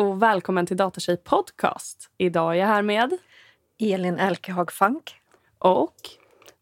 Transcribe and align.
Och 0.00 0.22
välkommen 0.22 0.66
till 0.66 0.76
Datatjej 0.76 1.16
podcast. 1.16 2.10
Idag 2.18 2.52
är 2.52 2.60
jag 2.60 2.66
här 2.66 2.82
med 2.82 3.18
Elin 3.78 4.18
Elkehag 4.18 4.72
Fank 4.72 5.14
och 5.58 5.94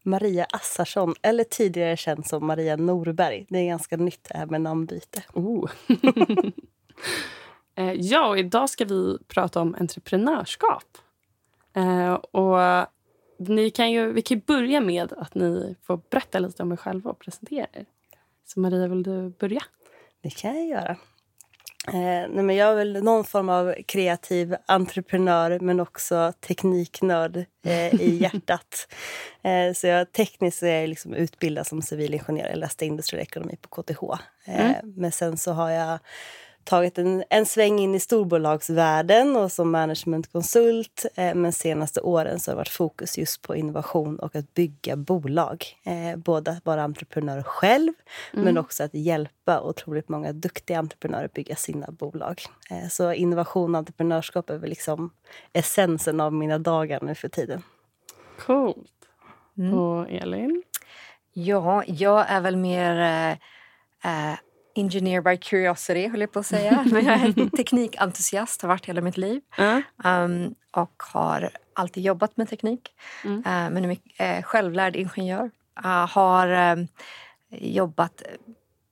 Maria 0.03 0.45
Assarsson, 0.45 1.15
eller 1.21 1.43
tidigare 1.43 1.97
känd 1.97 2.25
som 2.25 2.47
Maria 2.47 2.75
Norberg. 2.75 3.45
Det 3.49 3.59
är 3.59 3.67
ganska 3.67 3.97
nytt 3.97 4.23
det 4.23 4.37
här 4.37 4.45
med 4.45 4.61
namnbyte. 4.61 5.23
Oh. 5.33 5.69
Eh, 7.75 7.93
ja, 7.93 8.27
och 8.27 8.39
idag 8.39 8.69
ska 8.69 8.85
vi 8.85 9.17
prata 9.27 9.61
om 9.61 9.75
entreprenörskap. 9.79 10.97
Eh, 11.73 12.13
och 12.13 12.87
ni 13.37 13.69
kan 13.69 13.91
ju, 13.91 14.11
vi 14.11 14.21
kan 14.21 14.37
ju 14.37 14.43
börja 14.45 14.81
med 14.81 15.13
att 15.13 15.35
ni 15.35 15.75
får 15.83 16.01
berätta 16.09 16.39
lite 16.39 16.63
om 16.63 16.71
er 16.71 16.75
själva 16.75 17.11
och 17.11 17.19
presentera 17.19 17.67
er. 17.73 17.85
Så 18.45 18.59
Maria, 18.59 18.87
vill 18.87 19.03
du 19.03 19.29
börja? 19.29 19.61
Det 20.21 20.29
kan 20.29 20.55
jag 20.55 20.67
göra. 20.67 20.97
Eh, 21.87 22.29
nej 22.29 22.43
men 22.43 22.55
jag 22.55 22.71
är 22.71 22.75
väl 22.75 23.03
någon 23.03 23.23
form 23.23 23.49
av 23.49 23.75
kreativ 23.85 24.55
entreprenör 24.65 25.59
men 25.59 25.79
också 25.79 26.33
tekniknörd 26.47 27.45
eh, 27.65 27.93
i 27.93 28.17
hjärtat. 28.21 28.87
Eh, 29.41 29.73
så 29.73 29.87
jag, 29.87 30.11
tekniskt 30.11 30.63
är 30.63 30.79
jag 30.79 30.89
liksom 30.89 31.13
utbildad 31.13 31.67
som 31.67 31.81
civilingenjör. 31.81 32.47
Jag 32.47 32.57
läste 32.57 32.85
industriell 32.85 33.23
ekonomi 33.23 33.57
på 33.61 33.81
KTH. 33.81 34.03
Eh, 34.45 34.69
mm. 34.69 34.93
Men 34.95 35.11
sen 35.11 35.37
så 35.37 35.51
har 35.51 35.69
jag 35.69 35.99
tagit 36.69 36.97
en, 36.97 37.23
en 37.29 37.45
sväng 37.45 37.79
in 37.79 37.95
i 37.95 37.99
storbolagsvärlden 37.99 39.35
och 39.35 39.51
som 39.51 39.71
managementkonsult. 39.71 41.05
Eh, 41.15 41.35
men 41.35 41.51
senaste 41.51 42.01
åren 42.01 42.39
så 42.39 42.51
har 42.51 42.55
det 42.55 42.57
varit 42.57 42.67
fokus 42.67 43.17
just 43.17 43.41
på 43.41 43.55
innovation 43.55 44.19
och 44.19 44.35
att 44.35 44.53
bygga 44.53 44.95
bolag. 44.95 45.65
Eh, 45.83 46.17
både 46.17 46.51
att 46.51 46.65
vara 46.65 46.83
entreprenör 46.83 47.43
själv, 47.43 47.93
mm. 48.33 48.45
men 48.45 48.57
också 48.57 48.83
att 48.83 48.93
hjälpa 48.93 49.61
otroligt 49.61 50.09
många 50.09 50.33
duktiga 50.33 50.79
entreprenörer 50.79 51.25
att 51.25 51.33
bygga 51.33 51.55
sina 51.55 51.91
bolag. 51.91 52.41
Eh, 52.69 52.87
så 52.89 53.13
innovation 53.13 53.75
och 53.75 53.79
entreprenörskap 53.79 54.49
är 54.49 54.57
väl 54.57 54.69
liksom 54.69 55.09
essensen 55.53 56.21
av 56.21 56.33
mina 56.33 56.59
dagar 56.59 56.99
nu 57.01 57.15
för 57.15 57.29
tiden. 57.29 57.63
Coolt. 58.39 58.91
Mm. 59.57 59.73
Och 59.73 60.09
Elin? 60.09 60.63
Ja, 61.33 61.83
jag 61.87 62.29
är 62.29 62.41
väl 62.41 62.55
mer 62.55 62.99
eh, 64.03 64.33
engineer 64.79 65.21
by 65.21 65.37
curiosity, 65.37 66.07
höll 66.07 66.21
jag 66.21 66.31
på 66.31 66.39
att 66.39 66.45
säga. 66.45 66.85
Men 66.91 67.05
jag 67.05 67.21
är 67.21 67.57
teknikentusiast, 67.57 68.61
har 68.61 68.69
varit 68.69 68.85
hela 68.85 69.01
mitt 69.01 69.17
liv. 69.17 69.41
Mm. 69.57 69.81
Um, 70.03 70.55
och 70.71 71.03
har 71.13 71.49
alltid 71.73 72.03
jobbat 72.03 72.37
med 72.37 72.49
teknik. 72.49 72.89
Mm. 73.23 73.37
Uh, 73.37 73.43
men 73.43 73.77
är 73.77 73.87
mycket, 73.87 74.21
uh, 74.21 74.43
självlärd 74.43 74.95
ingenjör. 74.95 75.51
Uh, 75.85 76.07
har 76.07 76.77
uh, 76.77 76.85
jobbat 77.49 78.23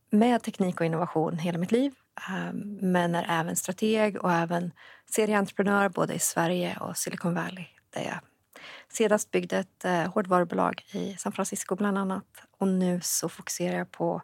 med 0.10 0.44
teknik 0.44 0.80
och 0.80 0.86
innovation 0.86 1.38
hela 1.38 1.58
mitt 1.58 1.72
liv. 1.72 1.94
Um, 2.30 2.78
men 2.82 3.16
är 3.16 3.40
även 3.40 3.56
strateg 3.56 4.24
och 4.24 4.32
även 4.32 4.72
serieentreprenör 5.12 5.90
både 5.90 6.14
i 6.14 6.20
Sverige 6.20 6.78
och 6.80 6.98
Silicon 6.98 7.36
Valley. 7.36 7.66
Där 7.94 8.02
jag 8.02 8.20
senast 8.90 9.32
byggde 9.32 9.58
ett 9.58 9.86
uh, 9.86 10.14
hårdvarubolag 10.14 10.84
i 10.92 11.16
San 11.20 11.32
Francisco 11.32 11.76
bland 11.76 11.98
annat. 11.98 12.26
Och 12.58 12.68
nu 12.68 13.00
så 13.04 13.30
fokuserar 13.30 13.78
jag 13.78 13.92
på 13.92 14.22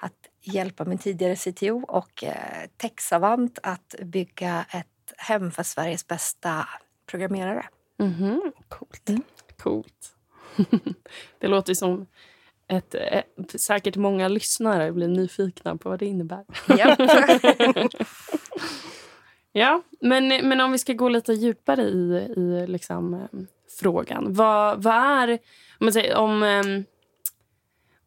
att 0.00 0.12
hjälpa 0.44 0.84
min 0.84 0.98
tidigare 0.98 1.36
CTO 1.36 1.84
och 1.88 2.24
eh, 2.24 2.68
Texavant 2.76 3.58
att 3.62 3.94
bygga 4.02 4.64
ett 4.70 4.86
hem 5.16 5.50
för 5.50 5.62
Sveriges 5.62 6.06
bästa 6.06 6.68
programmerare. 7.06 7.66
Mm 7.98 8.12
-hmm. 8.12 8.52
Coolt. 8.68 9.08
Mm. 9.08 9.22
Coolt. 9.58 10.16
det 11.38 11.48
låter 11.48 11.74
som 11.74 12.06
ett, 12.68 12.94
ett, 12.94 13.60
säkert 13.60 13.96
många 13.96 14.28
lyssnare 14.28 14.92
blir 14.92 15.08
nyfikna 15.08 15.76
på 15.76 15.88
vad 15.88 15.98
det 15.98 16.06
innebär. 16.06 16.44
ja, 19.52 19.82
men, 20.00 20.28
men 20.28 20.60
om 20.60 20.72
vi 20.72 20.78
ska 20.78 20.92
gå 20.92 21.08
lite 21.08 21.32
djupare 21.32 21.82
i, 21.82 22.28
i 22.36 22.66
liksom, 22.66 23.14
eh, 23.14 23.20
frågan. 23.80 24.34
Vad, 24.34 24.82
vad 24.82 24.94
är... 24.94 25.32
Om, 25.78 25.86
man 25.86 25.92
säger, 25.92 26.16
om 26.16 26.42
um, 26.42 26.84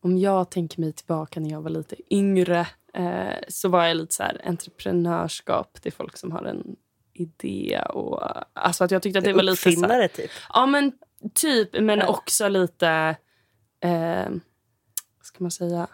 om 0.02 0.18
jag 0.18 0.52
tänker 0.52 0.80
mig 0.80 0.94
tillbaka 0.94 1.40
när 1.40 1.50
jag 1.50 1.62
var 1.62 1.70
lite 1.70 1.96
yngre 2.14 2.68
eh, 2.94 3.36
så 3.48 3.70
var 3.70 3.86
jag 3.86 3.98
lite 3.98 4.14
så 4.14 4.24
här 4.24 4.42
entreprenörskap 4.46 5.82
till 5.82 5.94
folk 5.94 6.18
som 6.18 6.32
har 6.32 6.44
en 6.44 6.76
idé. 7.14 7.82
Och, 7.90 8.22
alltså 8.54 8.84
att 8.84 8.92
jag 8.92 9.02
tyckte 9.02 9.20
att 9.20 9.26
det 9.26 9.34
var 9.34 9.44
lite 9.44 9.70
här, 9.70 10.08
typ? 10.08 10.32
Ja, 10.54 10.66
men 10.66 10.92
typ. 11.34 11.70
Men 11.82 12.00
ja. 12.00 12.08
också 12.08 12.48
lite... 12.48 13.16
Eh, 13.80 14.30
vad 15.18 15.26
ska 15.26 15.44
man 15.44 15.52
säga? 15.52 15.88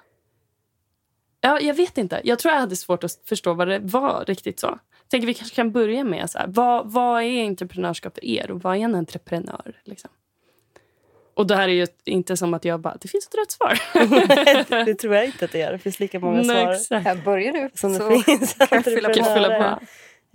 Ja, 1.41 1.59
jag 1.59 1.73
vet 1.73 1.97
inte. 1.97 2.21
Jag 2.23 2.39
tror 2.39 2.53
jag 2.53 2.59
hade 2.59 2.75
svårt 2.75 3.03
att 3.03 3.19
förstå 3.25 3.53
vad 3.53 3.67
det 3.67 3.79
var 3.79 4.25
riktigt 4.27 4.59
så. 4.59 4.79
Tänker 5.07 5.27
vi 5.27 5.33
kanske 5.33 5.55
kan 5.55 5.71
börja 5.71 6.03
med 6.03 6.29
så 6.29 6.37
här, 6.37 6.47
vad, 6.47 6.91
vad 6.91 7.23
är 7.23 7.45
entreprenörskap 7.45 8.13
för 8.13 8.25
er 8.25 8.51
och 8.51 8.61
vad 8.61 8.75
är 8.75 8.79
en 8.79 8.95
entreprenör? 8.95 9.81
Liksom? 9.83 10.09
Och 11.35 11.47
det 11.47 11.55
här 11.55 11.69
är 11.69 11.73
ju 11.73 11.87
inte 12.05 12.37
som 12.37 12.53
att 12.53 12.65
jag 12.65 12.79
bara, 12.79 12.97
det 13.01 13.07
finns 13.07 13.27
ett 13.27 13.35
rätt 13.35 13.51
svar. 13.51 13.79
det 14.85 14.95
tror 14.99 15.15
jag 15.15 15.25
inte 15.25 15.45
att 15.45 15.51
det 15.51 15.59
gör. 15.59 15.71
Det 15.71 15.79
finns 15.79 15.99
lika 15.99 16.19
många 16.19 16.41
Nej, 16.41 16.45
svar 16.45 16.73
exakt. 16.73 17.05
Här 17.05 17.15
börjar 17.15 17.53
du. 17.53 17.69
som 17.73 17.95
så 17.95 18.09
det 18.09 18.23
finns 18.23 18.53
kan 18.53 18.67
jag 18.71 19.33
fylla 19.33 19.49
på. 19.49 19.85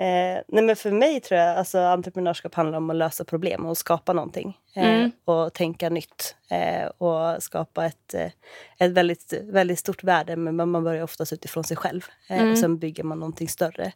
Eh, 0.01 0.43
nej 0.49 0.65
men 0.65 0.77
för 0.77 0.91
mig 0.91 1.21
tror 1.21 1.41
jag 1.41 1.57
alltså 1.57 1.79
entreprenörskap 1.79 2.55
handlar 2.55 2.79
om 2.79 2.91
att 2.91 2.97
lösa 2.97 3.25
problem 3.25 3.67
och 3.67 3.79
skapa 3.79 4.13
någonting. 4.13 4.59
Eh, 4.75 4.95
mm. 4.95 5.11
Och 5.25 5.53
tänka 5.53 5.89
nytt. 5.89 6.37
Eh, 6.51 6.87
och 6.89 7.43
skapa 7.43 7.87
ett, 7.87 8.15
eh, 8.15 8.31
ett 8.79 8.93
väldigt, 8.93 9.33
väldigt 9.43 9.79
stort 9.79 10.05
värde. 10.05 10.37
Men 10.37 10.71
man 10.71 10.85
börjar 10.85 11.03
oftast 11.03 11.33
utifrån 11.33 11.65
sig 11.65 11.77
själv. 11.77 12.07
Eh, 12.29 12.39
mm. 12.39 12.53
Och 12.53 12.59
sen 12.59 12.79
bygger 12.79 13.05
man 13.05 13.19
någonting 13.19 13.49
större. 13.49 13.93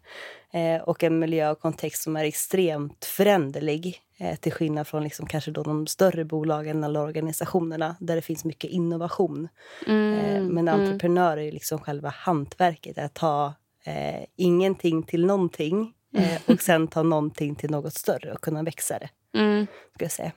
Eh, 0.53 0.83
och 0.83 1.03
en 1.03 1.19
miljö 1.19 1.51
och 1.51 1.61
kontext 1.61 2.03
som 2.03 2.17
är 2.17 2.25
extremt 2.25 3.05
föränderlig. 3.05 3.99
till 4.41 4.53
skillnad 4.53 4.87
från 4.87 5.05
liksom 5.05 5.27
kanske 5.27 5.51
då 5.51 5.63
de 5.63 5.87
större 5.87 6.25
bolagen 6.25 6.85
eller 6.85 7.01
organisationerna 7.01 7.97
där 8.01 8.17
det 8.17 8.23
finns 8.23 8.45
mycket 8.45 8.71
innovation. 8.71 9.49
Mm. 9.87 10.47
men 10.47 10.69
mm. 10.69 10.81
entreprenörer 10.81 11.43
är 11.43 11.53
liksom 11.53 11.79
själva 11.79 12.09
hantverket. 12.09 12.99
Att 12.99 13.15
ta 13.15 13.55
eh, 13.87 14.25
ingenting 14.37 15.03
till 15.03 15.27
någonting 15.27 15.93
eh, 16.17 16.41
och 16.47 16.61
sen 16.61 16.89
ta 16.89 17.03
någonting 17.03 17.55
till 17.55 17.71
något 17.71 17.95
större 17.95 18.33
och 18.33 18.41
kunna 18.41 18.63
växa 18.63 18.99
det. 18.99 19.39
Mm. 19.39 19.67
Ska 19.95 20.05
jag 20.05 20.13
säga. 20.13 20.33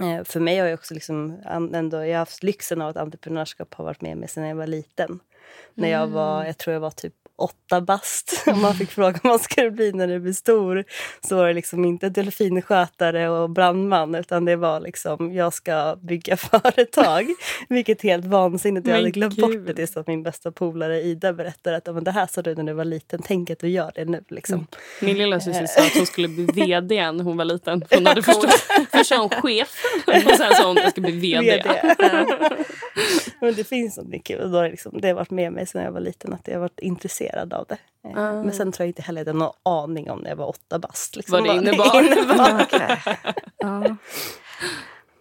Eh, 0.00 0.24
för 0.24 0.40
mig 0.40 0.58
har 0.58 0.66
jag 0.66 0.78
också 0.78 0.94
liksom 0.94 1.42
ändå, 1.74 1.96
jag 1.96 2.12
har 2.12 2.18
haft 2.18 2.42
lyxen 2.42 2.82
av 2.82 2.88
att 2.88 2.96
entreprenörskap 2.96 3.74
har 3.74 3.84
varit 3.84 4.00
med 4.00 4.16
mig 4.16 4.28
sedan 4.28 4.48
jag 4.48 4.56
var 4.56 4.66
liten. 4.66 5.20
När 5.74 5.88
jag 5.88 6.06
var, 6.06 6.34
mm. 6.36 6.46
jag 6.46 6.58
tror 6.58 6.74
jag 6.74 6.80
var 6.80 6.90
typ 6.90 7.14
åtta 7.42 7.80
bast. 7.80 8.44
Om 8.46 8.62
man 8.62 8.74
fick 8.74 8.90
fråga 8.90 9.20
vad 9.22 9.32
man 9.32 9.38
skulle 9.38 9.70
bli 9.70 9.92
när 9.92 10.08
du 10.08 10.18
blir 10.18 10.32
stor 10.32 10.84
så 11.28 11.36
var 11.36 11.46
det 11.46 11.54
liksom 11.54 11.84
inte 11.84 12.08
delfinskötare 12.08 13.28
och 13.28 13.50
brandman 13.50 14.14
utan 14.14 14.44
det 14.44 14.56
var 14.56 14.80
liksom 14.80 15.32
jag 15.32 15.52
ska 15.52 15.96
bygga 16.02 16.36
företag. 16.36 17.26
Vilket 17.68 18.04
är 18.04 18.08
helt 18.08 18.24
vansinnigt. 18.24 18.86
Jag 18.86 18.94
hade 18.94 19.10
glömt 19.10 19.36
bort 19.36 19.66
det 19.66 19.74
tills 19.74 19.96
att 19.96 20.06
min 20.06 20.22
bästa 20.22 20.52
polare 20.52 21.02
Ida 21.02 21.32
berättade 21.32 21.76
att 21.76 21.94
men 21.94 22.04
det 22.04 22.10
här 22.10 22.26
sa 22.26 22.42
du 22.42 22.54
när 22.54 22.64
du 22.64 22.72
var 22.72 22.84
liten, 22.84 23.22
tänk 23.24 23.50
att 23.50 23.58
du 23.58 23.68
gör 23.68 23.92
det 23.94 24.04
nu. 24.04 24.24
Liksom. 24.28 24.54
Mm. 24.54 24.66
Min 25.00 25.18
lilla 25.18 25.40
syster 25.40 25.66
sa 25.66 25.86
att 25.86 25.94
hon 25.94 26.06
skulle 26.06 26.28
bli 26.28 26.44
vd 26.44 27.12
när 27.12 27.24
hon 27.24 27.36
var 27.36 27.44
liten. 27.44 27.84
Hon 27.90 28.06
hade 28.12 28.22
förstått. 28.22 28.66
Först 28.90 29.08
sa 29.08 29.18
hon 29.18 29.30
chef 29.30 29.84
och 30.06 30.36
sen 30.36 30.54
sa 30.54 30.66
hon 30.66 30.78
att 30.78 30.82
jag 30.82 30.92
ska 30.92 31.00
bli 31.00 31.12
vd. 31.12 31.46
VD. 31.46 31.94
men 33.40 33.54
det 33.54 33.64
finns 33.64 33.96
något 33.96 34.24
kul. 34.24 34.50
Då 34.52 34.62
liksom, 34.62 35.00
det 35.00 35.08
har 35.08 35.14
varit 35.14 35.30
med 35.30 35.52
mig 35.52 35.66
sedan 35.66 35.82
jag 35.82 35.92
var 35.92 36.00
liten 36.00 36.32
att 36.32 36.48
jag 36.48 36.54
har 36.54 36.60
varit 36.60 36.80
intresserad 36.80 37.31
intresserad 37.32 37.52
av 37.52 37.66
det. 37.68 37.78
Mm. 38.04 38.40
Men 38.40 38.52
sen 38.52 38.72
tror 38.72 38.84
jag 38.84 38.90
inte 38.90 39.02
heller 39.02 39.20
jag 39.20 39.26
hade 39.26 39.38
någon 39.38 39.52
aning 39.62 40.10
om 40.10 40.18
när 40.18 40.28
jag 40.28 40.36
var 40.36 40.48
åtta 40.48 40.78
bast. 40.78 41.16
Liksom, 41.16 41.32
vad 41.32 41.44
det 41.44 41.56
innebar. 41.56 42.02
innebar. 42.02 42.62
okay. 42.62 42.96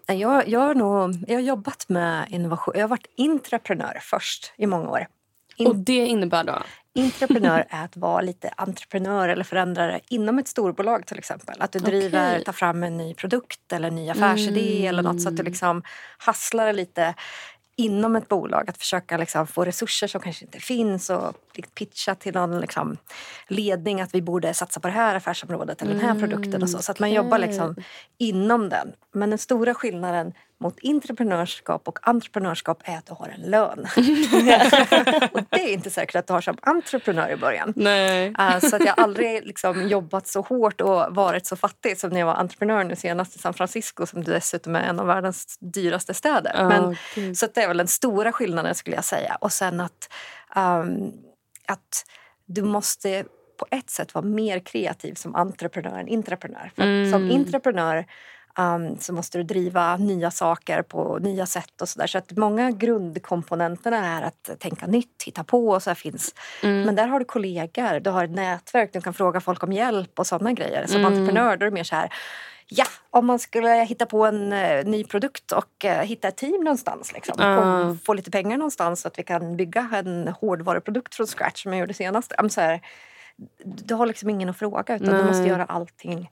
ja. 0.08 0.14
jag, 0.14 0.48
jag, 0.48 0.60
har 0.60 0.76
nog, 0.76 1.16
jag 1.28 1.36
har 1.36 1.42
jobbat 1.42 1.90
med 1.90 2.26
innovation. 2.30 2.74
Jag 2.76 2.84
har 2.84 2.90
varit 2.90 3.08
intraprenör 3.16 4.00
först 4.02 4.54
i 4.58 4.68
många 4.68 4.90
år. 4.90 5.08
In 5.56 5.68
Och 5.68 5.76
det 5.76 6.06
innebär 6.06 6.44
då? 6.44 6.58
Intraprenör 6.94 7.66
är 7.70 7.86
att 7.86 7.98
vara 7.98 8.22
lite 8.22 8.50
entreprenör 8.58 9.30
eller 9.30 9.44
förändrare 9.44 10.00
inom 10.10 10.40
ett 10.40 10.48
storbolag 10.48 11.06
till 11.06 11.18
exempel. 11.18 11.56
Att 11.60 11.72
du 11.72 11.80
driver, 11.80 12.32
okay. 12.32 12.44
tar 12.44 12.54
fram 12.54 12.84
en 12.84 12.98
ny 12.98 13.14
produkt 13.14 13.74
eller 13.74 13.88
en 13.88 13.96
ny 13.96 14.10
affärsidé 14.10 14.78
mm. 14.78 14.90
eller 14.90 15.04
något 15.04 15.22
så 15.22 15.30
att 15.30 15.38
du 15.38 15.44
liksom 15.44 15.84
hasslar 16.18 16.74
lite 16.74 17.14
inom 17.76 18.16
ett 18.16 18.28
bolag 18.28 18.70
att 18.70 18.78
försöka 18.78 19.18
liksom 19.18 19.48
få 19.48 19.66
resurser 19.66 20.08
som 20.08 20.22
kanske 20.22 20.46
inte 20.46 20.60
finns 20.60 21.10
och 21.10 21.36
pitcha 21.76 22.16
till 22.16 22.34
någon 22.34 22.60
liksom 22.60 22.98
ledning 23.48 24.02
att 24.02 24.16
vi 24.16 24.22
borde 24.22 24.54
satsa 24.54 24.80
på 24.80 24.88
det 24.88 24.94
här 24.94 25.16
affärsområdet 25.16 25.82
eller 25.82 25.94
den 25.94 26.02
här 26.02 26.20
produkten. 26.20 26.64
och 26.64 26.70
Så, 26.70 26.82
så 26.82 26.92
att 26.92 27.00
man 27.00 27.12
jobbar 27.12 27.38
liksom 27.38 27.76
inom 28.18 28.70
den. 28.70 28.94
Men 29.12 29.30
den 29.30 29.40
stora 29.40 29.74
skillnaden 29.74 30.34
mot 30.62 30.78
entreprenörskap 30.84 31.88
och 31.88 32.00
entreprenörskap 32.02 32.82
är 32.84 32.98
att 32.98 33.06
du 33.06 33.14
har 33.14 33.28
en 33.28 33.42
lön. 33.42 33.80
och 35.32 35.42
det 35.50 35.62
är 35.62 35.74
inte 35.74 35.90
säkert 35.90 36.16
att 36.16 36.28
du 36.28 36.34
har 36.34 36.42
som 36.42 36.58
entreprenör 36.62 37.30
i 37.30 37.36
början. 37.36 37.74
Nej. 37.76 38.30
Uh, 38.30 38.60
så 38.60 38.76
att 38.76 38.86
jag 38.86 38.94
har 38.96 39.04
aldrig 39.04 39.46
liksom 39.46 39.88
jobbat 39.88 40.28
så 40.28 40.42
hårt 40.42 40.82
och 40.82 41.16
varit 41.16 41.46
så 41.46 41.56
fattig 41.56 41.98
som 41.98 42.10
när 42.10 42.20
jag 42.20 42.28
var 42.28 42.36
entreprenör 42.36 42.84
nu 42.84 42.96
senast 42.96 43.36
i 43.36 43.40
San 43.40 43.54
Francisco 43.54 44.06
som 44.06 44.24
dessutom 44.24 44.76
är 44.76 44.84
en 44.84 45.00
av 45.00 45.08
världens 45.08 45.58
dyraste 45.60 46.14
städer. 46.14 46.54
Oh, 46.56 46.68
Men, 46.68 47.36
så 47.36 47.48
det 47.54 47.62
är 47.62 47.68
väl 47.68 47.78
den 47.78 47.88
stora 47.88 48.32
skillnaden 48.32 48.76
skulle 48.76 48.96
jag 48.96 49.06
säga. 49.06 49.38
Och 49.42 49.52
sen 49.52 49.80
att, 49.80 50.10
um, 50.56 51.14
att 51.68 52.06
du 52.46 52.62
måste 52.62 53.26
på 53.60 53.68
ett 53.72 53.90
sätt 53.90 54.14
vara 54.14 54.26
mer 54.26 54.60
kreativ 54.60 55.14
som 55.14 55.36
entreprenör 55.36 56.00
än 56.00 56.08
intraprenör. 56.08 56.72
För 56.76 56.84
mm. 56.84 57.12
Som 57.12 57.32
intraprenör 57.32 58.06
um, 58.58 58.98
så 59.00 59.14
måste 59.14 59.38
du 59.38 59.44
driva 59.44 59.98
nya 59.98 60.32
saker 60.32 60.82
på 60.82 61.20
nya 61.22 61.46
sätt 61.46 61.82
och 61.82 61.90
sådär. 61.90 62.08
Så 62.08 62.18
att 62.18 62.32
många 62.32 62.72
grundkomponenterna 62.72 64.18
är 64.18 64.22
att 64.22 64.60
tänka 64.60 64.88
nytt, 64.88 65.24
hitta 65.26 65.44
på 65.44 65.70
och 65.70 65.84
så 65.84 65.90
här 65.90 65.96
finns. 65.96 66.36
Mm. 66.64 66.82
Men 66.82 66.96
där 66.96 67.08
har 67.08 67.20
du 67.20 67.26
kollegor, 67.26 68.00
du 68.00 68.10
har 68.10 68.24
ett 68.24 68.32
nätverk, 68.32 68.94
du 68.94 69.02
kan 69.02 69.14
fråga 69.14 69.42
folk 69.42 69.64
om 69.64 69.74
hjälp 69.74 70.20
och 70.20 70.28
sådana 70.28 70.54
grejer. 70.54 70.88
Som 70.88 71.00
mm. 71.00 71.14
entreprenör 71.14 71.58
då 71.58 71.66
är 71.66 71.70
det 71.70 71.76
mer 71.76 71.84
så 71.84 71.96
här 71.96 72.14
ja, 72.74 72.86
om 73.10 73.26
man 73.26 73.40
skulle 73.40 73.70
hitta 73.70 74.06
på 74.06 74.26
en 74.26 74.54
uh, 74.54 74.86
ny 74.86 75.04
produkt 75.04 75.52
och 75.52 75.86
uh, 75.86 75.92
hitta 75.92 76.28
ett 76.28 76.38
team 76.38 76.64
någonstans 76.64 77.14
liksom, 77.14 77.42
uh. 77.42 77.58
och 77.58 78.04
få 78.04 78.14
lite 78.14 78.32
pengar 78.32 78.58
någonstans 78.58 79.02
så 79.02 79.08
att 79.08 79.20
vi 79.20 79.24
kan 79.24 79.58
bygga 79.58 79.90
en 79.94 80.28
hårdvaruprodukt 80.28 81.16
från 81.16 81.28
scratch 81.28 81.64
som 81.64 81.74
jag 81.74 81.80
gjorde 81.80 81.94
senast. 81.94 82.34
Så 82.50 82.62
här, 82.62 82.82
du 83.64 83.96
har 83.96 84.06
liksom 84.06 84.30
ingen 84.30 84.50
att 84.50 84.58
fråga 84.58 84.96
utan 84.96 85.08
Nej. 85.08 85.18
du 85.18 85.24
måste 85.24 85.48
göra 85.48 85.66
allting 85.66 86.30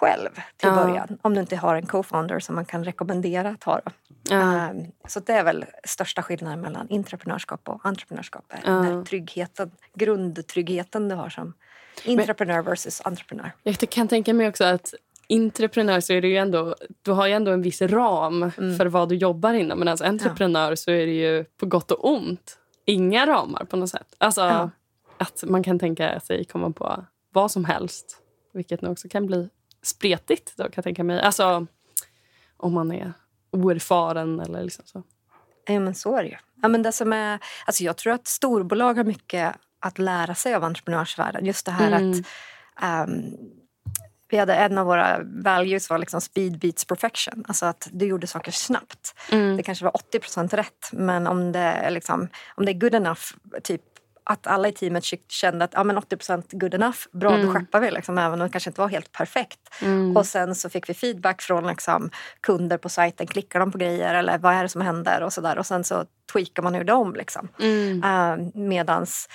själv 0.00 0.30
till 0.56 0.68
ja. 0.68 0.74
början. 0.74 1.18
Om 1.22 1.34
du 1.34 1.40
inte 1.40 1.56
har 1.56 1.74
en 1.74 1.86
co-founder 1.86 2.40
som 2.40 2.54
man 2.54 2.64
kan 2.64 2.84
rekommendera 2.84 3.48
att 3.48 3.64
ha. 3.64 3.80
Ja. 4.28 4.70
Um, 4.70 4.86
så 5.08 5.20
det 5.20 5.32
är 5.32 5.44
väl 5.44 5.64
största 5.84 6.22
skillnaden 6.22 6.60
mellan 6.60 6.88
intraprenörskap 6.88 7.68
och 7.68 7.86
entreprenörskap. 7.86 8.52
Ja. 8.64 8.70
Den 8.70 9.04
tryggheten, 9.04 9.70
grundtryggheten 9.94 11.08
du 11.08 11.14
har 11.14 11.28
som 11.28 11.54
intraprenör 12.04 12.62
versus 12.62 13.00
entreprenör. 13.04 13.52
Jag 13.62 13.76
kan 13.76 14.08
tänka 14.08 14.34
mig 14.34 14.48
också 14.48 14.64
att 14.64 14.94
intraprenör 15.26 16.00
så 16.00 16.12
är 16.12 16.20
det 16.20 16.28
ju 16.28 16.36
ändå, 16.36 16.74
du 17.02 17.12
har 17.12 17.26
ju 17.26 17.32
ändå 17.32 17.50
en 17.50 17.62
viss 17.62 17.82
ram 17.82 18.42
mm. 18.42 18.78
för 18.78 18.86
vad 18.86 19.08
du 19.08 19.14
jobbar 19.14 19.52
inom. 19.52 19.78
Men 19.78 19.88
alltså 19.88 20.04
entreprenör 20.04 20.74
så 20.74 20.90
är 20.90 21.06
det 21.06 21.12
ju 21.12 21.44
på 21.44 21.66
gott 21.66 21.90
och 21.90 22.10
ont 22.10 22.58
inga 22.84 23.26
ramar 23.26 23.64
på 23.64 23.76
något 23.76 23.90
sätt. 23.90 24.14
Alltså 24.18 24.70
att 25.18 25.44
man 25.46 25.62
kan 25.62 25.78
tänka 25.78 26.20
sig 26.20 26.44
komma 26.44 26.70
på 26.70 27.04
vad 27.32 27.50
som 27.50 27.64
helst. 27.64 28.16
Vilket 28.52 28.82
nog 28.82 28.92
också 28.92 29.08
kan 29.08 29.26
bli 29.26 29.48
spretigt 29.82 30.52
då, 30.56 30.62
kan 30.62 30.72
jag 30.74 30.84
tänka 30.84 31.04
mig. 31.04 31.20
Alltså 31.20 31.66
om 32.56 32.72
man 32.72 32.92
är 32.92 33.12
oerfaren 33.50 34.40
eller 34.40 34.62
liksom 34.62 34.84
så. 34.86 35.02
Ja, 35.66 35.80
men 35.80 35.94
så 35.94 36.16
är 36.16 36.22
det 36.22 36.28
ju. 36.28 36.36
Ja, 36.62 36.68
men 36.68 36.82
det 36.82 36.92
som 36.92 37.12
är, 37.12 37.38
alltså 37.66 37.84
jag 37.84 37.96
tror 37.96 38.12
att 38.12 38.26
storbolag 38.26 38.94
har 38.94 39.04
mycket 39.04 39.54
att 39.80 39.98
lära 39.98 40.34
sig 40.34 40.54
av 40.54 40.64
entreprenörsvärlden. 40.64 41.46
Just 41.46 41.66
det 41.66 41.72
här 41.72 41.92
mm. 41.92 42.24
att 42.74 43.08
um, 43.08 43.36
vi 44.28 44.36
hade 44.36 44.54
en 44.54 44.78
av 44.78 44.86
våra 44.86 45.20
values 45.24 45.90
var 45.90 45.98
liksom 45.98 46.20
speed 46.20 46.58
beats 46.58 46.84
perfection. 46.84 47.44
Alltså 47.48 47.66
att 47.66 47.88
du 47.92 48.06
gjorde 48.06 48.26
saker 48.26 48.52
snabbt. 48.52 49.14
Mm. 49.32 49.56
Det 49.56 49.62
kanske 49.62 49.84
var 49.84 49.92
80% 50.12 50.56
rätt 50.56 50.90
men 50.92 51.26
om 51.26 51.52
det, 51.52 51.90
liksom, 51.90 52.28
om 52.54 52.64
det 52.64 52.72
är 52.72 52.78
good 52.80 52.94
enough, 52.94 53.22
typ 53.62 53.82
att 54.24 54.46
alla 54.46 54.68
i 54.68 54.72
teamet 54.72 55.04
kände 55.28 55.64
att 55.64 55.70
ja, 55.74 55.84
men 55.84 55.98
80% 55.98 56.44
good 56.50 56.74
enough, 56.74 56.98
bra 57.12 57.34
mm. 57.34 57.46
då 57.46 57.52
skeppar 57.52 57.80
vi. 57.80 57.90
Liksom, 57.90 58.18
även 58.18 58.40
om 58.40 58.46
det 58.46 58.52
kanske 58.52 58.70
inte 58.70 58.80
var 58.80 58.88
helt 58.88 59.12
perfekt. 59.12 59.58
Mm. 59.82 60.16
Och 60.16 60.26
sen 60.26 60.54
så 60.54 60.70
fick 60.70 60.88
vi 60.88 60.94
feedback 60.94 61.42
från 61.42 61.66
liksom, 61.66 62.10
kunder 62.40 62.78
på 62.78 62.88
sajten. 62.88 63.26
Klickar 63.26 63.60
de 63.60 63.72
på 63.72 63.78
grejer 63.78 64.14
eller 64.14 64.38
vad 64.38 64.54
är 64.54 64.62
det 64.62 64.68
som 64.68 64.80
händer? 64.80 65.22
Och, 65.22 65.32
så 65.32 65.40
där. 65.40 65.58
och 65.58 65.66
sen 65.66 65.84
så 65.84 66.04
tweakar 66.32 66.62
man 66.62 66.74
ur 66.74 66.84
dem. 66.84 67.14
Liksom. 67.14 67.48
Mm. 67.60 68.04
Uh, 68.04 68.48
medans 68.54 69.28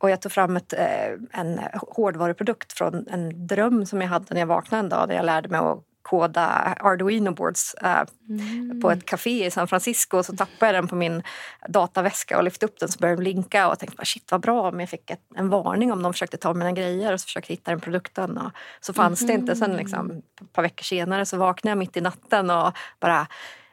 och 0.00 0.10
jag 0.10 0.20
tog 0.20 0.32
fram 0.32 0.56
ett, 0.56 0.72
eh, 0.72 1.40
en 1.40 1.60
hårdvaruprodukt 1.74 2.72
från 2.72 3.08
en 3.08 3.46
dröm 3.46 3.86
som 3.86 4.00
jag 4.00 4.08
hade 4.08 4.34
när 4.34 4.40
jag 4.40 4.46
vaknade 4.46 4.80
en 4.80 4.88
dag 4.88 5.08
där 5.08 5.14
jag 5.14 5.24
lärde 5.24 5.48
mig 5.48 5.60
att 5.60 5.84
koda 6.02 6.46
Arduino 6.80 7.34
boards 7.34 7.74
uh, 7.84 8.02
mm. 8.28 8.80
på 8.80 8.90
ett 8.90 9.06
café 9.06 9.46
i 9.46 9.50
San 9.50 9.68
Francisco. 9.68 10.22
Så 10.22 10.36
tappade 10.36 10.66
jag 10.66 10.74
den 10.74 10.88
på 10.88 10.96
min 10.96 11.22
dataväska 11.68 12.38
och 12.38 12.44
lyfte 12.44 12.66
upp 12.66 12.78
den 12.80 12.88
så 12.88 12.98
började 12.98 13.16
den 13.16 13.24
blinka 13.24 13.68
och 13.68 13.78
tänkte 13.78 14.06
shit 14.06 14.30
vad 14.30 14.40
bra 14.40 14.68
om 14.68 14.80
jag 14.80 14.88
fick 14.88 15.10
ett, 15.10 15.22
en 15.36 15.48
varning 15.48 15.92
om 15.92 16.02
de 16.02 16.12
försökte 16.12 16.36
ta 16.36 16.54
mina 16.54 16.72
grejer 16.72 17.12
och 17.12 17.20
så 17.20 17.24
försökte 17.24 17.52
hitta 17.52 17.70
den 17.70 17.80
produkten. 17.80 18.38
Och 18.38 18.50
så 18.80 18.92
fanns 18.92 19.22
mm. 19.22 19.36
det 19.36 19.40
inte. 19.40 19.56
Sen 19.56 19.76
liksom, 19.76 20.10
ett 20.40 20.52
par 20.52 20.62
veckor 20.62 20.84
senare 20.84 21.26
så 21.26 21.36
vaknade 21.36 21.70
jag 21.70 21.78
mitt 21.78 21.96
i 21.96 22.00
natten 22.00 22.50
och 22.50 22.72
bara 23.00 23.26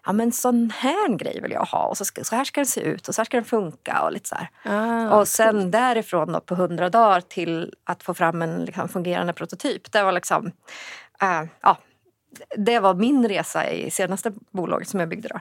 ja 0.07 0.13
men 0.13 0.31
sån 0.31 0.71
här 0.75 1.17
grej 1.17 1.41
vill 1.41 1.51
jag 1.51 1.65
ha 1.65 1.85
och 1.85 1.97
så, 1.97 2.05
ska, 2.05 2.23
så 2.23 2.35
här 2.35 2.43
ska 2.43 2.59
den 2.59 2.65
se 2.65 2.81
ut 2.81 3.07
och 3.07 3.15
så 3.15 3.21
här 3.21 3.25
ska 3.25 3.37
den 3.37 3.45
funka 3.45 4.01
och 4.01 4.11
lite 4.11 4.29
så 4.29 4.35
ah, 4.63 5.19
och 5.19 5.27
sen 5.27 5.61
cool. 5.61 5.71
därifrån 5.71 6.31
då 6.31 6.39
på 6.39 6.55
hundra 6.55 6.89
dagar 6.89 7.21
till 7.21 7.73
att 7.83 8.03
få 8.03 8.13
fram 8.13 8.41
en 8.41 8.65
liksom, 8.65 8.89
fungerande 8.89 9.33
prototyp. 9.33 9.91
Det 9.91 10.03
var 10.03 10.11
liksom, 10.11 10.45
uh, 11.23 11.49
ja, 11.61 11.77
det 12.57 12.79
var 12.79 12.93
min 12.93 13.27
resa 13.27 13.69
i 13.69 13.91
senaste 13.91 14.31
bolaget 14.51 14.87
som 14.87 14.99
jag 14.99 15.09
byggde. 15.09 15.27
Då. 15.27 15.39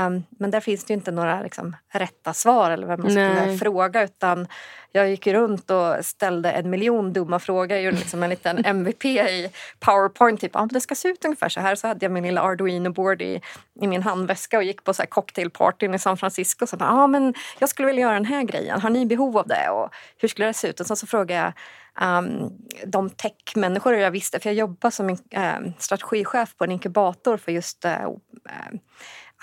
Um, 0.00 0.24
men 0.30 0.50
där 0.50 0.60
finns 0.60 0.84
det 0.84 0.94
inte 0.94 1.10
några 1.10 1.42
liksom, 1.42 1.76
rätta 1.92 2.32
svar 2.32 2.70
eller 2.70 2.86
vem 2.86 3.00
man 3.00 3.10
skulle 3.10 3.58
fråga. 3.58 4.02
Utan 4.02 4.46
jag 4.92 5.10
gick 5.10 5.26
runt 5.26 5.70
och 5.70 6.04
ställde 6.04 6.50
en 6.50 6.70
miljon 6.70 7.12
dumma 7.12 7.38
frågor. 7.38 7.72
Jag 7.72 7.82
gjorde 7.82 7.96
liksom 7.96 8.22
en 8.22 8.30
liten 8.30 8.64
MVP 8.64 9.04
i 9.04 9.50
Powerpoint. 9.80 10.40
Typ, 10.40 10.56
ah, 10.56 10.66
det 10.70 10.80
ska 10.80 10.94
se 10.94 11.08
ut 11.08 11.24
ungefär 11.24 11.48
så 11.48 11.60
här. 11.60 11.74
Så 11.74 11.88
hade 11.88 12.04
jag 12.04 12.12
min 12.12 12.24
lilla 12.24 12.42
Arduino-board 12.42 13.22
i, 13.22 13.40
i 13.80 13.86
min 13.86 14.02
handväska 14.02 14.58
och 14.58 14.64
gick 14.64 14.84
på 14.84 14.94
så 14.94 15.02
här 15.02 15.06
cocktailpartyn 15.06 15.94
i 15.94 15.98
San 15.98 16.16
Francisco. 16.16 16.66
Så 16.66 16.76
bara, 16.76 16.90
ah, 16.90 17.06
men 17.06 17.34
jag 17.58 17.68
skulle 17.68 17.86
vilja 17.86 18.02
göra 18.02 18.14
den 18.14 18.24
här 18.24 18.42
grejen. 18.42 18.80
Har 18.80 18.90
ni 18.90 19.06
behov 19.06 19.38
av 19.38 19.46
det? 19.46 19.70
Och 19.70 19.90
hur 20.18 20.28
skulle 20.28 20.46
det 20.46 20.54
se 20.54 20.68
ut? 20.68 20.80
Och 20.80 20.86
sen 20.86 20.96
så 20.96 21.06
frågade 21.06 21.34
jag 21.34 21.52
um, 22.00 22.52
de 22.86 23.10
techmänniskor 23.10 23.94
jag 23.94 24.10
visste. 24.10 24.40
För 24.40 24.48
jag 24.50 24.56
jobbar 24.56 24.90
som 24.90 25.08
en, 25.08 25.18
um, 25.64 25.72
strategichef 25.78 26.56
på 26.56 26.64
en 26.64 26.72
inkubator 26.72 27.36
för 27.36 27.52
just 27.52 27.84
uh, 27.84 27.90
uh, 27.90 28.78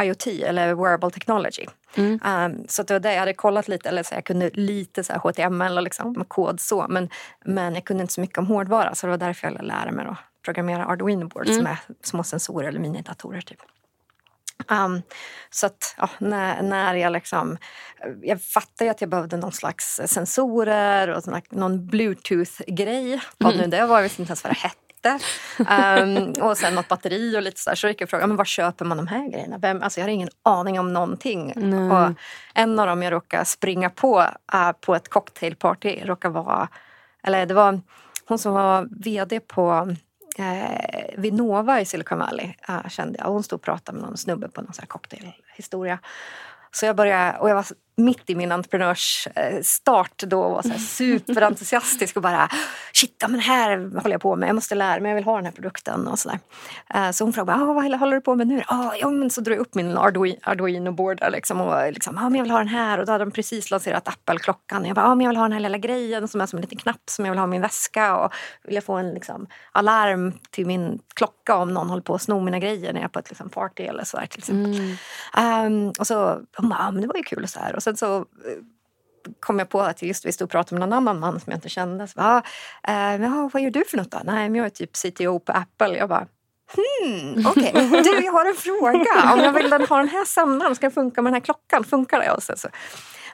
IoT 0.06 0.28
eller 0.28 0.76
wearable 0.76 1.12
technology. 1.12 1.66
Mm. 1.96 2.20
Um, 2.26 2.66
så 2.68 2.84
det 2.84 2.94
var 2.94 3.00
det 3.00 3.14
jag 3.14 3.20
hade 3.20 3.34
kollat 3.34 3.68
lite, 3.68 3.90
eller 3.90 4.04
så 4.04 4.16
jag 4.16 4.26
kunde 4.26 4.50
lite 4.54 5.04
så 5.04 5.14
här 5.14 5.20
HTML 5.20 5.78
och 5.78 5.84
liksom, 5.84 6.26
kod 6.28 6.60
så 6.60 6.86
men, 6.90 7.10
men 7.46 7.76
jag 7.76 7.84
kunde 7.84 8.02
inte 8.02 8.14
så 8.14 8.22
mycket 8.22 8.38
om 8.38 8.48
hårdvara 8.48 8.96
så 8.96 9.08
det 9.08 9.12
var 9.12 9.18
därför 9.18 9.48
jag 9.48 9.66
lärde 9.66 9.92
mig 9.92 10.06
att 10.06 10.18
programmera 10.46 10.86
Arduino 10.86 11.28
boards 11.28 11.50
mm. 11.50 11.58
som 11.58 11.68
är 11.68 11.78
små 12.04 12.24
sensorer 12.24 12.68
eller 12.68 12.80
minidatorer. 12.80 13.42
Typ. 13.42 13.60
Um, 14.68 15.02
så 15.50 15.66
att 15.66 15.96
ja, 15.98 16.10
när, 16.18 16.62
när 16.62 16.96
jag 16.96 17.12
liksom... 17.12 17.58
Jag 18.22 18.44
fattade 18.44 18.92
att 18.92 19.02
jag 19.02 19.10
behövde 19.10 19.38
någon 19.38 19.52
slags 19.52 20.02
sensorer 20.06 21.08
och 21.08 21.24
såna, 21.24 21.42
någon 21.50 21.88
bluetooth-grej. 21.88 23.22
Vad 23.38 23.58
nu 23.58 23.68
det 23.68 23.86
var, 23.86 23.96
jag 23.96 24.04
visste 24.04 24.22
inte 24.22 24.32
ens 24.32 24.44
vad 24.44 24.54
det 24.54 24.60
hette. 24.60 24.80
Um, 25.58 26.34
och 26.42 26.58
sen 26.58 26.76
något 26.76 26.88
batteri 26.88 27.38
och 27.38 27.42
lite 27.42 27.62
så 27.62 27.70
där. 27.70 27.76
Så 27.76 27.88
gick 27.88 28.02
jag 28.02 28.06
och 28.06 28.10
frågade, 28.10 28.28
men 28.28 28.38
var 28.38 28.46
köper 28.46 28.86
man 28.86 28.98
de 28.98 29.08
här 29.08 29.30
grejerna? 29.30 29.58
Vem? 29.58 29.82
Alltså 29.82 30.00
jag 30.00 30.06
har 30.06 30.12
ingen 30.12 30.30
aning 30.44 30.80
om 30.80 30.94
någonting. 30.94 31.54
Nej. 31.56 31.92
Och 31.92 32.16
en 32.54 32.80
av 32.80 32.88
dem 32.88 33.04
jag 33.04 33.14
råkade 33.14 33.46
springa 33.46 33.90
på 33.90 34.20
uh, 34.54 34.72
på 34.82 34.96
ett 34.96 35.10
cocktailparty 35.10 36.02
råkar 36.04 36.30
vara... 36.30 36.68
Eller 37.24 37.46
det 37.46 37.54
var 37.54 37.82
hon 38.28 38.40
som 38.40 38.54
var 38.54 38.88
vd 39.04 39.40
på 39.40 39.96
eh, 40.40 41.18
Vinnova 41.18 41.82
i 41.82 41.86
Silicon 41.86 42.20
Valley 42.20 42.54
eh, 42.68 42.88
kände 42.90 43.20
jag. 43.20 43.26
Hon 43.26 43.44
stod 43.44 43.58
och 43.58 43.64
pratade 43.64 43.98
med 43.98 44.08
någon 44.08 44.18
snubbe 44.18 44.50
på 44.50 44.62
någon 44.62 44.74
cocktailhistoria. 44.88 46.00
Så 46.72 46.86
jag 46.86 46.96
började, 46.96 47.40
och 47.40 47.50
jag 47.50 47.56
var 47.56 47.66
mitt 47.96 48.30
i 48.30 48.36
min 48.36 48.52
entreprenörsstart 48.52 50.24
då 50.24 50.42
och 50.42 50.52
var 50.52 50.62
så 50.62 50.80
superentusiastisk 50.80 52.16
och 52.16 52.22
bara 52.22 52.50
shit, 52.94 53.24
men 53.28 53.40
här 53.40 54.00
håller 54.02 54.12
jag 54.12 54.22
på 54.22 54.36
med, 54.36 54.50
jag 54.50 54.56
måste 54.56 54.76
lära 54.76 55.00
mig, 55.00 55.10
jag 55.10 55.16
vill 55.16 55.24
ha 55.24 55.36
den 55.36 55.46
här 55.46 55.52
produkten 55.52 56.08
och 56.08 56.20
sådär. 56.20 56.40
Eh, 56.94 57.12
så 57.12 57.24
hon 57.24 57.34
frågade, 57.34 57.64
ah, 57.64 57.66
vad 57.66 58.00
håller 58.00 58.16
du 58.16 58.22
på 58.22 58.36
med 58.36 58.48
nu? 58.48 58.64
Ah, 58.68 58.92
ja, 59.00 59.10
men 59.10 59.30
så 59.30 59.42
drog 59.42 59.58
jag 59.58 59.62
upp 59.62 59.76
min 59.76 59.98
Arduino-board 59.98 61.32
liksom, 61.32 61.62
och 61.62 61.94
liksom, 61.94 62.18
ah, 62.18 62.22
men 62.22 62.36
jag 62.36 62.44
vill 62.44 62.52
ha 62.52 62.58
den 62.58 62.68
här 62.68 62.98
och 62.98 63.06
då 63.06 63.12
hade 63.12 63.26
de 63.26 63.32
precis 63.32 63.72
lanserat 63.72 64.08
Apple-klockan. 64.08 64.86
Jag 64.86 64.96
bara, 64.96 65.06
ah, 65.06 65.16
men 65.16 65.24
jag 65.24 65.30
vill 65.30 65.38
ha 65.38 65.46
den 65.46 65.52
här 65.52 65.60
lilla 65.60 65.78
grejen 65.78 66.28
som 66.28 66.42
är 66.42 66.46
som 66.46 66.58
en 66.58 66.62
liten 66.62 66.78
knapp 66.78 67.02
som 67.06 67.26
jag 67.26 67.32
vill 67.32 67.40
ha 67.40 67.48
i 67.48 67.50
min 67.50 67.62
väska 67.62 68.16
och 68.18 68.34
vill 68.64 68.76
jag 68.76 68.84
få 68.84 68.94
en 68.94 69.14
liksom, 69.14 69.48
alarm 69.72 70.34
till 70.52 70.66
min 70.66 71.00
klocka 71.16 71.56
om 71.56 71.74
någon 71.74 71.90
håller 71.90 72.04
på 72.04 72.16
att 72.16 72.22
sno 72.22 72.40
mina 72.40 72.60
grejer 72.60 72.94
när 72.94 73.00
jag 73.00 73.08
är 73.08 73.10
på 73.10 73.20
ett 73.20 73.30
liksom, 73.30 73.50
party 73.50 73.84
eller 73.84 74.04
sådär 74.04 74.26
till 74.26 74.40
exempel. 74.40 74.98
Mm. 75.38 75.88
Um, 75.88 75.94
och 76.00 76.08
så, 76.08 76.42
hon 76.58 76.70
bara, 76.70 76.80
ah, 76.80 76.92
men 76.92 77.02
det 77.02 77.08
var 77.08 77.16
ju 77.16 77.24
kul 77.24 77.44
och 77.44 77.50
så 77.50 77.60
här. 77.60 77.76
Och 77.84 77.98
sen 77.98 77.98
så 77.98 78.18
eh, 78.18 78.24
kom 79.40 79.60
jag 79.60 79.70
på 79.70 79.82
att 79.82 80.02
just 80.02 80.26
vi 80.26 80.32
stod 80.32 80.46
och 80.46 80.52
pratade 80.52 80.80
med 80.80 80.90
någon 80.90 80.98
annan 80.98 81.20
man 81.20 81.40
som 81.40 81.52
jag 81.52 81.58
inte 81.58 81.70
kände. 81.70 82.08
Så 82.08 82.14
bara, 82.16 82.44
ah, 82.82 83.14
eh, 83.14 83.50
vad 83.54 83.62
gör 83.62 83.72
du 83.72 83.84
för 83.86 83.98
något 83.98 84.12
då? 84.12 84.20
Nej, 84.24 84.50
men 84.50 84.56
jag 84.56 84.66
är 84.66 84.70
typ 84.70 84.94
CTO 84.94 85.40
på 85.40 85.52
Apple. 85.52 85.98
Jag 85.98 86.10
bara, 86.10 86.28
Hmm, 86.76 87.46
Okej, 87.48 87.70
okay. 87.70 88.02
du 88.02 88.26
jag 88.26 88.32
har 88.32 88.46
en 88.46 88.56
fråga. 88.56 89.34
Om 89.34 89.40
jag 89.40 89.54
vill 89.54 89.74
ha 89.74 89.98
den 89.98 90.08
här 90.08 90.26
sändaren, 90.26 90.76
ska 90.76 90.90
det 90.90 90.94
funka 90.94 91.22
med 91.22 91.30
den 91.30 91.34
här 91.34 91.42
klockan? 91.42 91.84
Funkar 91.84 92.20
det? 92.20 92.32
Och 92.32 92.44
så, 92.44 92.54
så. 92.58 92.68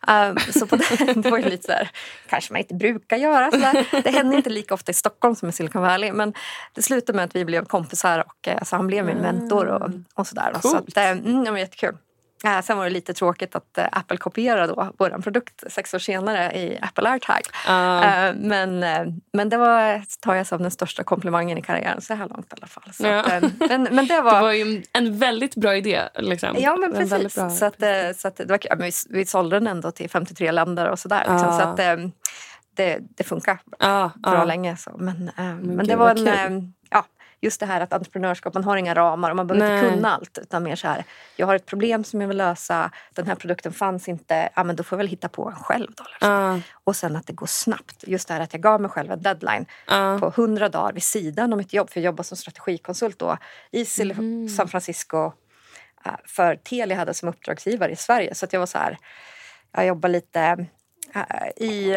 Um, 0.08 0.38
så 0.38 0.68
på 0.68 0.76
den, 0.76 1.22
det 1.22 1.30
var 1.30 1.38
ju 1.38 1.50
lite 1.50 1.64
så 1.64 1.72
här, 1.72 1.92
kanske 2.30 2.54
man 2.54 2.60
inte 2.60 2.74
brukar 2.74 3.18
göra. 3.18 3.52
Så 3.52 3.58
där. 3.58 4.02
Det 4.04 4.10
händer 4.10 4.38
inte 4.38 4.50
lika 4.50 4.74
ofta 4.74 4.92
i 4.92 4.94
Stockholm 4.94 5.36
som 5.36 5.50
i 5.50 5.52
Silicon 5.52 5.82
Valley. 5.82 6.12
Men 6.12 6.34
det 6.74 6.82
slutade 6.82 7.16
med 7.16 7.26
att 7.26 7.36
vi 7.36 7.46
blev 7.46 7.66
kompisar 7.66 8.24
och 8.28 8.48
alltså, 8.48 8.76
han 8.76 8.88
blev 8.88 9.06
min 9.06 9.18
mentor 9.18 9.66
och, 9.66 9.92
och 10.14 10.28
sådär. 10.28 10.56
Så 10.62 10.78
att, 10.78 10.98
mm, 10.98 11.44
det 11.44 11.52
var 11.52 11.58
jättekul. 11.58 11.96
Äh, 12.44 12.62
sen 12.62 12.78
var 12.78 12.84
det 12.84 12.90
lite 12.90 13.14
tråkigt 13.14 13.56
att 13.56 13.78
äh, 13.78 13.86
Apple 13.92 14.18
kopierade 14.18 14.68
då 14.68 14.94
vår 14.98 15.22
produkt 15.22 15.64
sex 15.68 15.94
år 15.94 16.00
senare 16.00 16.58
i 16.58 16.80
Apple 16.82 17.10
AirTag. 17.10 17.42
Uh. 17.68 18.26
Äh, 18.28 18.36
men, 18.36 18.80
men 19.34 19.50
det 19.50 19.58
var, 19.58 20.04
tar 20.20 20.36
jag 20.36 20.48
som 20.48 20.62
den 20.62 20.72
största 20.72 21.04
komplimangen 21.04 21.58
i 21.58 21.62
karriären 21.62 22.02
så 22.02 22.14
här 22.14 22.28
långt 22.28 22.54
i 22.54 22.56
alla 22.58 22.68
fall. 22.68 22.94
Så 22.94 23.06
ja. 23.06 23.20
att, 23.20 23.44
men, 23.70 23.84
men 23.92 24.08
det, 24.08 24.22
var, 24.22 24.36
det 24.36 24.42
var 24.42 24.52
ju 24.52 24.84
en 24.94 25.18
väldigt 25.18 25.56
bra 25.56 25.76
idé. 25.76 26.02
Liksom. 26.16 26.56
Ja, 26.58 26.76
men 26.76 26.94
precis. 26.94 27.34
Så, 27.34 27.42
att, 27.42 27.58
så 27.58 27.66
att, 28.28 28.38
det 28.38 28.46
var, 28.46 28.76
vi, 28.76 28.92
vi 29.10 29.26
sålde 29.26 29.56
den 29.56 29.68
ändå 29.68 29.92
till 29.92 30.10
53 30.10 30.52
länder 30.52 30.90
och 30.90 31.00
sådär. 31.00 31.20
Liksom. 31.20 31.50
Uh. 31.50 31.58
Så 31.58 31.64
att, 31.64 31.78
det, 32.76 33.00
det 33.18 33.24
funkar 33.24 33.60
ah, 33.80 34.10
bra 34.18 34.42
ah. 34.42 34.46
länge. 34.46 34.78
Så. 34.78 34.96
Men, 34.98 35.32
men, 35.38 35.58
men 35.62 35.88
det 35.88 35.96
var 35.96 36.10
en, 36.10 36.26
ja, 36.26 36.50
just 37.42 37.60
det 37.60 37.66
här 37.66 37.82
att 37.82 37.94
entreprenörskap, 37.94 38.54
man 38.54 38.64
har 38.64 38.78
inga 38.78 38.96
ramar 38.96 39.30
och 39.30 39.36
man 39.36 39.48
behöver 39.48 39.68
Nej. 39.68 39.80
inte 39.80 39.96
kunna 39.96 40.16
allt. 40.16 40.38
Utan 40.38 40.64
mer 40.64 40.76
så 40.76 40.88
här, 40.88 41.04
jag 41.36 41.48
har 41.48 41.56
ett 41.56 41.66
problem 41.66 42.04
som 42.04 42.22
jag 42.22 42.28
vill 42.28 42.38
lösa, 42.38 42.92
den 43.14 43.28
här 43.28 43.36
produkten 43.36 43.74
fanns 43.74 44.08
inte, 44.08 44.50
ja 44.56 44.64
men 44.64 44.76
då 44.76 44.84
får 44.84 44.96
jag 44.96 44.98
väl 44.98 45.08
hitta 45.08 45.30
på 45.30 45.50
en 45.50 45.56
själv. 45.56 45.88
Då, 45.98 46.04
liksom. 46.12 46.32
uh. 46.32 46.60
Och 46.84 46.96
sen 46.96 47.16
att 47.16 47.28
det 47.28 47.34
går 47.34 47.48
snabbt. 47.48 48.04
Just 48.08 48.28
det 48.28 48.34
här 48.34 48.42
att 48.42 48.54
jag 48.54 48.62
gav 48.62 48.82
mig 48.82 48.92
själv 48.92 49.12
en 49.12 49.22
deadline 49.22 49.66
uh. 49.92 50.20
på 50.20 50.28
100 50.28 50.70
dagar 50.70 50.94
vid 50.94 51.04
sidan 51.04 51.54
av 51.54 51.58
mitt 51.58 51.74
jobb. 51.74 51.90
För 51.90 52.00
jag 52.00 52.06
jobbade 52.06 52.24
som 52.24 52.38
strategikonsult 52.38 53.20
då 53.20 53.38
i 53.72 53.86
mm. 54.02 54.50
San 54.50 54.68
Francisco 54.68 55.32
för 56.26 56.56
Telia 56.56 56.98
hade 56.98 57.14
som 57.14 57.30
uppdragsgivare 57.30 57.92
i 57.92 57.96
Sverige. 57.96 58.36
Så 58.36 58.46
att 58.46 58.54
jag 58.54 58.60
var 58.60 58.68
så 58.68 58.78
här, 58.78 58.98
jag 59.72 59.86
jobbade 59.86 60.12
lite 60.12 60.66
i 61.56 61.96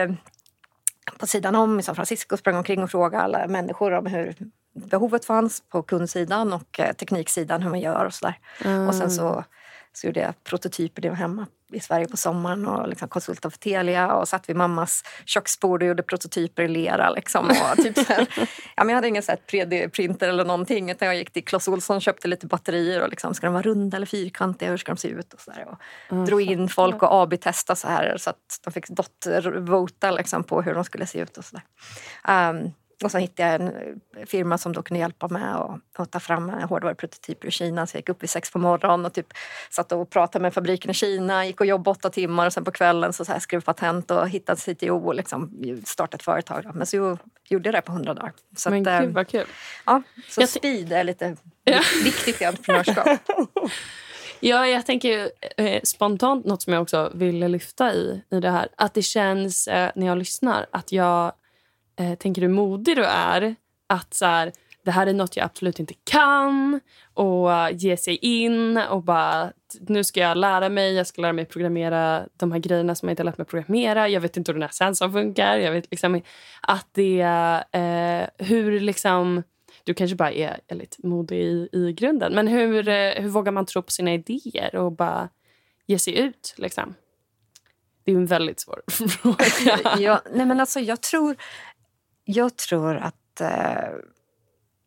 på 1.18 1.26
sidan 1.26 1.54
om 1.54 1.80
i 1.80 1.82
San 1.82 1.94
Francisco 1.94 2.36
sprang 2.36 2.56
omkring 2.56 2.82
och 2.82 2.90
frågade 2.90 3.24
alla 3.24 3.46
människor 3.46 3.92
om 3.92 4.06
hur 4.06 4.34
behovet 4.74 5.24
fanns 5.24 5.62
på 5.68 5.82
kundsidan 5.82 6.52
och 6.52 6.80
eh, 6.80 6.92
tekniksidan 6.92 7.62
hur 7.62 7.70
man 7.70 7.80
gör 7.80 8.04
och 8.04 8.14
sådär. 8.14 8.38
Mm. 8.64 8.88
Och 8.88 8.94
sen 8.94 9.10
så, 9.10 9.44
så 9.92 10.06
gjorde 10.06 10.20
jag 10.20 10.44
prototyper 10.44 11.10
hemma 11.10 11.46
i 11.72 11.80
Sverige 11.80 12.08
på 12.08 12.16
sommaren 12.16 12.66
och 12.66 12.88
liksom 12.88 13.08
konsultade 13.08 13.52
för 13.52 13.58
Telia 13.58 14.14
och 14.14 14.28
satt 14.28 14.48
vid 14.48 14.56
mammas 14.56 15.04
köksbord 15.24 15.82
och 15.82 15.88
gjorde 15.88 16.02
prototyper 16.02 16.62
i 16.62 16.68
lera. 16.68 17.10
Liksom. 17.10 17.50
Och 17.50 17.76
typ 17.82 17.98
så 17.98 18.12
här, 18.12 18.26
ja, 18.76 18.84
men 18.84 18.88
jag 18.88 18.94
hade 18.94 19.08
ingen 19.08 19.22
3D-printer 19.22 20.28
eller 20.28 20.44
någonting 20.44 20.90
utan 20.90 21.08
jag 21.08 21.16
gick 21.16 21.32
till 21.32 21.44
Clas 21.44 21.68
Ohlson 21.68 21.96
och 21.96 22.02
köpte 22.02 22.28
lite 22.28 22.46
batterier 22.46 23.02
och 23.02 23.08
liksom, 23.08 23.34
ska 23.34 23.46
de 23.46 23.52
vara 23.52 23.62
runda 23.62 23.96
eller 23.96 24.06
fyrkantiga, 24.06 24.70
hur 24.70 24.76
ska 24.76 24.92
de 24.92 24.98
se 24.98 25.08
ut? 25.08 25.34
Och, 25.34 25.40
så 25.40 25.50
där, 25.50 25.68
och 25.68 25.78
mm. 26.12 26.24
drog 26.24 26.42
in 26.42 26.68
folk 26.68 27.02
och 27.02 27.22
AB-testa 27.22 27.76
så 27.76 27.88
här 27.88 28.16
så 28.18 28.30
att 28.30 28.60
de 28.64 28.72
fick 28.72 28.88
dotter-vota 28.88 30.10
liksom, 30.10 30.44
på 30.44 30.62
hur 30.62 30.74
de 30.74 30.84
skulle 30.84 31.06
se 31.06 31.18
ut 31.18 31.36
och 31.36 31.44
så 31.44 31.56
um, 32.28 32.72
och 33.04 33.10
sen 33.10 33.20
hittade 33.20 33.48
jag 33.48 33.60
en 33.60 33.68
eh, 34.16 34.26
firma 34.26 34.58
som 34.58 34.72
då 34.72 34.82
kunde 34.82 35.00
hjälpa 35.00 35.28
mig 35.28 35.42
att, 35.42 36.00
att 36.00 36.10
ta 36.10 36.20
fram 36.20 36.50
hårdvaruprototyper 36.50 37.48
i 37.48 37.50
Kina. 37.50 37.86
Så 37.86 37.96
jag 37.96 37.98
gick 37.98 38.08
upp 38.08 38.22
vid 38.22 38.30
sex 38.30 38.50
på 38.50 38.58
morgonen 38.58 39.06
och 39.06 39.12
typ 39.12 39.26
satt 39.70 39.92
och 39.92 40.10
pratade 40.10 40.42
med 40.42 40.54
fabriken 40.54 40.90
i 40.90 40.94
Kina. 40.94 41.46
Gick 41.46 41.60
och 41.60 41.66
jobbade 41.66 41.90
åtta 41.90 42.10
timmar 42.10 42.46
och 42.46 42.52
sen 42.52 42.64
på 42.64 42.70
kvällen 42.70 43.12
så, 43.12 43.24
så 43.24 43.32
här 43.32 43.38
skrev 43.38 43.60
patent 43.60 44.10
och 44.10 44.28
hittade 44.28 44.60
CTO 44.60 45.06
och 45.06 45.14
liksom 45.14 45.50
startade 45.84 46.16
ett 46.16 46.22
företag. 46.22 46.70
Men 46.74 46.86
så 46.86 47.18
gjorde 47.48 47.68
jag 47.68 47.74
det 47.74 47.82
på 47.82 47.92
hundra 47.92 48.14
dagar. 48.14 48.32
Så 48.56 48.70
Men 48.70 48.88
att, 48.88 49.00
gud 49.00 49.08
eh, 49.10 49.14
vad 49.14 49.28
kul. 49.28 49.46
Ja, 49.86 50.02
så 50.28 50.40
jag 50.40 50.48
speed 50.48 50.92
är 50.92 51.04
lite 51.04 51.36
ja. 51.64 51.80
viktigt 52.04 52.42
i 52.42 52.44
entreprenörskap. 52.44 53.08
Ja, 54.44 54.66
jag 54.66 54.86
tänker 54.86 55.30
eh, 55.56 55.80
spontant 55.82 56.44
något 56.44 56.62
som 56.62 56.72
jag 56.72 56.82
också 56.82 57.10
ville 57.14 57.48
lyfta 57.48 57.94
i, 57.94 58.22
i 58.30 58.40
det 58.40 58.50
här. 58.50 58.68
Att 58.76 58.94
det 58.94 59.02
känns 59.02 59.68
eh, 59.68 59.90
när 59.94 60.06
jag 60.06 60.18
lyssnar 60.18 60.66
att 60.70 60.92
jag 60.92 61.32
eh, 61.96 62.14
tänker 62.14 62.42
hur 62.42 62.48
modig 62.48 62.96
du 62.96 63.04
är. 63.04 63.54
Att 63.86 64.14
så 64.14 64.24
här, 64.24 64.52
det 64.84 64.90
här 64.90 65.06
är 65.06 65.12
nåt 65.12 65.36
jag 65.36 65.44
absolut 65.44 65.80
inte 65.80 65.94
kan 66.04 66.80
och 67.14 67.52
eh, 67.52 67.76
ge 67.76 67.96
sig 67.96 68.16
in 68.16 68.76
och 68.76 69.02
bara 69.02 69.52
nu 69.80 70.04
ska 70.04 70.20
jag 70.20 70.36
lära 70.36 70.68
mig, 70.68 70.94
jag 70.94 71.06
ska 71.06 71.22
lära 71.22 71.32
mig 71.32 71.44
programmera 71.44 72.22
de 72.36 72.52
här 72.52 72.58
grejerna 72.58 72.94
som 72.94 73.08
jag 73.08 73.12
inte 73.12 73.24
lärt 73.24 73.38
mig 73.38 73.46
programmera. 73.46 74.08
Jag 74.08 74.20
vet 74.20 74.36
inte 74.36 74.52
hur 74.52 74.54
den 74.54 74.62
här 74.62 74.70
sensorn 74.72 75.12
funkar. 75.12 75.56
Jag 75.58 75.72
vet 75.72 75.90
liksom 75.90 76.20
att 76.60 76.88
det 76.92 77.20
eh, 77.72 78.46
hur 78.46 78.80
liksom 78.80 79.42
du 79.84 79.94
kanske 79.94 80.16
bara 80.16 80.32
är, 80.32 80.60
är 80.68 80.74
lite 80.74 81.06
modig 81.06 81.38
i, 81.38 81.68
i 81.72 81.92
grunden. 81.92 82.32
Men 82.32 82.48
hur, 82.48 82.88
eh, 82.88 83.12
hur 83.22 83.28
vågar 83.28 83.52
man 83.52 83.66
tro 83.66 83.82
på 83.82 83.90
sina 83.90 84.14
idéer 84.14 84.76
och 84.76 84.92
bara 84.92 85.28
ge 85.86 85.98
sig 85.98 86.18
ut? 86.18 86.54
Liksom? 86.56 86.94
Det 88.04 88.12
är 88.12 88.16
en 88.16 88.26
väldigt 88.26 88.60
svår 88.60 88.82
fråga. 89.08 89.98
ja, 89.98 90.22
nej 90.32 90.46
men 90.46 90.60
alltså, 90.60 90.80
jag 90.80 91.00
tror 91.00 91.36
jag 92.24 92.56
tror 92.56 92.96
att 92.96 93.40
eh, 93.40 93.88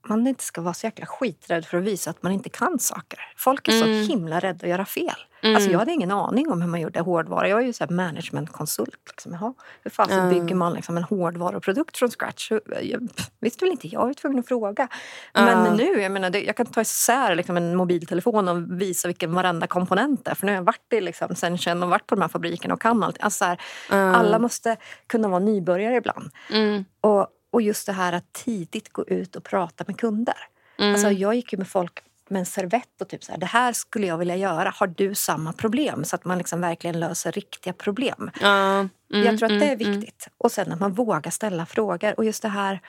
man 0.08 0.28
inte 0.28 0.44
ska 0.44 0.62
vara 0.62 0.74
så 0.74 0.88
jäkla 0.88 1.06
skiträdd 1.06 1.66
för 1.66 1.78
att 1.78 1.84
visa 1.84 2.10
att 2.10 2.24
man 2.24 2.32
inte 2.32 2.50
kan 2.50 2.80
saker. 2.80 3.20
Folk 3.38 3.68
är 3.68 3.84
mm. 3.84 4.06
så 4.06 4.12
himla 4.12 4.40
rädda 4.40 4.66
att 4.66 4.70
göra 4.70 4.86
fel. 4.86 5.16
Mm. 5.46 5.56
Alltså 5.56 5.72
jag 5.72 5.80
hade 5.80 5.92
ingen 5.92 6.12
aning 6.12 6.52
om 6.52 6.62
hur 6.62 6.70
man 6.70 6.82
gjorde 6.82 7.00
hårdvara. 7.00 7.50
Jag 7.50 7.62
är 7.62 7.66
ju 7.66 7.74
så 7.74 7.86
managementkonsult. 7.90 9.00
Liksom. 9.10 9.34
Jaha, 9.34 9.54
hur 9.84 9.92
fan 9.92 10.12
mm. 10.12 10.30
bygger 10.30 10.56
man 10.56 10.74
liksom 10.74 10.98
en 10.98 11.04
hårdvaruprodukt 11.04 11.98
från 11.98 12.10
scratch? 12.10 12.52
Jag, 12.82 13.10
visste 13.40 13.66
väl 13.66 13.72
inte 13.72 13.88
jag, 13.88 14.02
jag 14.02 14.06
var 14.06 14.14
tvungen 14.14 14.40
att 14.40 14.48
fråga. 14.48 14.88
Men 15.34 15.78
nu, 15.78 16.02
jag 16.02 16.12
menar, 16.12 16.36
jag 16.36 16.58
kan 16.58 16.66
ta 16.66 16.82
isär 16.82 17.36
liksom, 17.36 17.58
en 17.58 17.76
mobiltelefon 17.76 18.48
och 18.48 18.82
visa 18.82 19.08
vilken 19.08 19.34
varenda 19.34 19.68
komponent 19.68 20.28
är. 20.28 20.36
För 20.36 20.46
nu 20.46 20.52
har 20.52 20.58
jag 20.58 20.64
varit 20.64 20.94
i 20.94 21.02
liksom, 21.02 21.36
sen 21.36 21.84
och 21.84 21.90
varit 21.90 22.08
på 22.08 22.16
de 22.16 22.22
här 22.22 22.30
fabrikerna 22.30 22.74
och 22.74 22.82
kan 22.82 23.04
allt. 23.04 23.18
Alltså, 23.20 23.46
här, 23.46 23.60
Alla 23.90 24.40
måste 24.40 24.78
kunna 25.08 25.28
vara 25.28 25.40
nybörjare 25.40 25.96
ibland. 25.96 26.32
Mm. 26.52 26.86
Och, 27.02 27.28
och 27.52 27.62
just 27.62 27.86
det 27.86 27.94
här 27.94 28.14
att 28.14 28.34
tidigt 28.34 28.94
gå 28.94 29.06
ut 29.06 29.36
och 29.36 29.44
prata 29.44 29.84
med 29.88 30.00
kunder. 30.00 30.36
Mm. 30.78 30.92
Alltså, 30.92 31.12
jag 31.12 31.36
gick 31.36 31.54
ju 31.54 31.58
med 31.58 31.68
folk 31.68 32.02
med 32.30 32.40
en 32.40 32.46
servett 32.46 33.02
och 33.02 33.10
typ 33.10 33.24
så 33.24 33.32
här, 33.32 33.40
det 33.40 33.46
här 33.46 33.74
skulle 33.74 34.08
jag 34.08 34.18
vilja 34.18 34.36
göra. 34.36 34.74
Har 34.76 34.88
du 34.88 35.16
samma 35.16 35.54
problem? 35.54 36.04
Så 36.04 36.16
att 36.16 36.26
man 36.26 36.38
liksom 36.38 36.62
verkligen 36.62 37.00
löser 37.00 37.32
riktiga 37.32 37.74
problem. 37.74 38.32
Mm, 38.42 38.90
jag 39.10 39.40
tror 39.40 39.52
att 39.52 39.60
det 39.60 39.66
är 39.66 39.76
mm, 39.76 39.88
mm. 39.88 40.00
viktigt. 40.00 40.28
Och 40.38 40.52
sen 40.52 40.72
att 40.72 40.80
man 40.80 40.94
vågar 40.94 41.32
ställa 41.32 41.66
frågor. 41.66 42.14
Och 42.18 42.26
just 42.26 42.42
det 42.42 42.50
här, 42.50 42.80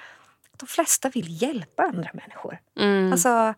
de 0.56 0.66
flesta 0.66 1.08
vill 1.08 1.42
hjälpa 1.42 1.82
andra 1.82 2.10
människor. 2.12 2.58
Mm. 2.78 3.12
Alltså, 3.12 3.54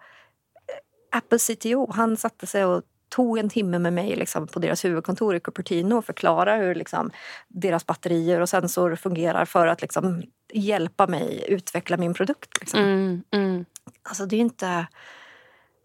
Apple 1.12 1.38
CTO, 1.38 1.92
han 1.92 2.16
satte 2.16 2.46
sig 2.46 2.64
och 2.64 2.82
tog 3.08 3.38
en 3.38 3.48
timme 3.48 3.78
med 3.78 3.92
mig 3.92 4.16
liksom, 4.16 4.46
på 4.46 4.58
deras 4.58 4.84
huvudkontor 4.84 5.36
i 5.36 5.40
Cupertino 5.40 5.94
och 5.94 6.04
förklara 6.04 6.56
hur 6.56 6.74
liksom, 6.74 7.10
deras 7.48 7.86
batterier 7.86 8.40
och 8.40 8.48
sensorer 8.48 8.96
fungerar 8.96 9.44
för 9.44 9.66
att 9.66 9.82
liksom, 9.82 10.22
hjälpa 10.52 11.06
mig 11.06 11.44
utveckla 11.48 11.96
min 11.96 12.14
produkt. 12.14 12.60
Liksom. 12.60 12.80
Mm, 12.80 13.22
mm. 13.30 13.64
Alltså 14.02 14.26
det 14.26 14.36
är 14.36 14.40
inte... 14.40 14.86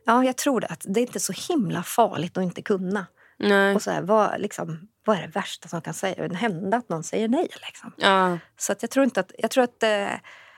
Ja, 0.03 0.23
jag 0.23 0.37
tror 0.37 0.61
det. 0.61 0.67
Att 0.67 0.85
det 0.87 0.99
är 0.99 1.01
inte 1.01 1.19
så 1.19 1.33
himla 1.49 1.83
farligt 1.83 2.37
att 2.37 2.43
inte 2.43 2.61
kunna. 2.61 3.05
Nej. 3.39 3.75
Och 3.75 3.81
så 3.81 3.91
här, 3.91 4.01
vad, 4.01 4.41
liksom, 4.41 4.87
vad 5.05 5.17
är 5.17 5.21
det 5.21 5.27
värsta 5.27 5.67
som 5.67 5.81
kan 5.81 5.93
säga, 5.93 6.33
hända 6.33 6.77
att 6.77 6.89
någon 6.89 7.03
säger 7.03 7.27
nej? 7.27 7.47
Liksom. 7.65 7.93
Ja. 7.97 8.37
Så 8.57 8.71
att 8.71 8.83
jag 8.83 8.91
tror 8.91 9.03
inte 9.03 9.19
att, 9.19 9.31
jag 9.37 9.51
tror 9.51 9.63
att, 9.63 9.83
eh, 9.83 10.13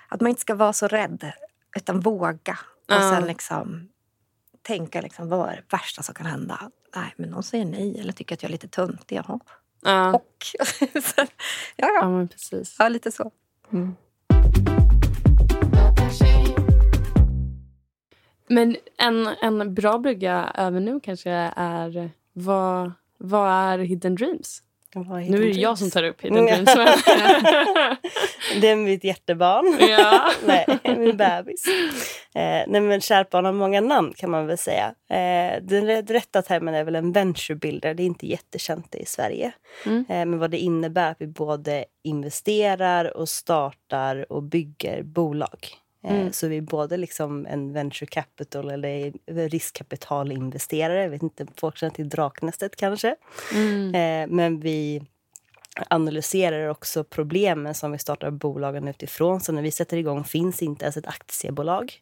att 0.09 0.21
man 0.21 0.29
inte 0.29 0.41
ska 0.41 0.55
vara 0.55 0.73
så 0.73 0.87
rädd, 0.87 1.31
utan 1.77 1.99
våga. 1.99 2.57
Och 2.87 2.93
ja. 2.93 3.11
sen 3.15 3.27
liksom 3.27 3.89
tänka 4.61 5.01
liksom, 5.01 5.29
vad 5.29 5.49
är 5.49 5.55
det 5.55 5.77
värsta 5.77 6.03
som 6.03 6.15
kan 6.15 6.25
hända? 6.25 6.71
Nej, 6.95 7.13
men 7.17 7.29
någon 7.29 7.43
säger 7.43 7.65
nej 7.65 7.99
eller 7.99 8.13
tycker 8.13 8.35
att 8.35 8.43
jag 8.43 8.49
är 8.49 8.51
lite 8.51 8.67
töntig. 8.67 9.15
Jaha. 9.15 9.39
Ja. 9.81 10.13
Och. 10.13 10.45
ja, 10.95 11.25
ja. 11.75 11.89
ja 12.01 12.09
men 12.09 12.27
precis. 12.27 12.75
Ja, 12.79 12.89
lite 12.89 13.11
så. 13.11 13.31
Mm. 13.71 13.95
Men 18.47 18.77
en, 18.97 19.27
en 19.41 19.73
bra 19.73 19.97
brygga 19.97 20.51
även 20.55 20.85
nu 20.85 20.99
kanske 20.99 21.31
är 21.55 22.09
vad, 22.33 22.91
vad 23.17 23.49
är 23.49 23.77
Hidden 23.79 24.15
Dreams? 24.15 24.61
Nu 25.29 25.49
är 25.49 25.53
det 25.53 25.59
jag 25.59 25.77
som 25.77 25.91
tar 25.91 26.03
upp 26.03 26.21
Hidden 26.21 26.45
Dreams. 26.45 26.75
det 28.61 28.67
är 28.67 28.75
mitt 28.75 29.03
hjärtebarn. 29.03 29.77
Ja. 29.89 30.31
nej, 30.45 30.79
min 30.83 31.17
bebis. 31.17 31.65
Eh, 32.35 32.63
nej, 32.67 32.81
men 32.81 33.01
barn 33.31 33.45
har 33.45 33.51
många 33.51 33.81
namn 33.81 34.13
kan 34.13 34.31
man 34.31 34.47
väl 34.47 34.57
säga. 34.57 34.95
Eh, 35.09 35.61
den 35.61 36.07
rätta 36.07 36.41
termen 36.41 36.75
är 36.75 36.83
väl 36.83 36.95
en 36.95 37.11
venture 37.11 37.55
builder. 37.55 37.93
Det 37.93 38.03
är 38.03 38.05
inte 38.05 38.27
jättekänt 38.27 38.95
i 38.95 39.05
Sverige. 39.05 39.51
Mm. 39.85 40.05
Eh, 40.09 40.25
men 40.25 40.39
vad 40.39 40.51
det 40.51 40.57
innebär 40.57 41.11
att 41.11 41.21
vi 41.21 41.27
både 41.27 41.85
investerar 42.03 43.17
och 43.17 43.29
startar 43.29 44.31
och 44.31 44.43
bygger 44.43 45.03
bolag. 45.03 45.67
Eh, 46.05 46.19
mm. 46.19 46.33
Så 46.33 46.47
vi 46.47 46.57
är 46.57 46.61
både 46.61 46.97
liksom 46.97 47.45
en 47.45 47.73
venture 47.73 48.07
capital 48.07 48.69
eller 48.69 49.13
riskkapitalinvesterare. 49.49 51.01
Jag 51.01 51.09
vet 51.09 51.23
inte, 51.23 51.45
folk 51.57 51.77
känner 51.77 51.93
till 51.93 52.09
Draknästet 52.09 52.75
kanske. 52.75 53.15
Mm. 53.53 53.95
Eh, 53.95 54.35
men 54.35 54.59
vi 54.59 55.01
analyserar 55.89 56.69
också 56.69 57.03
problemen 57.03 57.75
som 57.75 57.91
vi 57.91 57.97
startar 57.97 58.31
bolagen 58.31 58.87
utifrån. 58.87 59.41
Så 59.41 59.51
när 59.51 59.61
vi 59.61 59.71
sätter 59.71 59.97
igång 59.97 60.23
finns 60.23 60.61
inte 60.61 60.85
ens 60.85 60.97
ett 60.97 61.07
aktiebolag. 61.07 61.93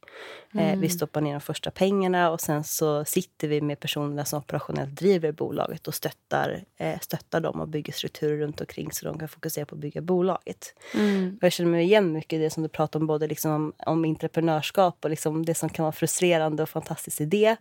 Eh, 0.56 0.68
mm. 0.68 0.80
vi 0.80 0.90
stoppar 0.90 1.22
ner 1.22 1.32
de 1.32 1.42
första 1.42 1.72
pengarna 1.72 2.32
och 2.32 2.42
sen 2.42 2.64
så 2.64 3.06
sitter 3.06 3.48
vi 3.48 3.62
med 3.62 3.80
personerna 3.80 4.26
som 4.26 4.40
operationellt 4.40 4.96
driver 4.96 5.32
bolaget 5.32 5.88
och 5.88 5.94
stöttar, 5.94 6.64
eh, 6.78 7.00
stöttar 7.00 7.40
dem 7.40 7.62
och 7.62 7.68
bygger 7.68 7.94
strukturer 7.94 8.38
runt 8.38 8.62
omkring 8.62 8.92
så 8.92 9.06
de 9.06 9.20
kan 9.20 9.30
fokusera 9.30 9.66
på 9.66 9.76
att 9.76 9.82
bygga 9.82 10.02
bolaget. 10.02 10.74
Mm. 10.94 11.38
jag 11.42 11.52
känner 11.52 11.72
mig 11.72 11.84
igen 11.84 12.12
mycket 12.12 12.34
i 12.34 12.44
det 12.44 12.50
som 12.50 12.64
du 12.64 12.70
pratar 12.70 13.00
om, 13.00 13.08
både 13.08 13.28
liksom 13.28 13.52
om, 13.52 13.74
om 13.86 14.06
entreprenörskap 14.06 14.98
och 15.04 15.10
liksom 15.10 15.46
det 15.46 15.56
som 15.56 15.70
kan 15.70 15.84
vara 15.84 15.94
frustrerande 15.94 16.64
och 16.64 16.70
fantastisk 16.70 17.22
idé. 17.22 17.56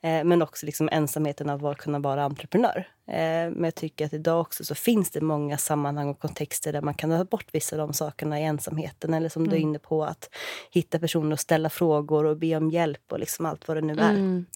Eh, 0.00 0.24
men 0.24 0.42
också 0.42 0.66
liksom 0.66 0.88
ensamheten 0.92 1.50
av 1.50 1.66
att 1.66 1.78
kunna 1.78 1.98
vara 1.98 2.24
entreprenör. 2.24 2.86
Eh, 3.08 3.50
men 3.50 3.64
jag 3.64 3.74
tycker 3.74 4.06
att 4.06 4.12
idag 4.12 4.40
också 4.40 4.64
så 4.64 4.74
finns 4.74 5.10
det 5.10 5.20
många 5.20 5.58
sammanhang 5.58 6.08
och 6.08 6.20
kontexter 6.20 6.72
där 6.72 6.82
man 6.82 6.94
kan 6.94 7.10
ta 7.10 7.24
bort 7.24 7.46
vissa 7.52 7.76
av 7.76 7.78
de 7.78 7.92
sakerna 7.92 8.40
i 8.40 8.44
ensamheten. 8.44 9.14
Eller 9.14 9.28
som 9.28 9.42
mm. 9.42 9.50
du 9.50 9.56
är 9.56 9.60
mm. 9.60 9.68
inne 9.68 9.78
på, 9.78 10.04
att 10.04 10.30
hitta 10.70 10.98
personer 10.98 11.32
och 11.32 11.40
ställa 11.40 11.70
frågor 11.70 12.24
och 12.24 12.36
be 12.36 12.56
om 12.56 12.70
hjälp 12.70 13.12
och 13.12 13.18
liksom 13.18 13.46
allt 13.46 13.68
vad 13.68 13.76
det 13.76 13.80
nu 13.80 13.92
är. 13.92 14.10
Mm. 14.10 14.46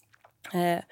Eh, 0.52 0.82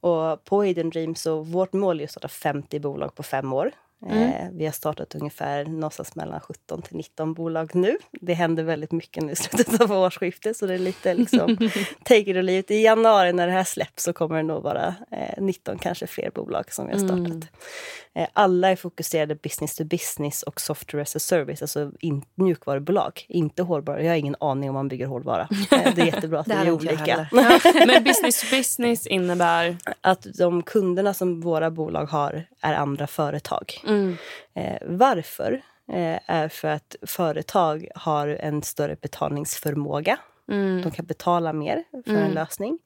och 0.00 0.44
på 0.44 0.62
Hidden 0.62 0.90
Dreams 0.90 1.22
så 1.22 1.42
vårt 1.42 1.72
mål 1.72 2.00
är 2.00 2.04
att 2.04 2.10
starta 2.10 2.28
50 2.28 2.80
bolag 2.80 3.14
på 3.14 3.22
fem 3.22 3.52
år. 3.52 3.72
Mm. 4.06 4.22
Eh, 4.22 4.48
vi 4.52 4.64
har 4.64 4.72
startat 4.72 5.14
ungefär 5.14 5.64
någonstans 5.64 6.14
mellan 6.14 6.40
17 6.40 6.82
till 6.82 6.96
19 6.96 7.34
bolag 7.34 7.74
nu. 7.74 7.98
Det 8.20 8.34
händer 8.34 8.62
väldigt 8.62 8.92
mycket 8.92 9.24
nu 9.24 9.32
i 9.32 9.36
slutet 9.36 9.80
av 9.80 9.92
årsskiftet 9.92 10.56
så 10.56 10.66
det 10.66 10.74
är 10.74 10.78
lite 10.78 11.14
liksom 11.14 11.56
take 12.04 12.30
it 12.30 12.36
or 12.36 12.42
leave. 12.42 12.64
I 12.68 12.84
januari 12.84 13.32
när 13.32 13.46
det 13.46 13.52
här 13.52 13.64
släpps 13.64 14.04
så 14.04 14.12
kommer 14.12 14.36
det 14.36 14.42
nog 14.42 14.62
vara 14.62 14.94
eh, 15.10 15.42
19, 15.42 15.78
kanske 15.78 16.06
fler 16.06 16.30
bolag 16.30 16.72
som 16.72 16.86
vi 16.86 16.92
har 16.92 16.98
startat. 16.98 17.26
Mm. 17.26 17.42
Eh, 18.18 18.28
alla 18.32 18.70
är 18.70 18.76
fokuserade 18.76 19.34
business 19.34 19.74
to 19.74 19.84
business 19.84 20.42
och 20.42 20.60
software 20.60 21.02
as 21.02 21.16
a 21.16 21.18
service, 21.18 21.62
alltså 21.62 21.92
in, 22.00 22.24
mjukvarubolag, 22.34 23.26
inte 23.28 23.62
hårdvara. 23.62 24.02
Jag 24.02 24.10
har 24.10 24.16
ingen 24.16 24.36
aning 24.40 24.70
om 24.70 24.74
man 24.74 24.88
bygger 24.88 25.06
hårdvara. 25.06 25.48
Eh, 25.70 25.94
det 25.94 26.02
är 26.02 26.06
jättebra 26.06 26.40
att 26.40 26.46
det 26.46 26.54
är 26.54 26.70
olika. 26.70 27.28
Men 27.86 28.04
business 28.04 28.40
to 28.40 28.56
business 28.56 29.06
innebär? 29.06 29.76
Att 30.00 30.26
de 30.38 30.62
kunderna 30.62 31.14
som 31.14 31.40
våra 31.40 31.70
bolag 31.70 32.06
har 32.06 32.44
är 32.60 32.74
andra 32.74 33.06
företag. 33.06 33.80
Mm. 33.88 34.16
Eh, 34.54 34.78
varför? 34.86 35.52
Eh, 35.92 36.18
är 36.26 36.48
för 36.48 36.68
att 36.68 36.96
företag 37.02 37.88
har 37.94 38.28
en 38.28 38.62
större 38.62 38.96
betalningsförmåga. 38.96 40.18
Mm. 40.48 40.82
De 40.82 40.90
kan 40.90 41.06
betala 41.06 41.52
mer 41.52 41.84
för 42.04 42.10
mm. 42.10 42.22
en 42.22 42.30
lösning. 42.30 42.78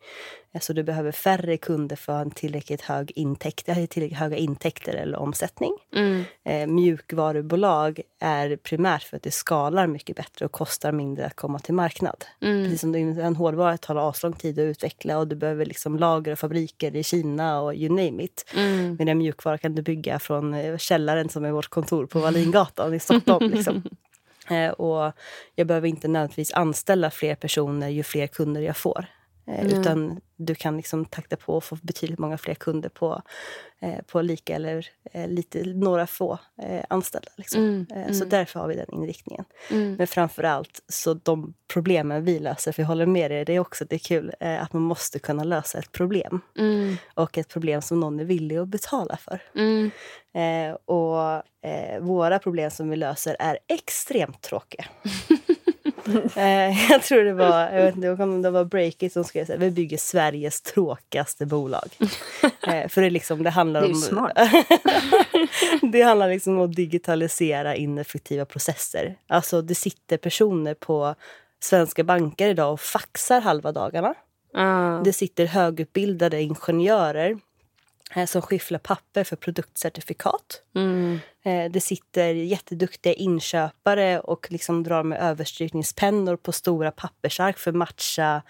Så 0.60 0.72
du 0.72 0.82
behöver 0.82 1.12
färre 1.12 1.56
kunder 1.56 1.96
för 1.96 2.12
en 2.12 2.30
tillräckligt 2.30 2.80
hög 2.80 3.12
intäkt, 3.14 3.66
tillräckligt 3.66 4.18
höga 4.18 4.36
intäkter 4.36 4.94
eller 4.94 5.18
omsättning. 5.18 5.72
Mm. 5.94 6.24
Eh, 6.44 6.66
mjukvarubolag 6.66 8.00
är 8.20 8.56
primärt 8.56 9.02
för 9.02 9.16
att 9.16 9.22
det 9.22 9.30
skalar 9.30 9.86
mycket 9.86 10.16
bättre 10.16 10.44
och 10.44 10.52
kostar 10.52 10.92
mindre 10.92 11.26
att 11.26 11.36
komma 11.36 11.58
till 11.58 11.74
marknad. 11.74 12.24
Mm. 12.40 12.64
Precis 12.64 12.80
som 12.80 12.94
en 12.94 13.36
hårdvara 13.36 13.78
tar 13.78 14.08
aslång 14.08 14.32
tid 14.32 14.58
att 14.58 14.62
utveckla 14.62 15.18
och 15.18 15.28
du 15.28 15.36
behöver 15.36 15.66
liksom 15.66 15.98
lager 15.98 16.32
och 16.32 16.38
fabriker 16.38 16.96
i 16.96 17.02
Kina 17.02 17.60
och 17.60 17.74
you 17.74 17.88
name 17.88 18.22
it. 18.22 18.50
Mm. 18.56 19.08
En 19.08 19.18
mjukvara 19.18 19.58
kan 19.58 19.74
du 19.74 19.82
bygga 19.82 20.18
från 20.18 20.54
eh, 20.54 20.76
källaren 20.76 21.28
som 21.28 21.44
är 21.44 21.50
vårt 21.50 21.68
kontor 21.68 22.06
på 22.06 22.18
Wallingatan 22.18 22.94
i 22.94 22.98
Stockholm. 22.98 23.50
Liksom. 23.50 23.82
Eh, 24.50 24.70
och 24.70 25.12
jag 25.54 25.66
behöver 25.66 25.88
inte 25.88 26.08
nödvändigtvis 26.08 26.52
anställa 26.52 27.10
fler 27.10 27.34
personer 27.34 27.88
ju 27.88 28.02
fler 28.02 28.26
kunder 28.26 28.60
jag 28.60 28.76
får. 28.76 29.06
Mm. 29.46 29.66
Utan 29.66 30.20
du 30.36 30.54
kan 30.54 30.76
liksom 30.76 31.04
takta 31.04 31.36
på 31.36 31.56
och 31.56 31.64
få 31.64 31.78
betydligt 31.82 32.18
många 32.18 32.38
fler 32.38 32.54
kunder 32.54 32.88
på, 32.88 33.22
eh, 33.80 34.02
på 34.06 34.22
lika 34.22 34.54
eller 34.54 34.86
eh, 35.12 35.28
lite, 35.28 35.64
några 35.64 36.06
få 36.06 36.38
eh, 36.62 36.84
anställda. 36.88 37.32
Liksom. 37.36 37.60
Mm, 37.60 37.86
mm. 37.90 38.14
Så 38.14 38.24
därför 38.24 38.60
har 38.60 38.68
vi 38.68 38.74
den 38.74 38.92
inriktningen. 38.92 39.44
Mm. 39.70 39.94
Men 39.94 40.06
framför 40.06 40.42
allt 40.42 40.82
så 40.88 41.14
de 41.14 41.54
problemen 41.72 42.24
vi 42.24 42.38
löser, 42.38 42.72
för 42.72 42.82
jag 42.82 42.88
håller 42.88 43.06
med 43.06 43.30
dig, 43.30 43.44
det 43.44 43.52
är 43.52 43.58
också 43.58 43.84
det 43.84 43.96
är 43.96 43.98
kul 43.98 44.32
eh, 44.40 44.62
att 44.62 44.72
man 44.72 44.82
måste 44.82 45.18
kunna 45.18 45.44
lösa 45.44 45.78
ett 45.78 45.92
problem. 45.92 46.40
Mm. 46.58 46.96
Och 47.14 47.38
ett 47.38 47.48
problem 47.48 47.82
som 47.82 48.00
någon 48.00 48.20
är 48.20 48.24
villig 48.24 48.56
att 48.56 48.68
betala 48.68 49.16
för. 49.16 49.42
Mm. 49.54 49.90
Eh, 50.34 50.74
och 50.74 51.42
våra 52.00 52.38
problem 52.38 52.70
som 52.70 52.88
vi 52.88 52.96
löser 52.96 53.36
är 53.38 53.58
extremt 53.68 54.42
tråkiga. 54.42 54.84
Eh, 56.36 56.90
jag 56.90 57.02
tror 57.02 57.24
det 57.24 57.32
var, 57.32 57.70
jag 57.70 57.82
vet 57.82 57.96
inte 57.96 58.26
det 58.42 58.50
var 58.50 58.64
Breakit 58.64 59.12
som 59.12 59.24
skrev 59.24 59.50
att 59.50 59.58
vi 59.58 59.70
bygger 59.70 59.98
Sveriges 59.98 60.62
tråkigaste 60.62 61.46
bolag. 61.46 61.88
Eh, 62.66 62.88
för 62.88 63.02
det, 63.02 63.10
liksom, 63.10 63.42
det 63.42 63.50
handlar 63.50 63.80
det 63.80 63.86
är 63.86 63.90
om... 63.90 63.94
smart. 63.94 64.32
det 65.92 66.02
handlar 66.02 66.28
liksom 66.28 66.58
om 66.58 66.70
att 66.70 66.76
digitalisera 66.76 67.76
ineffektiva 67.76 68.44
processer. 68.44 69.16
Alltså 69.26 69.62
det 69.62 69.74
sitter 69.74 70.16
personer 70.16 70.74
på 70.74 71.14
svenska 71.60 72.04
banker 72.04 72.48
idag 72.48 72.72
och 72.72 72.80
faxar 72.80 73.40
halva 73.40 73.72
dagarna. 73.72 74.14
Uh. 74.56 75.02
Det 75.02 75.12
sitter 75.12 75.46
högutbildade 75.46 76.42
ingenjörer 76.42 77.38
som 78.26 78.42
skifflar 78.42 78.78
papper 78.78 79.24
för 79.24 79.36
produktcertifikat. 79.36 80.62
Mm. 80.74 81.20
Eh, 81.44 81.70
det 81.70 81.80
sitter 81.80 82.34
jätteduktiga 82.34 83.12
inköpare 83.12 84.20
och 84.20 84.46
liksom 84.50 84.82
drar 84.82 85.02
med 85.02 85.20
överstrykningspennor 85.20 86.36
på 86.36 86.52
stora 86.52 86.90
pappersark 86.90 87.58
för 87.58 87.70
att 87.70 87.76
matcha 87.76 88.42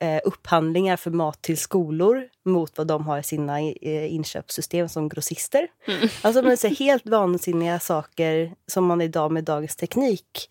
eh, 0.00 0.20
upphandlingar 0.24 0.96
för 0.96 1.10
mat 1.10 1.42
till 1.42 1.58
skolor 1.58 2.28
mot 2.44 2.78
vad 2.78 2.86
de 2.86 3.06
har 3.06 3.18
i 3.18 3.22
sina 3.22 3.60
inköpssystem 3.60 4.88
som 4.88 5.08
grossister. 5.08 5.68
Mm. 5.86 6.08
Alltså 6.22 6.42
man 6.42 6.56
säger 6.56 6.76
helt 6.76 7.06
vansinniga 7.06 7.80
saker 7.80 8.54
som 8.66 8.84
man 8.84 9.00
idag 9.00 9.32
med 9.32 9.44
dagens 9.44 9.76
teknik 9.76 10.48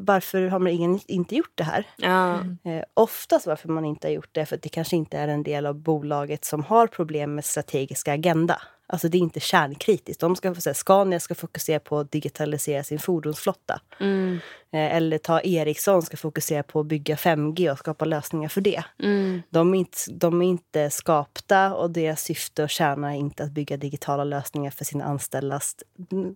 varför 0.00 0.46
har 0.48 0.58
man 0.58 0.72
ingen, 0.72 1.00
inte 1.06 1.36
gjort 1.36 1.52
det 1.54 1.64
här? 1.64 1.86
Ja. 1.96 2.34
Eh, 2.64 2.84
oftast 2.94 3.46
varför 3.46 3.68
man 3.68 3.84
inte 3.84 4.06
har 4.06 4.12
gjort 4.12 4.28
det 4.32 4.40
är 4.40 4.44
för 4.44 4.56
att 4.56 4.62
det 4.62 4.68
kanske 4.68 4.96
inte 4.96 5.18
är 5.18 5.28
en 5.28 5.42
del 5.42 5.66
av 5.66 5.74
bolaget 5.74 6.44
som 6.44 6.64
har 6.64 6.86
problem 6.86 7.34
med 7.34 7.44
strategiska 7.44 8.12
agenda. 8.12 8.62
Alltså 8.90 9.08
det 9.08 9.18
är 9.18 9.20
inte 9.20 9.40
kärnkritiskt. 9.40 10.20
De 10.20 10.36
ska, 10.36 10.54
så 10.54 10.68
här, 10.68 10.74
Scania 10.74 11.20
ska 11.20 11.34
fokusera 11.34 11.80
på 11.80 11.98
att 11.98 12.12
digitalisera 12.12 12.84
sin 12.84 12.98
fordonsflotta. 12.98 13.80
Mm. 14.00 14.38
Eh, 14.72 14.96
eller 14.96 15.18
ta 15.18 15.40
Ericsson 15.40 16.02
ska 16.02 16.16
fokusera 16.16 16.62
på 16.62 16.80
att 16.80 16.86
bygga 16.86 17.16
5G 17.16 17.72
och 17.72 17.78
skapa 17.78 18.04
lösningar 18.04 18.48
för 18.48 18.60
det. 18.60 18.84
Mm. 19.02 19.42
De, 19.50 19.74
är 19.74 19.78
inte, 19.78 19.98
de 20.10 20.42
är 20.42 20.46
inte 20.46 20.90
skapta 20.90 21.74
och 21.74 21.90
deras 21.90 22.22
syfte 22.22 22.62
och 22.62 22.70
kärna 22.70 23.14
är 23.14 23.18
inte 23.18 23.44
att 23.44 23.50
bygga 23.50 23.76
digitala 23.76 24.24
lösningar 24.24 24.70
för 24.70 24.84
sina 24.84 25.04
anställdas 25.04 25.76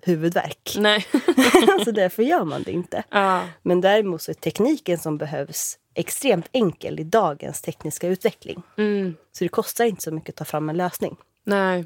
huvudverk. 0.02 0.74
Nej. 0.78 1.06
så 1.84 1.90
därför 1.92 2.22
gör 2.22 2.44
man 2.44 2.62
det 2.62 2.72
inte. 2.72 3.04
Ja. 3.10 3.44
Men 3.62 3.80
däremot 3.80 4.22
så 4.22 4.30
är 4.30 4.34
tekniken 4.34 4.98
som 4.98 5.18
behövs 5.18 5.78
extremt 5.94 6.48
enkel 6.52 7.00
i 7.00 7.04
dagens 7.04 7.62
tekniska 7.62 8.08
utveckling. 8.08 8.62
Mm. 8.78 9.14
Så 9.32 9.44
det 9.44 9.48
kostar 9.48 9.84
inte 9.84 10.02
så 10.02 10.10
mycket 10.10 10.28
att 10.28 10.36
ta 10.36 10.44
fram 10.44 10.68
en 10.68 10.76
lösning. 10.76 11.16
Nej. 11.44 11.84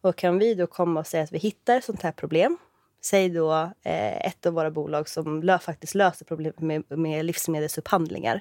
Och 0.00 0.16
kan 0.16 0.38
vi 0.38 0.54
då 0.54 0.66
komma 0.66 1.00
och 1.00 1.06
säga 1.06 1.22
att 1.22 1.32
vi 1.32 1.38
hittar 1.38 1.76
ett 1.76 1.84
sånt 1.84 2.02
här 2.02 2.12
problem 2.12 2.58
Säg 3.00 3.28
då 3.28 3.52
eh, 3.82 4.26
ett 4.26 4.46
av 4.46 4.52
våra 4.52 4.70
bolag 4.70 5.08
som 5.08 5.42
lö 5.42 5.58
faktiskt 5.58 5.94
löser 5.94 6.24
problemet 6.24 6.60
med, 6.60 6.98
med 6.98 7.24
livsmedelsupphandlingar. 7.24 8.40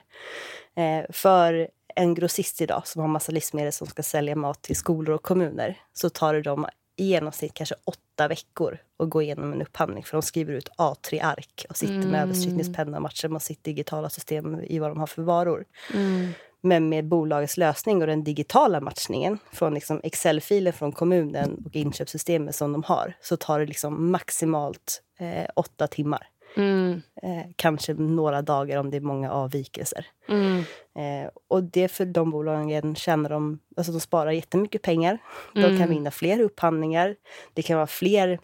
Eh, 0.76 1.06
för 1.10 1.68
en 1.96 2.14
grossist 2.14 2.62
idag 2.62 2.88
som 2.88 3.02
har 3.02 3.08
massa 3.08 3.32
livsmedel 3.32 3.74
som 3.74 3.88
ska 3.88 4.04
sälja 4.04 4.36
mat 4.36 4.62
till 4.62 4.76
skolor 4.76 5.16
och 5.16 5.24
kommuner 5.24 5.78
så 5.94 6.10
tar 6.10 6.34
det 6.34 6.42
dem 6.42 6.68
i 6.96 7.06
genomsnitt 7.06 7.54
kanske 7.54 7.76
åtta 7.84 8.28
veckor 8.28 8.78
att 9.00 9.10
gå 9.10 9.22
igenom 9.22 9.54
en 9.54 9.62
upphandling. 9.62 10.04
För 10.04 10.18
de 10.18 10.22
skriver 10.22 10.54
ut 10.54 10.70
A3-ark 10.78 11.66
och 11.70 11.78
sitter 11.78 11.94
mm. 11.94 12.10
med 12.10 12.22
överstrykningspenna 12.22 12.98
och 12.98 13.04
matchar 13.04 13.30
mot 13.30 13.44
sitt 13.44 13.64
digitala 13.64 14.10
system 14.10 14.60
i 14.62 14.80
vad 14.80 14.92
de 14.92 15.00
har 15.00 15.08
för 15.08 15.22
varor. 15.22 15.66
Mm. 15.94 16.32
Men 16.68 16.90
med 16.90 17.06
bolagets 17.08 17.58
lösning 17.58 18.02
och 18.02 18.08
den 18.08 18.24
digitala 18.24 18.82
matchningen 18.82 19.38
från 19.52 19.74
liksom 19.74 20.02
Excel-filer 20.04 20.72
från 20.72 20.92
kommunen 20.92 21.64
och 21.66 21.76
inköpssystemet 21.76 22.56
som 22.56 22.72
de 22.72 22.84
har 22.84 23.14
så 23.22 23.38
tar 23.38 23.60
det 23.60 23.66
liksom 23.66 24.12
maximalt 24.12 25.02
eh, 25.20 25.50
åtta 25.56 25.88
timmar. 25.88 26.28
Mm. 26.58 27.02
Eh, 27.24 27.52
kanske 27.56 27.94
några 27.94 28.42
dagar 28.42 28.78
om 28.78 28.92
det 28.92 28.98
är 28.98 29.02
många 29.02 29.32
avvikelser. 29.32 30.06
Mm. 30.30 30.58
Eh, 30.96 31.32
och 31.48 31.64
det 31.64 31.88
för 31.88 32.06
de 32.06 32.32
bolagen 32.32 32.96
tjänar 32.96 33.30
de, 33.30 33.60
alltså 33.78 33.92
de 33.92 34.00
sparar 34.00 34.32
jättemycket 34.32 34.82
pengar. 34.82 35.18
De 35.54 35.64
mm. 35.64 35.78
kan 35.78 35.90
vinna 35.90 36.12
fler 36.12 36.40
upphandlingar. 36.40 37.16
Det 37.54 37.62
kan 37.62 37.76
vara 37.76 37.88
fler 37.88 38.40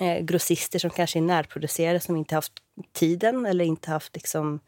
eh, 0.00 0.24
grossister 0.24 0.78
som 0.78 0.90
kanske 0.90 1.18
är 1.18 1.22
närproducerade 1.22 2.00
som 2.00 2.16
inte 2.16 2.34
haft 2.34 2.52
tiden 2.92 3.46
eller 3.46 3.64
inte 3.64 3.90
haft 3.90 4.16
liksom, 4.16 4.60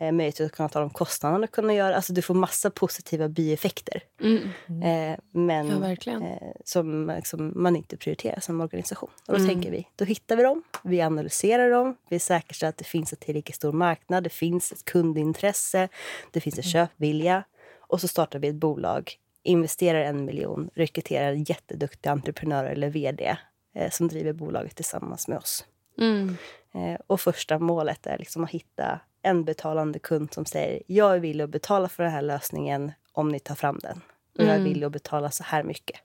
eh, 0.00 0.12
möjlighet 0.12 0.40
att 0.40 0.52
kunna 0.52 0.68
ta 0.68 0.80
de 0.80 0.90
kostnaderna 0.90 1.44
och 1.44 1.50
kunna 1.50 1.74
göra. 1.74 1.96
Alltså 1.96 2.12
du 2.12 2.22
får 2.22 2.34
massa 2.34 2.70
positiva 2.70 3.28
bieffekter. 3.28 4.02
Mm. 4.20 4.42
Eh, 4.82 5.18
men 5.30 5.96
ja, 6.04 6.12
eh, 6.12 6.52
som 6.64 7.06
liksom, 7.16 7.52
man 7.56 7.76
inte 7.76 7.96
prioriterar 7.96 8.40
som 8.40 8.60
organisation. 8.60 9.10
Och 9.26 9.34
då 9.34 9.38
mm. 9.38 9.48
tänker 9.48 9.70
vi, 9.70 9.88
då 9.96 10.04
hittar 10.04 10.36
vi 10.36 10.42
dem, 10.42 10.62
vi 10.82 11.00
analyserar 11.00 11.70
dem, 11.70 11.96
vi 12.08 12.18
säkerställer 12.18 12.68
att 12.68 12.78
det 12.78 12.84
finns 12.84 13.12
en 13.12 13.18
tillräckligt 13.18 13.56
stor 13.56 13.72
marknad, 13.72 14.24
det 14.24 14.30
finns 14.30 14.72
ett 14.72 14.84
kundintresse, 14.84 15.88
det 16.30 16.40
finns 16.40 16.58
en 16.58 16.64
mm. 16.64 16.70
köpvilja. 16.70 17.44
Och 17.88 18.00
så 18.00 18.08
startar 18.08 18.38
vi 18.38 18.48
ett 18.48 18.54
bolag, 18.54 19.12
investerar 19.42 20.00
en 20.00 20.24
miljon, 20.24 20.70
rekryterar 20.74 21.32
en 21.32 21.44
jätteduktig 21.44 22.10
entreprenör 22.10 22.64
eller 22.64 22.90
vd 22.90 23.36
eh, 23.74 23.90
som 23.90 24.08
driver 24.08 24.32
bolaget 24.32 24.76
tillsammans 24.76 25.28
med 25.28 25.38
oss. 25.38 25.64
Mm. 25.98 26.36
Eh, 26.74 27.00
och 27.06 27.20
första 27.20 27.58
målet 27.58 28.06
är 28.06 28.18
liksom 28.18 28.44
att 28.44 28.50
hitta 28.50 29.00
en 29.22 29.44
betalande 29.44 29.98
kund 29.98 30.34
som 30.34 30.44
säger 30.44 30.82
jag 30.86 31.14
är 31.14 31.18
villig 31.18 31.44
att 31.44 31.50
betala 31.50 31.88
för 31.88 32.02
den 32.02 32.12
här 32.12 32.22
lösningen 32.22 32.92
om 33.12 33.28
ni 33.28 33.38
tar 33.38 33.54
fram 33.54 33.78
den. 33.82 34.00
Och 34.38 34.44
jag 34.44 34.50
är 34.50 34.54
mm. 34.54 34.64
villig 34.64 34.86
att 34.86 34.92
betala 34.92 35.30
så 35.30 35.44
här 35.44 35.62
mycket. 35.62 36.00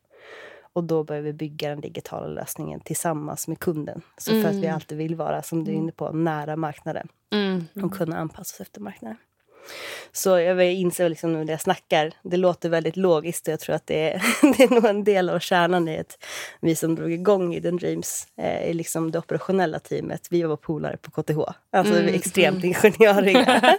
Och 0.73 0.83
då 0.83 1.03
börjar 1.03 1.21
vi 1.21 1.33
bygga 1.33 1.69
den 1.69 1.81
digitala 1.81 2.27
lösningen 2.27 2.79
tillsammans 2.79 3.47
med 3.47 3.59
kunden. 3.59 4.01
Så 4.17 4.31
för 4.31 4.49
att 4.49 4.55
vi 4.55 4.65
mm. 4.65 4.75
alltid 4.75 4.97
vill 4.97 5.15
vara, 5.15 5.41
som 5.41 5.63
du 5.63 5.71
är 5.71 5.75
inne 5.75 5.91
på, 5.91 6.11
nära 6.11 6.55
marknaden. 6.55 7.07
Mm. 7.31 7.65
Och 7.83 7.93
kunna 7.93 8.17
anpassa 8.17 8.41
oss 8.55 8.61
efter 8.61 8.81
marknaden. 8.81 9.17
Så 10.11 10.39
jag 10.39 10.73
inser 10.73 11.09
liksom 11.09 11.33
nu 11.33 11.43
när 11.43 11.53
jag 11.53 11.61
snackar, 11.61 12.13
det 12.23 12.37
låter 12.37 12.69
väldigt 12.69 12.97
logiskt 12.97 13.47
och 13.47 13.51
jag 13.51 13.59
tror 13.59 13.75
att 13.75 13.87
det 13.87 14.11
är, 14.13 14.21
det 14.57 14.63
är 14.63 14.69
nog 14.69 14.85
en 14.85 15.03
del 15.03 15.29
av 15.29 15.39
kärnan 15.39 15.87
i 15.87 15.99
att 15.99 16.17
vi 16.61 16.75
som 16.75 16.95
drog 16.95 17.11
igång 17.11 17.53
Hidden 17.53 17.77
Dreams 17.77 18.27
eh, 18.37 18.69
är 18.69 18.73
liksom 18.73 19.11
det 19.11 19.19
operationella 19.19 19.79
teamet. 19.79 20.27
Vi 20.29 20.43
var 20.43 20.55
polare 20.55 20.97
på 20.97 21.11
KTH. 21.11 21.39
Alltså 21.71 21.93
mm, 21.93 22.05
vi 22.05 22.11
är 22.11 22.15
extremt 22.15 22.63
mm. 22.63 22.67
ingenjöriga. 22.67 23.77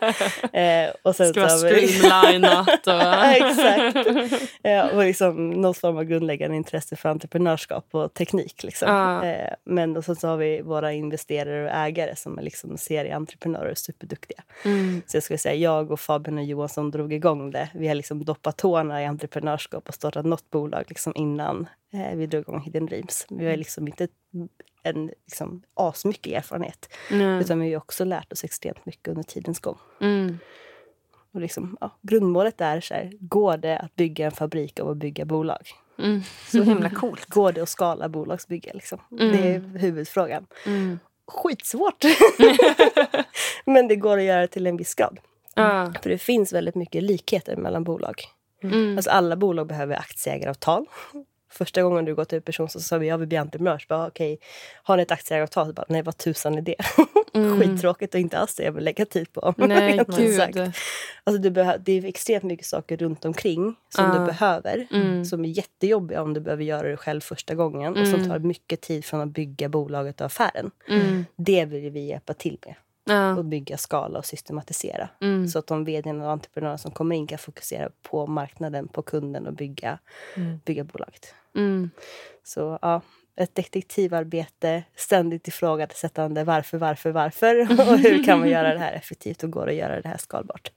eh, 0.52 0.90
och 1.02 1.16
sen 1.16 1.28
Ska 1.28 1.40
vara 1.40 1.50
streamlinat. 1.50 2.86
Och... 2.86 3.02
Exakt. 3.34 4.08
Eh, 4.62 4.86
och 4.86 5.04
liksom 5.04 5.50
någon 5.50 5.74
form 5.74 5.96
av 5.96 6.04
grundläggande 6.04 6.56
intresse 6.56 6.96
för 6.96 7.08
entreprenörskap 7.08 7.86
och 7.90 8.14
teknik. 8.14 8.62
Liksom. 8.62 8.88
Ah. 8.90 9.24
Eh, 9.24 9.54
men 9.64 9.96
och 9.96 10.04
sen 10.04 10.16
så 10.16 10.28
har 10.28 10.36
vi 10.36 10.62
våra 10.62 10.92
investerare 10.92 11.64
och 11.64 11.70
ägare 11.70 12.16
som 12.16 12.38
är 12.38 12.42
liksom 12.42 12.78
serieentreprenörer 12.78 13.70
och 13.70 13.78
superduktiga. 13.78 14.42
Mm. 14.64 15.02
Så 15.06 15.16
jag 15.16 15.24
skulle 15.24 15.38
säga 15.38 15.54
jag 15.54 15.71
och 15.80 16.00
Fabian 16.00 16.38
och 16.38 16.44
Johan 16.44 16.68
som 16.68 16.90
drog 16.90 17.12
igång 17.12 17.50
det. 17.50 17.68
Vi 17.74 17.88
har 17.88 17.94
liksom 17.94 18.24
doppat 18.24 18.56
tårna 18.56 19.02
i 19.02 19.06
entreprenörskap 19.06 19.88
och 19.88 19.94
startat 19.94 20.26
något 20.26 20.50
bolag 20.50 20.84
liksom 20.88 21.12
innan 21.16 21.66
eh, 21.92 22.16
vi 22.16 22.26
drog 22.26 22.42
igång 22.42 22.60
Hidden 22.60 22.86
Dreams. 22.86 23.26
Vi 23.30 23.46
har 23.46 23.56
liksom 23.56 23.88
inte 23.88 24.08
en 24.82 25.06
liksom, 25.06 25.62
asmycket 25.74 26.32
erfarenhet. 26.32 26.88
Mm. 27.10 27.40
Utan 27.40 27.60
vi 27.60 27.72
har 27.72 27.80
också 27.80 28.04
lärt 28.04 28.32
oss 28.32 28.44
extremt 28.44 28.86
mycket 28.86 29.08
under 29.08 29.22
tidens 29.22 29.60
gång. 29.60 29.78
Mm. 30.00 30.38
Och 31.32 31.40
liksom, 31.40 31.76
ja, 31.80 31.90
grundmålet 32.02 32.60
är 32.60 32.80
så 32.80 32.94
här, 32.94 33.12
går 33.20 33.56
det 33.56 33.78
att 33.78 33.94
bygga 33.94 34.26
en 34.26 34.32
fabrik 34.32 34.80
av 34.80 34.88
att 34.88 34.96
bygga 34.96 35.24
bolag? 35.24 35.68
Mm. 35.98 36.20
Så 36.48 36.62
himla 36.62 36.90
coolt. 36.90 37.26
Går 37.26 37.52
det 37.52 37.60
att 37.60 37.68
skala 37.68 38.08
bolagsbygge? 38.08 38.70
Liksom? 38.74 39.00
Mm. 39.10 39.32
Det 39.32 39.54
är 39.54 39.78
huvudfrågan. 39.78 40.46
Mm. 40.66 40.98
Skitsvårt! 41.26 42.04
Men 43.64 43.88
det 43.88 43.96
går 43.96 44.18
att 44.18 44.24
göra 44.24 44.46
till 44.46 44.66
en 44.66 44.76
viss 44.76 44.94
grad. 44.94 45.18
Mm. 45.56 45.94
För 46.02 46.10
det 46.10 46.18
finns 46.18 46.52
väldigt 46.52 46.74
mycket 46.74 47.02
likheter 47.02 47.56
mellan 47.56 47.84
bolag. 47.84 48.14
Mm. 48.62 48.96
Alltså 48.96 49.10
alla 49.10 49.36
bolag 49.36 49.66
behöver 49.66 49.96
aktieägaravtal. 49.96 50.86
Första 51.50 51.82
gången 51.82 52.04
du 52.04 52.14
går 52.14 52.24
till 52.24 52.36
en 52.36 52.42
person 52.42 52.68
så 52.68 52.80
sa 52.80 52.98
vi 52.98 53.08
jag 53.08 53.18
vill 53.18 53.28
bli 53.28 53.36
entreprenör. 53.36 53.84
Bara, 53.88 54.06
okay, 54.06 54.38
har 54.82 54.96
ni 54.96 55.02
ett 55.02 55.10
aktieägaravtal? 55.10 55.72
Bara, 55.72 55.86
Nej, 55.88 56.02
vad 56.02 56.16
tusan 56.16 56.54
är 56.54 56.62
det? 56.62 56.76
Mm. 57.34 57.60
Skittråkigt 57.60 58.14
och 58.14 58.20
inte 58.20 58.38
alls 58.38 58.54
det 58.54 58.64
jag 58.64 58.72
vill 58.72 58.84
lägga 58.84 59.06
tid 59.06 59.32
på. 59.32 59.54
Nej, 59.66 60.04
gud. 60.16 60.40
Alltså, 61.24 61.42
du 61.42 61.50
det 61.78 61.92
är 61.92 62.04
extremt 62.04 62.42
mycket 62.42 62.66
saker 62.66 62.96
runt 62.96 63.24
omkring 63.24 63.74
som 63.88 64.04
uh. 64.04 64.20
du 64.20 64.26
behöver. 64.26 64.86
Mm. 64.90 65.24
Som 65.24 65.44
är 65.44 65.48
jättejobbiga 65.48 66.22
om 66.22 66.34
du 66.34 66.40
behöver 66.40 66.64
göra 66.64 66.88
det 66.88 66.96
själv 66.96 67.20
första 67.20 67.54
gången. 67.54 67.92
Och 67.96 68.06
som 68.06 68.14
mm. 68.14 68.28
tar 68.30 68.38
mycket 68.38 68.80
tid 68.80 69.04
från 69.04 69.20
att 69.20 69.28
bygga 69.28 69.68
bolaget 69.68 70.20
och 70.20 70.26
affären. 70.26 70.70
Mm. 70.88 71.24
Det 71.36 71.64
vill 71.64 71.90
vi 71.90 72.06
hjälpa 72.06 72.34
till 72.34 72.58
med. 72.66 72.74
Ja. 73.04 73.36
Och 73.36 73.44
bygga 73.44 73.76
skala 73.76 74.18
och 74.18 74.26
systematisera. 74.26 75.08
Mm. 75.20 75.48
Så 75.48 75.58
att 75.58 75.66
de 75.66 75.84
vd 75.84 76.10
och 76.10 76.30
entreprenörer 76.30 76.76
som 76.76 76.90
kommer 76.90 77.16
in 77.16 77.26
kan 77.26 77.38
fokusera 77.38 77.90
på 78.02 78.26
marknaden, 78.26 78.88
på 78.88 79.02
kunden 79.02 79.46
och 79.46 79.52
bygga, 79.52 79.98
mm. 80.36 80.60
bygga 80.64 80.84
bolaget. 80.84 81.34
Mm. 81.54 81.90
Så 82.44 82.78
ja, 82.82 83.00
ett 83.36 83.54
detektivarbete, 83.54 84.84
ständigt 84.96 85.48
ifrågasättande 85.48 86.44
varför, 86.44 86.78
varför, 86.78 87.10
varför 87.10 87.60
och 87.90 87.98
hur 87.98 88.24
kan 88.24 88.38
man 88.38 88.48
göra 88.48 88.74
det 88.74 88.80
här 88.80 88.92
effektivt 88.92 89.42
och 89.42 89.50
går 89.50 89.68
att 89.68 89.74
göra 89.74 90.00
det 90.00 90.08
här 90.08 90.18
skalbart. 90.18 90.72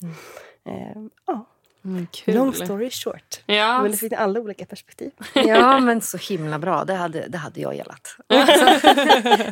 Eh, 0.65 1.01
ja. 1.25 1.45
Mm, 1.85 2.07
Long 2.25 2.53
story 2.53 2.89
short. 2.89 3.43
Ja. 3.45 3.81
Men 3.81 3.91
det 3.91 3.97
finns 3.97 4.13
alla 4.13 4.39
olika 4.39 4.65
perspektiv. 4.65 5.11
Ja, 5.33 5.79
men 5.79 6.01
så 6.01 6.17
himla 6.17 6.59
bra. 6.59 6.85
Det 6.85 6.93
hade, 6.93 7.27
det 7.27 7.37
hade 7.37 7.61
jag 7.61 7.75
gillat. 7.75 8.17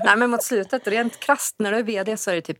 Nej, 0.05 0.17
men 0.17 0.29
mot 0.29 0.43
slutet, 0.43 0.87
rent 0.87 1.19
krasst, 1.19 1.55
när 1.59 1.71
du 1.71 1.77
är 1.77 1.83
vd 1.83 2.17
så 2.17 2.31
är 2.31 2.35
det 2.35 2.41
typ 2.41 2.59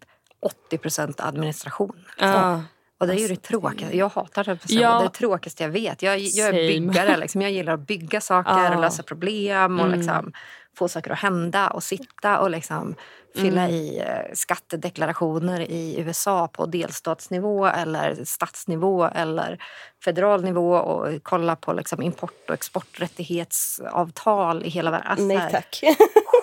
80% 0.72 1.14
administration. 1.18 2.06
Ja. 2.18 2.62
Och 3.00 3.08
det 3.08 3.14
är 3.14 3.18
ju 3.18 3.28
det 3.28 3.42
tråkiga. 3.42 3.94
Jag 3.94 4.10
hatar 4.10 4.44
det. 4.44 4.60
Ja. 4.68 4.90
Det 4.98 5.04
är 5.04 5.04
det 5.04 5.14
tråkigaste 5.14 5.64
jag 5.64 5.70
vet. 5.70 6.02
Jag, 6.02 6.20
jag 6.20 6.50
är 6.50 6.54
byggare. 6.54 7.18
Liksom. 7.18 7.42
Jag 7.42 7.52
gillar 7.52 7.74
att 7.74 7.88
bygga 7.88 8.22
saker 8.22 8.52
ja. 8.52 8.76
och 8.76 8.82
lösa 8.82 9.04
problem 9.04 9.80
och 9.80 9.86
mm. 9.86 10.00
liksom, 10.00 10.34
få 10.76 10.88
saker 10.88 11.12
att 11.12 11.20
hända 11.20 11.70
och 11.70 11.84
sitta 11.84 12.40
och 12.40 12.50
liksom 12.50 12.96
fylla 13.36 13.62
mm. 13.62 13.76
i 13.76 14.00
eh, 14.00 14.34
skattedeklarationer 14.34 15.60
i 15.60 16.00
USA 16.00 16.48
på 16.48 16.66
delstatsnivå 16.66 17.66
eller 17.66 18.26
statsnivå 18.26 19.06
eller 19.06 19.60
federal 20.04 20.44
nivå 20.44 20.74
och 20.74 21.24
kolla 21.24 21.56
på 21.56 21.74
liksom 21.74 22.02
import 22.02 22.44
och 22.48 22.54
exporträttighetsavtal 22.54 24.64
i 24.64 24.70
hela 24.70 24.92
världen. 24.92 25.08
Alltså, 25.08 25.26
Nej 25.26 25.52
tack. 25.52 25.82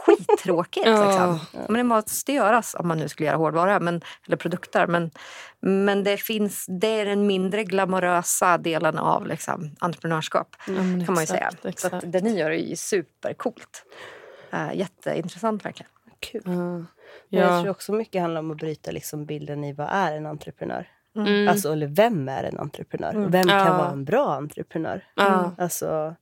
Skittråkigt. 0.07 0.87
Liksom. 0.87 1.41
Men 1.53 1.75
det 1.75 1.85
måste 1.85 2.33
göras 2.33 2.77
om 2.79 2.89
man 2.89 2.99
nu 2.99 3.09
skulle 3.09 3.27
göra 3.27 3.37
hårdvara 3.37 3.81
men, 3.81 4.01
eller 4.27 4.37
produkter. 4.37 4.87
Men, 4.87 5.11
men 5.61 6.05
det, 6.05 6.17
finns, 6.17 6.65
det 6.81 7.01
är 7.01 7.07
den 7.07 7.27
mindre 7.27 7.65
glamorösa 7.65 8.59
delen 8.59 8.99
av 8.99 9.27
liksom, 9.27 9.71
entreprenörskap. 9.79 10.57
Mm, 10.69 11.07
kan 11.07 11.15
man 11.15 11.23
ju 11.23 11.25
exakt, 11.25 11.39
säga. 11.39 11.51
Exakt. 11.71 12.01
Så 12.01 12.07
det 12.07 12.21
ni 12.21 12.39
gör 12.39 12.51
är 12.51 12.55
ju 12.55 12.77
supercoolt. 12.77 13.85
Uh, 14.55 14.75
jätteintressant 14.75 15.65
verkligen 15.65 15.91
kul. 16.21 16.43
Mm. 16.47 16.87
Ja. 17.29 17.41
Jag 17.41 17.63
tror 17.63 17.71
också 17.71 17.93
mycket 17.93 18.23
handlar 18.23 18.41
om 18.41 18.51
att 18.51 18.57
bryta 18.57 18.91
liksom 18.91 19.25
bilden 19.25 19.65
i 19.65 19.73
vad 19.73 19.89
är 19.91 20.13
en 20.13 20.27
entreprenör. 20.27 20.89
Mm. 21.17 21.49
Alltså, 21.49 21.73
eller 21.73 21.87
vem 21.87 22.29
är 22.29 22.45
en 22.45 22.59
entreprenör? 22.59 23.15
Mm. 23.15 23.31
Vem 23.31 23.49
kan 23.49 23.67
ja. 23.67 23.79
vara 23.79 23.91
en 23.91 24.05
bra 24.05 24.35
entreprenör? 24.35 25.05
Mm. 25.21 25.51
Alltså, 25.59 26.15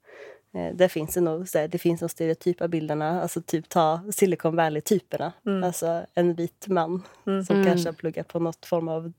eh, 0.55 0.75
där 0.75 0.89
finns 0.89 1.15
det 1.15 1.21
nog 1.21 1.49
så 1.49 1.67
det 1.67 1.79
finns 1.79 2.01
de 2.01 2.09
stereotypa 2.09 2.69
bilderna. 2.69 3.23
Alltså 3.23 3.43
typ 3.43 3.69
ta 3.69 4.01
Silicon 4.11 4.57
Valley-typerna. 4.57 5.33
Mm. 5.47 5.65
Alltså 5.65 6.07
en 6.15 6.35
vit 6.35 6.67
man 6.69 7.03
mm. 7.27 7.45
som 7.45 7.57
mm. 7.57 7.69
kanske 7.69 7.89
har 7.89 7.95
pluggat 7.95 8.29
på 8.29 8.39
något 8.39 8.67
form 8.67 8.89
av 8.89 9.13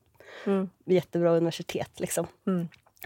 mm. 0.46 0.68
jättebra 0.84 1.30
universitet. 1.30 2.00
Liksom. 2.00 2.26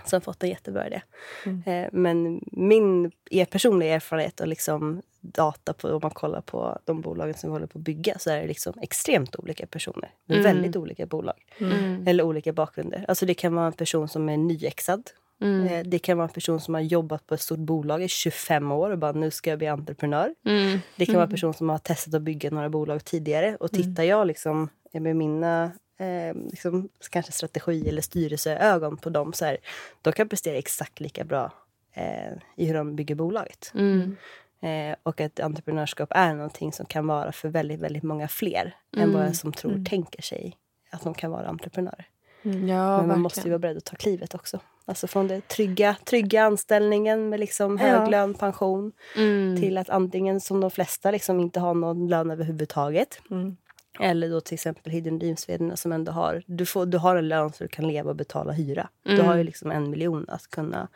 Som 0.04 0.20
fått 0.20 0.42
en 0.42 0.48
jättebra 0.48 0.86
idé. 0.86 1.02
Mm. 1.46 1.62
Eh, 1.66 1.88
men 1.92 2.44
min 2.52 3.10
personliga 3.50 3.94
erfarenhet 3.94 4.40
och 4.40 4.48
liksom 4.48 5.02
data 5.20 5.72
på, 5.72 5.88
om 5.88 6.00
man 6.02 6.10
kollar 6.10 6.40
på 6.40 6.78
de 6.84 7.00
bolagen 7.00 7.34
som 7.34 7.50
vi 7.50 7.52
håller 7.52 7.66
på 7.66 7.78
att 7.78 7.84
bygga, 7.84 8.18
så 8.18 8.30
är 8.30 8.40
det 8.40 8.46
liksom 8.46 8.74
extremt 8.82 9.36
olika 9.36 9.66
personer. 9.66 10.10
Mm. 10.28 10.42
väldigt 10.42 10.76
olika 10.76 11.06
bolag. 11.06 11.34
Mm. 11.58 12.08
Eller 12.08 12.24
olika 12.24 12.52
bakgrunder. 12.52 13.04
Alltså 13.08 13.26
det 13.26 13.34
kan 13.34 13.54
vara 13.54 13.66
en 13.66 13.72
person 13.72 14.08
som 14.08 14.28
är 14.28 14.36
nyexad. 14.36 15.10
Mm. 15.40 15.66
Eh, 15.66 15.84
det 15.84 15.98
kan 15.98 16.18
vara 16.18 16.28
en 16.28 16.34
person 16.34 16.60
som 16.60 16.74
har 16.74 16.80
jobbat 16.80 17.26
på 17.26 17.34
ett 17.34 17.40
stort 17.40 17.58
bolag 17.58 18.02
i 18.02 18.08
25 18.08 18.72
år 18.72 18.90
och 18.90 18.98
bara 18.98 19.12
nu 19.12 19.30
ska 19.30 19.50
jag 19.50 19.58
bli 19.58 19.68
entreprenör. 19.68 20.34
Mm. 20.46 20.78
Det 20.96 21.06
kan 21.06 21.14
vara 21.14 21.24
en 21.24 21.28
mm. 21.28 21.34
person 21.34 21.54
som 21.54 21.68
har 21.68 21.78
testat 21.78 22.14
att 22.14 22.22
bygga 22.22 22.50
några 22.50 22.68
bolag 22.68 23.04
tidigare. 23.04 23.56
Och 23.60 23.74
mm. 23.74 23.82
tittar 23.82 24.02
jag 24.02 24.26
liksom 24.26 24.68
med 24.92 25.16
mina 25.16 25.72
eh, 25.98 26.34
liksom, 26.50 26.88
kanske 27.10 27.32
strategi 27.32 27.88
eller 27.88 28.02
styrelseögon 28.02 28.96
på 28.96 29.10
dem, 29.10 29.32
så 29.32 29.44
här, 29.44 29.56
de 30.02 30.12
kan 30.12 30.28
prestera 30.28 30.56
exakt 30.56 31.00
lika 31.00 31.24
bra 31.24 31.52
eh, 31.92 32.32
i 32.56 32.66
hur 32.66 32.74
de 32.74 32.96
bygger 32.96 33.14
bolaget. 33.14 33.72
Mm. 33.74 34.16
Eh, 34.60 34.96
och 35.02 35.20
att 35.20 35.40
entreprenörskap 35.40 36.08
är 36.12 36.34
någonting 36.34 36.72
som 36.72 36.86
kan 36.86 37.06
vara 37.06 37.32
för 37.32 37.48
väldigt, 37.48 37.80
väldigt 37.80 38.02
många 38.02 38.28
fler 38.28 38.76
mm. 38.96 39.08
än 39.08 39.14
vad 39.14 39.26
jag 39.26 39.36
som 39.36 39.52
tror 39.52 39.72
mm. 39.72 39.84
tänker 39.84 40.22
sig 40.22 40.56
att 40.90 41.02
de 41.02 41.14
kan 41.14 41.30
vara 41.30 41.48
entreprenörer. 41.48 42.06
Mm, 42.42 42.68
ja, 42.68 42.76
Men 42.76 42.86
man 42.88 42.98
verkligen. 42.98 43.20
måste 43.20 43.40
ju 43.40 43.50
vara 43.50 43.58
beredd 43.58 43.76
att 43.76 43.84
ta 43.84 43.96
klivet 43.96 44.34
också. 44.34 44.60
Alltså 44.86 45.06
från 45.06 45.28
det 45.28 45.48
trygga, 45.48 45.96
trygga 46.04 46.44
anställningen 46.44 47.28
med 47.28 47.40
liksom 47.40 47.78
hög 47.78 48.02
ja. 48.02 48.08
lön, 48.08 48.34
pension 48.34 48.92
mm. 49.16 49.56
till 49.60 49.78
att 49.78 49.90
antingen 49.90 50.40
som 50.40 50.60
de 50.60 50.70
flesta 50.70 51.10
liksom 51.10 51.40
inte 51.40 51.60
har 51.60 51.74
någon 51.74 52.08
lön 52.08 52.30
överhuvudtaget 52.30 53.20
mm. 53.30 53.56
Eller 54.00 54.28
då 54.28 54.40
till 54.40 54.54
exempel 54.54 54.92
Hidden 54.92 55.18
dreams 55.18 55.46
som 55.74 55.92
ändå 55.92 56.12
har... 56.12 56.42
Du, 56.46 56.66
får, 56.66 56.86
du 56.86 56.98
har 56.98 57.16
en 57.16 57.28
lön 57.28 57.52
så 57.52 57.64
du 57.64 57.68
kan 57.68 57.88
leva 57.88 58.10
och 58.10 58.16
betala 58.16 58.52
hyra. 58.52 58.88
Du 59.02 59.16
har 59.16 59.34
ju 59.34 59.40
mm. 59.40 59.46
liksom 59.46 59.70
en 59.70 59.90
miljon 59.90 60.24
att 60.28 60.50
kunna 60.50 60.88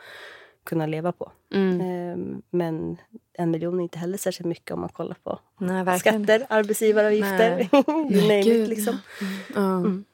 kunna 0.69 0.87
leva 0.87 1.13
på. 1.13 1.33
Mm. 1.55 1.81
Ehm, 1.81 2.43
men 2.51 2.97
en 3.33 3.51
miljon 3.51 3.79
är 3.79 3.83
inte 3.83 3.99
heller 3.99 4.19
särskilt 4.19 4.49
mycket 4.49 4.71
om 4.71 4.81
man 4.81 4.89
kollar 4.89 5.17
på 5.23 5.39
Nej, 5.59 5.99
skatter, 5.99 6.47
arbetsgivaravgifter. 6.49 7.69
you 8.13 8.23
name 8.23 8.41
it. 8.41 8.69
Liksom. 8.69 8.99
Mm. 9.57 9.85
Mm. 9.85 10.05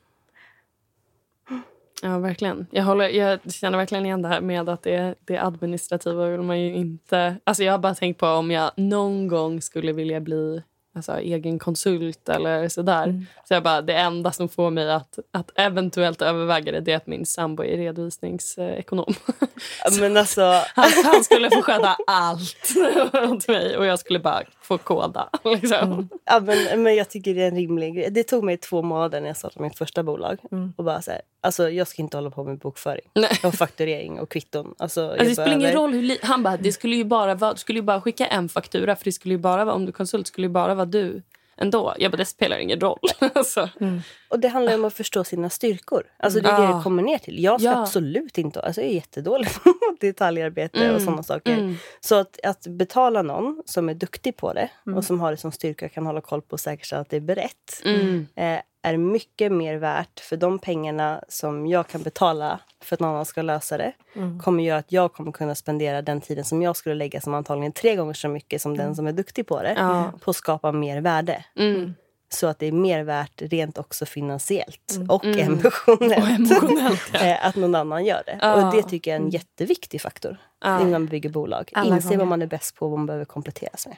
Ja, 2.02 2.18
verkligen. 2.18 2.66
Jag, 2.70 2.84
håller, 2.84 3.08
jag 3.08 3.52
känner 3.52 3.78
verkligen 3.78 4.06
igen 4.06 4.22
det 4.22 4.28
här 4.28 4.40
med 4.40 4.68
att 4.68 4.82
det, 4.82 5.14
det 5.24 5.38
administrativa 5.38 6.28
vill 6.28 6.40
man 6.40 6.60
ju 6.60 6.74
inte... 6.74 7.36
Alltså 7.44 7.64
jag 7.64 7.72
har 7.72 7.78
bara 7.78 7.94
tänkt 7.94 8.20
på 8.20 8.26
om 8.26 8.50
jag 8.50 8.70
någon 8.76 9.28
gång 9.28 9.60
skulle 9.60 9.92
vilja 9.92 10.20
bli 10.20 10.62
alltså, 10.94 11.12
egen 11.12 11.58
konsult 11.58 12.28
eller 12.28 12.68
sådär. 12.68 13.04
Mm. 13.04 13.26
Så 13.48 13.54
jag 13.54 13.62
bara, 13.62 13.82
det 13.82 13.94
enda 13.94 14.32
som 14.32 14.48
får 14.48 14.70
mig 14.70 14.92
att, 14.92 15.18
att 15.30 15.50
eventuellt 15.54 16.22
överväga 16.22 16.72
det, 16.72 16.80
det 16.80 16.92
är 16.92 16.96
att 16.96 17.06
min 17.06 17.26
sambo 17.26 17.64
är 17.64 17.76
redovisningsekonom. 17.76 19.14
Men 20.00 20.16
alltså... 20.16 20.40
han, 20.74 20.90
han 21.04 21.24
skulle 21.24 21.50
få 21.50 21.62
sköta 21.62 21.96
allt 22.06 22.74
åt 23.30 23.48
mig 23.48 23.76
och 23.76 23.86
jag 23.86 23.98
skulle 23.98 24.18
bara 24.18 24.42
få 24.62 24.78
koda. 24.78 25.28
Liksom. 25.44 25.92
Mm. 25.92 26.08
Ja, 26.24 26.40
men, 26.40 26.82
men 26.82 26.94
jag 26.94 27.10
tycker 27.10 27.34
det 27.34 27.42
är 27.42 27.48
en 27.48 27.56
rimlig 27.56 27.94
grej. 27.94 28.10
Det 28.10 28.22
tog 28.22 28.44
mig 28.44 28.56
två 28.56 28.82
månader 28.82 29.20
när 29.20 29.26
jag 29.26 29.36
startade 29.36 29.64
mitt 29.64 29.78
första 29.78 30.02
bolag. 30.02 30.38
Mm. 30.52 30.72
Och 30.76 30.84
bara 30.84 31.02
så 31.02 31.10
här, 31.10 31.20
alltså, 31.44 31.70
jag 31.70 31.88
ska 31.88 32.02
inte 32.02 32.16
hålla 32.16 32.30
på 32.30 32.44
med 32.44 32.58
bokföring 32.58 33.10
Nej. 33.14 33.40
och 33.44 33.54
fakturering 33.54 34.20
och 34.20 34.30
kvitton. 34.30 34.74
Alltså, 34.78 35.10
alltså, 35.10 35.24
det 35.24 35.34
spelar 35.34 35.52
ingen 35.52 35.72
roll 35.72 35.92
hur 35.92 36.18
Han 36.22 36.42
bara, 36.42 36.56
det 36.56 36.72
skulle 36.72 36.96
ju 36.96 37.04
bara 37.04 37.34
vara, 37.34 37.52
du 37.52 37.58
skulle 37.58 37.78
ju 37.78 37.82
bara 37.82 38.00
skicka 38.00 38.26
en 38.26 38.48
faktura 38.48 38.96
för 38.96 39.04
det 39.04 39.12
skulle 39.12 39.34
ju 39.34 39.38
bara 39.38 39.64
vara, 39.64 39.74
om 39.74 39.86
du 39.86 39.92
konsult 39.92 40.26
skulle 40.26 40.46
ju 40.46 40.52
bara 40.52 40.74
vara 40.74 40.86
du. 40.86 41.22
ändå. 41.56 41.94
Jag 41.98 42.10
bara, 42.10 42.16
det 42.16 42.24
spelar 42.24 42.58
ingen 42.58 42.80
roll. 42.80 42.98
alltså. 43.34 43.68
mm. 43.80 44.00
Och 44.28 44.40
det 44.40 44.48
handlar 44.48 44.74
om 44.74 44.84
att 44.84 44.94
förstå 44.94 45.24
sina 45.24 45.50
styrkor. 45.50 46.02
Alltså 46.16 46.40
det 46.40 46.48
är 46.48 46.60
det 46.60 46.76
det 46.76 46.82
kommer 46.82 47.02
ner 47.02 47.18
till. 47.18 47.42
Jag 47.42 47.60
ska 47.60 47.70
ja. 47.70 47.82
absolut 47.82 48.38
inte... 48.38 48.60
Alltså 48.60 48.80
jag 48.80 48.90
är 48.90 48.94
jättedålig 48.94 49.48
på 49.64 49.74
detaljarbete 50.00 50.84
mm. 50.84 50.96
och 50.96 51.02
sådana 51.02 51.22
saker. 51.22 51.52
Mm. 51.52 51.76
Så 52.00 52.14
att, 52.14 52.40
att 52.44 52.66
betala 52.66 53.22
någon 53.22 53.62
som 53.66 53.88
är 53.88 53.94
duktig 53.94 54.36
på 54.36 54.52
det 54.52 54.70
och 54.82 54.88
mm. 54.88 55.02
som 55.02 55.20
har 55.20 55.30
det 55.30 55.36
som 55.36 55.52
styrka 55.52 55.88
kan 55.88 56.06
hålla 56.06 56.20
koll 56.20 56.42
på 56.42 56.52
och 56.52 56.60
säkerställa 56.60 57.02
att 57.02 57.10
det 57.10 57.16
är 57.16 57.20
berett 57.20 57.82
mm. 57.84 58.26
eh, 58.36 58.60
är 58.84 58.96
mycket 58.96 59.52
mer 59.52 59.76
värt 59.76 60.20
för 60.20 60.36
de 60.36 60.58
pengarna 60.58 61.24
som 61.28 61.66
jag 61.66 61.88
kan 61.88 62.02
betala 62.02 62.60
för 62.80 62.96
att 62.96 63.00
någon 63.00 63.10
annan 63.10 63.24
ska 63.24 63.42
lösa 63.42 63.78
det 63.78 63.92
mm. 64.14 64.40
kommer 64.40 64.62
göra 64.62 64.78
att 64.78 64.92
jag 64.92 65.12
kommer 65.12 65.32
kunna 65.32 65.54
spendera 65.54 66.02
den 66.02 66.20
tiden 66.20 66.44
som 66.44 66.62
jag 66.62 66.76
skulle 66.76 66.94
lägga 66.94 67.20
som 67.20 67.34
antagligen 67.34 67.72
tre 67.72 67.96
gånger 67.96 68.14
så 68.14 68.28
mycket 68.28 68.62
som 68.62 68.74
mm. 68.74 68.86
den 68.86 68.96
som 68.96 69.06
är 69.06 69.12
duktig 69.12 69.46
på 69.46 69.62
det 69.62 69.74
ja. 69.78 70.12
på 70.20 70.30
att 70.30 70.36
skapa 70.36 70.72
mer 70.72 71.00
värde. 71.00 71.44
Mm. 71.58 71.94
Så 72.28 72.46
att 72.46 72.58
det 72.58 72.66
är 72.66 72.72
mer 72.72 73.04
värt 73.04 73.42
rent 73.42 73.78
också 73.78 74.06
finansiellt 74.06 74.92
mm. 74.96 75.10
och 75.10 75.24
mm. 75.24 75.38
emotionellt, 75.38 76.62
och 76.62 76.70
emotionellt 76.70 77.10
ja. 77.12 77.20
Eh, 77.24 77.46
att 77.46 77.56
någon 77.56 77.74
annan 77.74 78.04
gör 78.04 78.22
det. 78.26 78.38
Ja. 78.42 78.54
Och 78.54 78.76
det 78.76 78.82
tycker 78.82 79.10
jag 79.10 79.20
är 79.20 79.24
en 79.24 79.30
jätteviktig 79.30 80.00
faktor 80.00 80.36
ja. 80.60 80.80
innan 80.80 80.92
man 80.92 81.06
bygger 81.06 81.30
bolag. 81.30 81.70
Alla 81.74 81.96
Inse 81.96 82.16
vad 82.16 82.26
man 82.26 82.42
är 82.42 82.46
bäst 82.46 82.76
på 82.76 82.84
och 82.84 82.90
vad 82.90 82.98
man 82.98 83.06
behöver 83.06 83.24
kompletteras 83.24 83.86
med. 83.86 83.96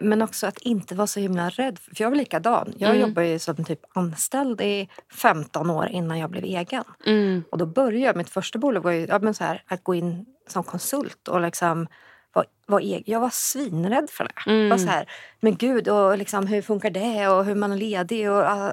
Men 0.00 0.22
också 0.22 0.46
att 0.46 0.58
inte 0.58 0.94
vara 0.94 1.06
så 1.06 1.20
himla 1.20 1.50
rädd. 1.50 1.78
För 1.78 2.02
jag 2.02 2.10
var 2.10 2.16
likadan. 2.16 2.72
Jag 2.76 2.90
mm. 2.90 3.00
jobbade 3.00 3.28
ju 3.28 3.38
som 3.38 3.64
typ 3.64 3.80
anställd 3.94 4.60
i 4.60 4.88
15 5.12 5.70
år 5.70 5.86
innan 5.86 6.18
jag 6.18 6.30
blev 6.30 6.44
egen. 6.44 6.84
Mm. 7.06 7.44
Och 7.50 7.58
då 7.58 7.66
började 7.66 8.06
jag, 8.06 8.16
mitt 8.16 8.30
första 8.30 8.58
bolag 8.58 8.80
var 8.80 8.90
ju, 8.90 9.06
ja, 9.06 9.18
men 9.18 9.34
så 9.34 9.44
här, 9.44 9.62
att 9.66 9.84
gå 9.84 9.94
in 9.94 10.26
som 10.48 10.62
konsult 10.62 11.28
och 11.28 11.40
liksom 11.40 11.86
var, 12.32 12.44
var 12.70 12.80
egen. 12.80 13.02
Jag 13.06 13.20
var 13.20 13.30
svinrädd 13.32 14.10
för 14.10 14.24
det. 14.24 14.50
Mm. 14.50 14.68
Var 14.68 14.78
så 14.78 14.86
här, 14.86 15.06
men 15.40 15.56
gud, 15.56 15.88
och 15.88 16.18
liksom, 16.18 16.46
hur 16.46 16.62
funkar 16.62 16.90
det? 16.90 17.28
Och 17.28 17.44
hur 17.44 17.54
man 17.54 17.72
är 17.72 17.76
ledig? 17.76 18.30
Och 18.30 18.40
uh, 18.40 18.70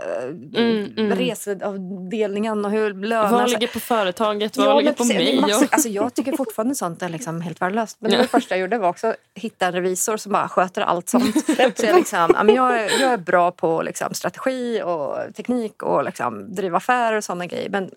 mm, 0.55 0.93
mm. 0.97 1.17
reseavdelningen 1.17 2.65
och 2.65 2.71
hur 2.71 2.93
lönar 2.93 3.31
Vad 3.31 3.49
ligger 3.49 3.67
på 3.67 3.79
företaget? 3.79 4.57
Vad 4.57 4.67
ja, 4.67 4.79
ligger 4.79 4.93
på 4.93 5.03
mig? 5.03 5.41
Massa, 5.41 5.67
alltså, 5.71 5.89
jag 5.89 6.13
tycker 6.13 6.37
fortfarande 6.37 6.75
sånt 6.75 7.01
är 7.01 7.09
liksom 7.09 7.41
helt 7.41 7.61
värdelöst. 7.61 7.97
Men 7.99 8.11
det, 8.11 8.17
det 8.17 8.27
första 8.27 8.55
jag 8.55 8.61
gjorde 8.61 8.77
var 8.77 8.89
också 8.89 9.07
att 9.07 9.15
hitta 9.35 9.65
en 9.65 9.73
revisor 9.73 10.17
som 10.17 10.31
bara 10.31 10.49
sköter 10.49 10.81
allt 10.81 11.09
sånt. 11.09 11.45
så 11.75 11.85
jag, 11.85 11.95
liksom, 11.95 12.35
jag, 12.55 12.79
är, 12.79 13.01
jag 13.01 13.13
är 13.13 13.17
bra 13.17 13.51
på 13.51 13.81
liksom, 13.81 14.13
strategi 14.13 14.81
och 14.81 15.35
teknik 15.35 15.83
och 15.83 16.03
liksom, 16.03 16.55
driva 16.55 16.77
affärer 16.77 17.17
och 17.17 17.23
sådana 17.23 17.45
grejer. 17.45 17.69
Men 17.69 17.89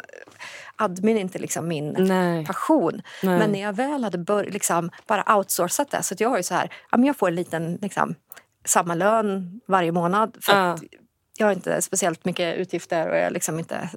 admin 0.76 1.16
är 1.16 1.20
inte 1.20 1.38
liksom 1.38 1.68
min 1.68 1.96
Nej. 1.98 2.46
passion. 2.46 3.02
Nej. 3.22 3.38
Men 3.38 3.52
när 3.52 3.60
jag 3.60 3.72
väl 3.72 4.04
hade 4.04 4.18
bör, 4.18 4.44
liksom, 4.44 4.90
bara 5.06 5.36
outsourcat 5.36 5.89
det. 5.90 6.02
Så 6.02 6.14
jag 6.18 6.28
har 6.28 6.36
ju 6.36 6.42
så 6.42 6.54
här, 6.54 6.72
jag 6.90 7.16
får 7.16 7.28
en 7.28 7.34
liten 7.34 7.78
liksom, 7.82 8.14
samma 8.64 8.94
lön 8.94 9.60
varje 9.66 9.92
månad. 9.92 10.36
För 10.40 10.52
uh. 10.52 10.76
jag 11.38 11.46
har 11.46 11.52
inte 11.52 11.82
speciellt 11.82 12.24
mycket 12.24 12.56
utgifter 12.56 13.08
och 13.08 13.16
jag, 13.16 13.32
liksom 13.32 13.58
inte, 13.58 13.90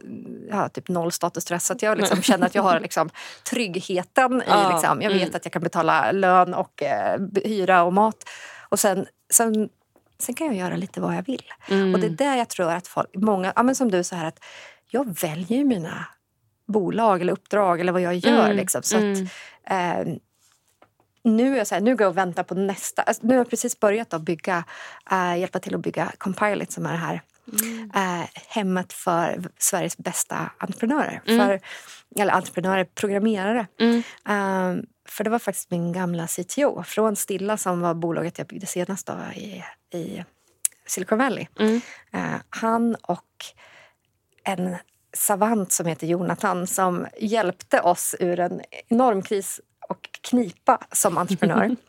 jag 0.49 0.55
har 0.55 0.69
typ 0.69 0.89
noll 0.89 1.11
statusstress. 1.11 1.65
Så 1.65 1.75
jag 1.79 1.97
liksom 1.97 2.21
känner 2.21 2.45
att 2.45 2.55
jag 2.55 2.63
har 2.63 2.79
liksom 2.79 3.09
tryggheten. 3.49 4.41
i 4.41 4.51
uh. 4.51 4.71
liksom, 4.71 5.01
Jag 5.01 5.09
vet 5.09 5.21
mm. 5.21 5.35
att 5.35 5.45
jag 5.45 5.53
kan 5.53 5.63
betala 5.63 6.11
lön 6.11 6.53
och 6.53 6.83
eh, 6.83 7.21
hyra 7.45 7.83
och 7.83 7.93
mat. 7.93 8.29
Och 8.69 8.79
sen, 8.79 9.05
sen, 9.33 9.69
sen 10.19 10.35
kan 10.35 10.47
jag 10.47 10.55
göra 10.55 10.75
lite 10.75 11.01
vad 11.01 11.15
jag 11.15 11.25
vill. 11.25 11.43
Mm. 11.69 11.93
Och 11.93 11.99
det 11.99 12.07
är 12.07 12.09
där 12.09 12.37
jag 12.37 12.49
tror 12.49 12.71
att 12.71 12.87
folk, 12.87 13.09
många, 13.15 13.53
ja, 13.55 13.63
men 13.63 13.75
som 13.75 13.91
du, 13.91 14.03
så 14.03 14.15
här 14.15 14.25
att 14.25 14.39
jag 14.89 15.19
väljer 15.19 15.65
mina 15.65 16.05
bolag 16.67 17.21
eller 17.21 17.33
uppdrag 17.33 17.79
eller 17.79 17.91
vad 17.91 18.01
jag 18.01 18.15
gör. 18.15 18.45
Mm. 18.45 18.57
Liksom. 18.57 18.83
Så 18.83 18.97
mm. 18.97 19.11
att, 19.11 19.19
eh, 19.71 20.13
nu, 21.23 21.53
är 21.53 21.57
jag 21.57 21.67
så 21.67 21.75
här, 21.75 21.81
nu 21.81 21.95
går 21.95 22.01
jag 22.01 22.09
och 22.09 22.17
väntar 22.17 22.43
på 22.43 22.55
nästa. 22.55 23.01
Alltså, 23.01 23.27
nu 23.27 23.33
har 23.33 23.37
jag 23.37 23.49
precis 23.49 23.79
börjat 23.79 24.13
att 24.13 24.21
bygga, 24.21 24.63
äh, 25.11 25.39
hjälpa 25.39 25.59
till 25.59 25.75
att 25.75 25.81
bygga 25.81 26.11
Compilot 26.17 26.71
som 26.71 26.85
är 26.85 26.91
det 26.91 26.97
här 26.97 27.21
mm. 27.61 27.91
äh, 27.95 28.27
hemmet 28.47 28.93
för 28.93 29.43
Sveriges 29.57 29.97
bästa 29.97 30.51
entreprenörer. 30.57 31.21
Mm. 31.25 31.47
För, 31.47 31.59
eller 32.21 32.33
entreprenörer, 32.33 32.85
programmerare. 32.85 33.67
Äh, 34.27 34.83
för 35.07 35.23
det 35.23 35.29
var 35.29 35.39
faktiskt 35.39 35.71
min 35.71 35.93
gamla 35.93 36.27
CTO 36.27 36.83
från 36.83 37.15
Stilla 37.15 37.57
som 37.57 37.81
var 37.81 37.93
bolaget 37.93 38.37
jag 38.37 38.47
byggde 38.47 38.67
senast 38.67 39.07
då, 39.07 39.13
i, 39.35 39.63
i 39.97 40.23
Silicon 40.85 41.17
Valley. 41.17 41.47
Mm. 41.59 41.81
han 42.49 42.95
och 42.95 43.45
en 44.43 44.75
savant 45.13 45.71
som 45.71 45.85
heter 45.85 46.07
Jonathan 46.07 46.67
som 46.67 47.07
hjälpte 47.17 47.81
oss 47.81 48.15
ur 48.19 48.39
en 48.39 48.61
enorm 48.87 49.21
kris 49.21 49.61
och 49.89 50.09
knipa 50.21 50.79
som 50.91 51.17
entreprenör. 51.17 51.75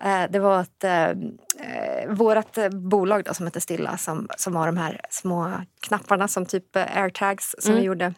Eh, 0.00 0.30
det 0.30 0.38
var 0.38 0.60
ett, 0.60 0.84
eh, 0.84 1.04
eh 1.04 2.08
vårt 2.08 2.70
bolag 2.70 3.24
då, 3.24 3.34
som 3.34 3.46
heter 3.46 3.60
Stilla 3.60 3.96
som, 3.96 4.28
som 4.36 4.56
har 4.56 4.66
de 4.66 4.76
här 4.76 5.00
små 5.10 5.52
knapparna 5.80 6.28
som 6.28 6.46
typ 6.46 6.76
airtags 6.76 7.54
som 7.58 7.70
mm. 7.70 7.80
vi 7.80 7.86
gjorde. 7.86 8.14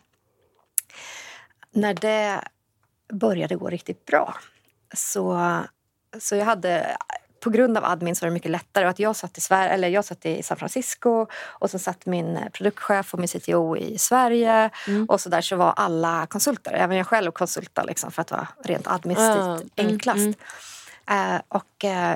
När 1.72 1.94
det 1.94 2.40
började 3.12 3.56
gå 3.56 3.70
riktigt 3.70 4.06
bra 4.06 4.34
så, 4.94 5.40
så 6.18 6.36
jag 6.36 6.44
hade 6.44 6.96
på 7.46 7.50
grund 7.50 7.78
av 7.78 7.84
admin 7.84 8.16
så 8.16 8.24
var 8.24 8.28
det 8.28 8.34
mycket 8.34 8.50
lättare. 8.50 8.84
Och 8.84 8.90
att 8.90 8.98
jag, 8.98 9.16
satt 9.16 9.38
i 9.38 9.40
Sverige, 9.40 9.68
eller 9.68 9.88
jag 9.88 10.04
satt 10.04 10.26
i 10.26 10.42
San 10.42 10.56
Francisco 10.56 11.26
och 11.44 11.70
så 11.70 11.78
satt 11.78 12.06
min 12.06 12.38
produktchef 12.52 13.14
och 13.14 13.20
min 13.20 13.28
CTO 13.28 13.76
i 13.76 13.98
Sverige. 13.98 14.70
Mm. 14.88 15.04
Och 15.04 15.20
så 15.20 15.28
där 15.28 15.40
så 15.40 15.56
var 15.56 15.72
alla 15.76 16.26
konsulter. 16.26 16.72
Även 16.72 16.96
jag 16.96 17.06
själv 17.06 17.30
konsultade 17.30 17.86
liksom 17.86 18.10
för 18.10 18.22
att 18.22 18.30
vara 18.30 18.48
rent 18.64 18.86
administrativt 18.86 19.72
mm. 19.76 19.92
enklast. 19.92 20.38
Mm. 21.06 21.34
Uh, 21.34 21.40
och 21.48 21.84
uh, 21.84 22.12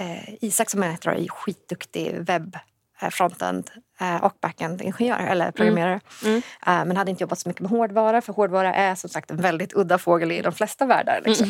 uh, 0.00 0.44
Isak 0.44 0.70
som 0.70 0.82
jag 0.82 0.90
heter 0.90 1.10
är 1.10 1.28
skitduktig 1.28 2.16
webb 2.20 2.56
Eh, 3.00 3.10
frontend 3.10 3.70
eh, 3.74 3.82
och 4.22 4.32
backend-ingenjör 4.40 5.18
eller 5.18 5.44
mm. 5.44 5.52
programmerare. 5.52 6.00
Mm. 6.24 6.42
Mm. 6.66 6.88
Men 6.88 6.96
hade 6.96 7.10
inte 7.10 7.22
jobbat 7.22 7.38
så 7.38 7.48
mycket 7.48 7.62
med 7.62 7.70
hårdvara 7.70 8.20
för 8.20 8.32
hårdvara 8.32 8.74
är 8.74 8.94
som 8.94 9.10
sagt 9.10 9.30
en 9.30 9.36
väldigt 9.36 9.76
udda 9.76 9.98
fågel 9.98 10.32
i 10.32 10.42
de 10.42 10.52
flesta 10.52 10.86
världar. 10.86 11.20
Liksom. 11.24 11.46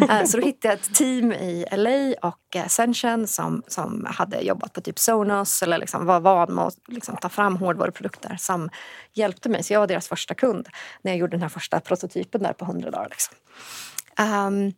Mm. 0.00 0.26
Så 0.26 0.36
då 0.36 0.42
hittade 0.42 0.74
jag 0.74 0.80
ett 0.80 0.94
team 0.94 1.32
i 1.32 1.66
LA 1.72 2.28
och 2.28 2.56
Ascension 2.56 3.26
som, 3.26 3.62
som 3.66 4.06
hade 4.10 4.40
jobbat 4.40 4.72
på 4.72 4.80
typ 4.80 4.98
Sonos 4.98 5.62
eller 5.62 5.78
liksom 5.78 6.06
var 6.06 6.20
van 6.20 6.54
med 6.54 6.64
att 6.64 6.76
liksom 6.88 7.16
ta 7.16 7.28
fram 7.28 7.56
hårdvaruprodukter 7.56 8.36
som 8.38 8.70
hjälpte 9.12 9.48
mig. 9.48 9.62
Så 9.62 9.72
jag 9.72 9.80
var 9.80 9.86
deras 9.86 10.08
första 10.08 10.34
kund 10.34 10.68
när 11.02 11.12
jag 11.12 11.18
gjorde 11.18 11.32
den 11.32 11.42
här 11.42 11.48
första 11.48 11.80
prototypen 11.80 12.42
där 12.42 12.52
på 12.52 12.64
100 12.64 12.90
dagar. 12.90 13.08
Liksom. 13.10 13.36
Um, 14.46 14.72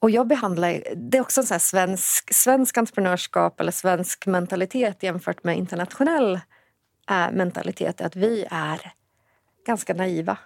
och 0.00 0.10
jag 0.10 0.26
behandlar, 0.26 0.82
det 0.96 1.18
är 1.18 1.20
också 1.20 1.40
en 1.40 1.46
sån 1.46 1.60
svensk, 1.60 2.34
svensk 2.34 2.78
entreprenörskap 2.78 3.60
eller 3.60 3.72
svensk 3.72 4.26
mentalitet 4.26 5.02
jämfört 5.02 5.44
med 5.44 5.58
internationell 5.58 6.40
äh, 7.10 7.30
mentalitet. 7.32 8.00
Att 8.00 8.16
vi 8.16 8.46
är 8.50 8.92
ganska 9.66 9.94
naiva 9.94 10.38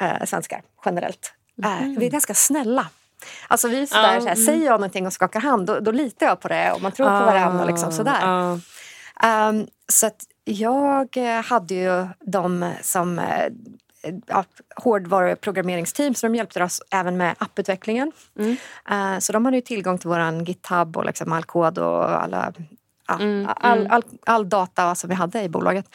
äh, 0.00 0.24
svenskar 0.24 0.62
generellt. 0.84 1.32
Mm. 1.62 1.92
Äh, 1.92 1.98
vi 1.98 2.06
är 2.06 2.10
ganska 2.10 2.34
snälla. 2.34 2.88
Alltså 3.48 3.68
vi 3.68 3.82
är 3.82 3.86
sådär, 3.86 4.10
mm. 4.10 4.22
såhär, 4.22 4.34
säger 4.34 4.66
jag 4.66 4.80
någonting 4.80 5.06
och 5.06 5.12
skakar 5.12 5.40
hand 5.40 5.66
då, 5.66 5.80
då 5.80 5.90
litar 5.90 6.26
jag 6.26 6.40
på 6.40 6.48
det 6.48 6.72
och 6.72 6.82
man 6.82 6.92
tror 6.92 7.06
på 7.06 7.24
varandra. 7.24 7.64
Liksom, 7.64 7.92
sådär. 7.92 8.60
Um, 9.24 9.66
så 9.88 10.10
jag 10.44 11.16
hade 11.44 11.74
ju 11.74 12.06
de 12.20 12.72
som 12.82 13.20
ja, 14.26 14.44
hårdvaruprogrammeringsteam 14.76 16.14
så 16.14 16.26
de 16.26 16.34
hjälpte 16.34 16.62
oss 16.62 16.82
även 16.90 17.16
med 17.16 17.34
apputvecklingen. 17.38 18.12
Mm. 18.38 18.56
Uh, 18.90 19.18
så 19.18 19.32
de 19.32 19.44
hade 19.44 19.56
ju 19.56 19.60
tillgång 19.60 19.98
till 19.98 20.08
vår 20.08 20.48
GitHub 20.48 20.96
och 20.96 21.04
liksom 21.04 21.32
all 21.32 21.44
kod 21.44 21.78
och 21.78 22.22
alla, 22.22 22.52
ja, 23.08 23.14
mm, 23.14 23.48
all, 23.56 23.78
mm. 23.78 23.92
all, 23.92 24.02
all, 24.26 24.48
data 24.48 24.94
som 24.94 25.10
vi 25.10 25.14
hade 25.14 25.42
i 25.42 25.48
bolaget. 25.48 25.86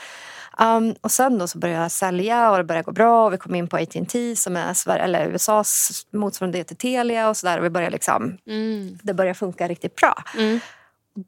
Um, 0.60 0.96
och 1.02 1.12
sen 1.12 1.38
då 1.38 1.48
så 1.48 1.58
började 1.58 1.82
jag 1.82 1.92
sälja 1.92 2.52
och 2.52 2.58
det 2.58 2.64
började 2.64 2.86
gå 2.86 2.92
bra. 2.92 3.26
Och 3.26 3.34
vi 3.34 3.38
kom 3.38 3.56
in 3.56 3.68
på 3.68 3.78
AT&T 3.78 4.36
som 4.36 4.58
är 4.58 4.74
Sverige, 4.74 5.04
eller 5.04 5.28
USAs 5.28 6.06
motsvarighet 6.12 6.68
till 6.68 6.78
Telia 6.78 7.30
och 7.30 7.38
sådär. 7.38 7.58
Och 7.58 7.66
vi 7.66 7.70
började 7.70 7.92
liksom, 7.92 8.38
mm. 8.48 8.98
det 9.04 9.14
började 9.14 9.40
funka 9.40 9.68
riktigt 9.68 9.96
bra. 9.96 10.24
Mm. 10.38 10.60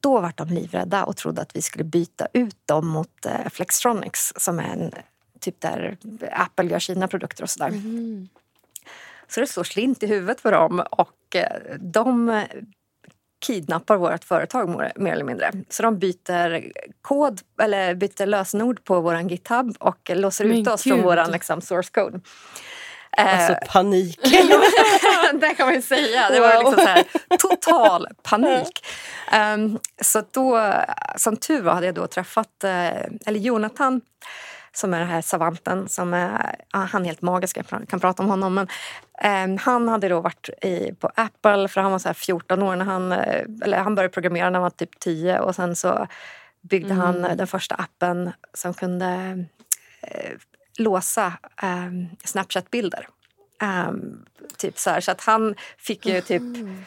Då 0.02 0.20
var 0.20 0.34
de 0.36 0.48
livrädda 0.48 1.04
och 1.04 1.18
trodde 1.18 1.42
att 1.42 1.56
vi 1.56 1.62
skulle 1.62 1.84
byta 1.84 2.28
ut 2.34 2.58
dem 2.66 2.88
mot 2.88 3.26
uh, 3.26 3.50
Flextronics 3.50 4.34
som 4.38 4.60
är 4.60 4.64
en 4.64 4.92
typ 5.40 5.62
där 5.62 5.98
Apple 6.32 6.66
gör 6.66 6.80
sina 6.80 7.08
produkter 7.08 7.44
och 7.44 7.50
sådär. 7.50 7.68
Mm. 7.68 8.28
Så 9.28 9.40
det 9.40 9.48
slår 9.48 9.64
slint 9.64 10.04
i 10.04 10.08
huvudet 10.08 10.42
för 10.42 10.52
dem 10.52 10.84
och 10.92 11.36
eh, 11.36 11.76
de 11.80 12.42
kidnappar 13.40 13.98
vårt 13.98 14.24
företag 14.24 14.92
mer 14.96 15.12
eller 15.12 15.24
mindre. 15.24 15.52
Så 15.70 15.84
de 15.84 16.00
byter 16.00 16.72
kod 17.02 17.42
eller 17.62 17.96
byter 17.96 18.26
lösenord 18.26 18.84
på 18.84 19.02
vår 19.02 19.20
GitHub 19.20 19.76
och 19.80 20.10
låser 20.14 20.46
ut 20.46 20.68
oss 20.68 20.84
Gud. 20.84 20.94
från 20.94 21.04
vår 21.04 21.32
liksom, 21.32 21.62
source 21.62 21.90
code. 21.92 22.20
Alltså 23.18 23.54
eh, 23.54 23.60
panik. 23.68 24.20
det 25.34 25.54
kan 25.58 25.66
man 25.66 25.76
ju 25.76 25.82
säga. 25.82 26.30
Det 26.30 26.40
var 26.40 26.60
liksom 26.60 26.74
så 26.74 26.86
här, 26.86 27.04
total 27.38 28.08
panik. 28.24 28.86
Um, 29.54 29.80
så 30.02 30.24
då, 30.32 30.74
som 31.16 31.38
tur 31.38 31.62
var 31.62 31.74
hade 31.74 31.86
jag 31.86 31.96
då 31.96 32.08
träffat, 32.08 32.64
uh, 32.64 32.70
eller 33.26 33.40
Jonathan 33.40 34.02
som 34.72 34.94
är 34.94 35.00
den 35.00 35.08
här 35.08 35.22
savanten. 35.22 35.90
Som 35.90 36.14
är, 36.14 36.56
han 36.72 37.02
är 37.02 37.06
helt 37.06 37.22
magisk, 37.22 37.58
jag 37.58 37.88
kan 37.88 38.00
prata 38.00 38.24
om 38.24 38.30
honom. 38.30 38.54
Men 38.54 38.68
Um, 39.24 39.58
han 39.58 39.88
hade 39.88 40.10
då 40.10 40.22
varit 40.22 40.50
i, 40.62 40.94
på 41.00 41.12
Apple 41.16 41.68
för 41.68 41.82
han 41.82 41.92
var 41.92 42.00
så 42.00 42.14
14 42.14 42.64
år 42.64 42.76
när 42.76 42.86
han, 42.86 43.12
eh, 43.12 43.46
eller 43.62 43.78
han 43.78 43.96
började 43.96 44.14
programmera 44.14 44.50
när 44.50 44.60
han 44.60 44.64
var 44.64 44.70
typ 44.70 45.00
10 45.00 45.40
och 45.40 45.56
sen 45.56 45.76
så 45.76 46.08
byggde 46.62 46.94
mm. 46.94 47.06
han 47.06 47.38
den 47.38 47.48
första 47.48 47.76
appen 47.76 48.32
som 48.54 48.74
kunde 48.74 49.08
eh, 50.02 50.32
låsa 50.78 51.34
eh, 51.62 51.92
Snapchat-bilder. 52.24 53.08
Um, 53.62 54.26
typ 54.58 54.80
så, 54.80 54.90
här, 54.90 55.02
så 55.02 55.12
att 55.12 55.22
han 55.22 55.56
fick 55.78 56.06
ju 56.06 56.22
typ 56.22 56.42
mm 56.42 56.86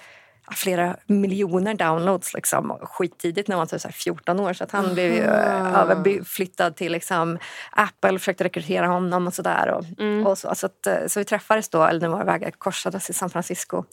flera 0.50 0.96
miljoner 1.06 1.74
downloads 1.74 2.34
liksom, 2.34 2.78
skittidigt 2.82 3.48
när 3.48 3.56
man 3.56 3.66
var 3.70 3.78
typ 3.78 3.94
14 3.94 4.40
år. 4.40 4.52
Så 4.52 4.64
att 4.64 4.72
han 4.72 4.94
blev 4.94 5.12
ju 5.12 5.22
överflyttad 5.22 6.76
till 6.76 6.92
liksom, 6.92 7.38
Apple 7.70 8.18
försökte 8.18 8.44
rekrytera 8.44 8.86
honom 8.86 9.26
och 9.26 9.34
sådär. 9.34 9.68
Och, 9.68 9.84
mm. 9.98 10.26
och 10.26 10.38
så, 10.38 10.54
så, 10.54 10.66
att, 10.66 10.86
eh, 10.86 11.06
så 11.06 11.20
vi 11.20 11.24
träffades 11.24 11.68
då, 11.68 11.84
eller 11.84 12.00
när 12.00 12.08
våra 12.08 12.24
vägar 12.24 12.50
korsades 12.50 13.10
i 13.10 13.12
San 13.12 13.30
Francisco. 13.30 13.84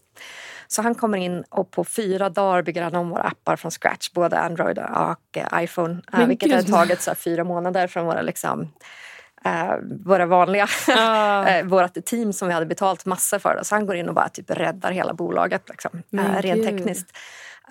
Så 0.68 0.82
han 0.82 0.96
kommer 0.96 1.18
in 1.18 1.44
och 1.50 1.72
på 1.72 1.84
fyra 1.84 2.30
dagar 2.30 2.62
bygger 2.62 2.84
han 2.84 2.96
om 2.96 3.10
våra 3.10 3.22
appar 3.22 3.56
från 3.56 3.72
scratch. 3.72 4.12
Både 4.12 4.40
Android 4.40 4.80
och 4.80 5.38
eh, 5.38 5.64
iPhone. 5.64 6.02
Men 6.12 6.30
vilket 6.30 6.52
har 6.52 6.62
tagit 6.62 7.02
så 7.02 7.16
fyra 7.16 7.44
månader 7.44 7.88
från 7.88 8.06
våra 8.06 8.22
liksom, 8.22 8.72
eh, 9.46 9.76
våra 10.06 10.26
vanliga, 10.26 10.68
ah. 10.88 11.46
eh, 11.48 11.66
vårt 11.66 12.06
team 12.06 12.34
som 12.34 12.48
vi 12.48 12.54
hade 12.54 12.66
betalt 12.66 13.06
massor 13.06 13.40
för. 13.40 13.60
Så 13.64 13.76
han 13.76 13.86
går 13.86 13.96
in 13.96 14.10
och 14.10 14.16
bara 14.16 14.30
typ 14.30 14.52
räddar 14.52 14.92
hela 14.92 15.14
bolaget 15.14 15.70
liksom, 15.70 16.04
eh, 16.14 16.42
rent 16.42 16.64
tekniskt. 16.64 17.18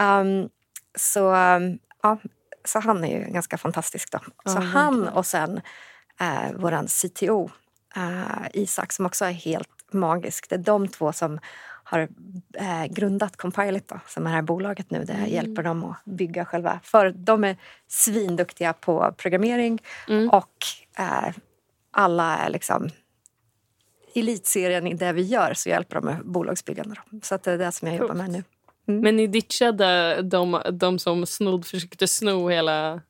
Um, 0.01 0.49
så, 0.99 1.35
um, 1.35 1.79
ja, 2.03 2.19
så 2.65 2.81
han 2.81 3.05
är 3.05 3.19
ju 3.19 3.33
ganska 3.33 3.59
fantastisk. 3.59 4.13
Då. 4.13 4.19
Ah, 4.19 4.51
så 4.51 4.61
han 4.61 5.09
och 5.09 5.27
sen 5.27 5.61
eh, 6.21 6.53
vår 6.57 6.87
CTO 6.87 7.51
eh, 7.97 8.47
Isak 8.53 8.93
som 8.93 9.07
också 9.07 9.25
är 9.25 9.33
helt 9.33 9.69
magisk. 9.93 10.49
Det 10.49 10.55
är 10.55 10.59
de 10.59 10.89
två 10.89 11.13
som 11.13 11.39
har 11.85 12.09
eh, 12.55 12.87
grundat 12.91 13.37
Compilot 13.37 13.89
då, 13.89 14.01
som 14.07 14.27
är 14.27 14.31
det 14.31 14.35
här 14.35 14.43
bolaget 14.43 14.91
nu. 14.91 15.05
Det 15.05 15.13
mm. 15.13 15.31
hjälper 15.31 15.63
dem 15.63 15.85
att 15.85 16.05
bygga 16.05 16.45
själva. 16.45 16.81
För 16.83 17.11
de 17.11 17.45
är 17.45 17.57
svinduktiga 17.89 18.73
på 18.73 19.15
programmering 19.17 19.83
mm. 20.09 20.31
och 20.31 20.53
eh, 20.99 21.35
alla 21.99 22.37
är 22.37 22.51
liksom 22.51 22.91
elitserien 24.15 24.87
i 24.87 24.95
det 24.95 25.13
vi 25.13 25.23
gör 25.23 25.55
så 25.55 25.69
hjälper 25.69 25.95
de 25.95 26.05
med 26.05 26.21
bolagsbyggande. 26.25 26.97
Så 27.23 27.35
att 27.35 27.43
det 27.43 27.53
är 27.53 27.59
det 27.59 27.73
som 27.73 27.89
jag 27.89 27.97
jobbar 27.97 28.15
med 28.15 28.31
nu. 28.31 28.45
Mm. 28.89 29.01
Men 29.01 29.17
ni 29.17 29.27
ditchade 29.27 30.23
de, 30.23 30.63
de 30.73 30.99
som 30.99 31.27
snod, 31.27 31.67
försökte 31.67 32.09
sno 32.09 32.49
hela... 32.49 33.01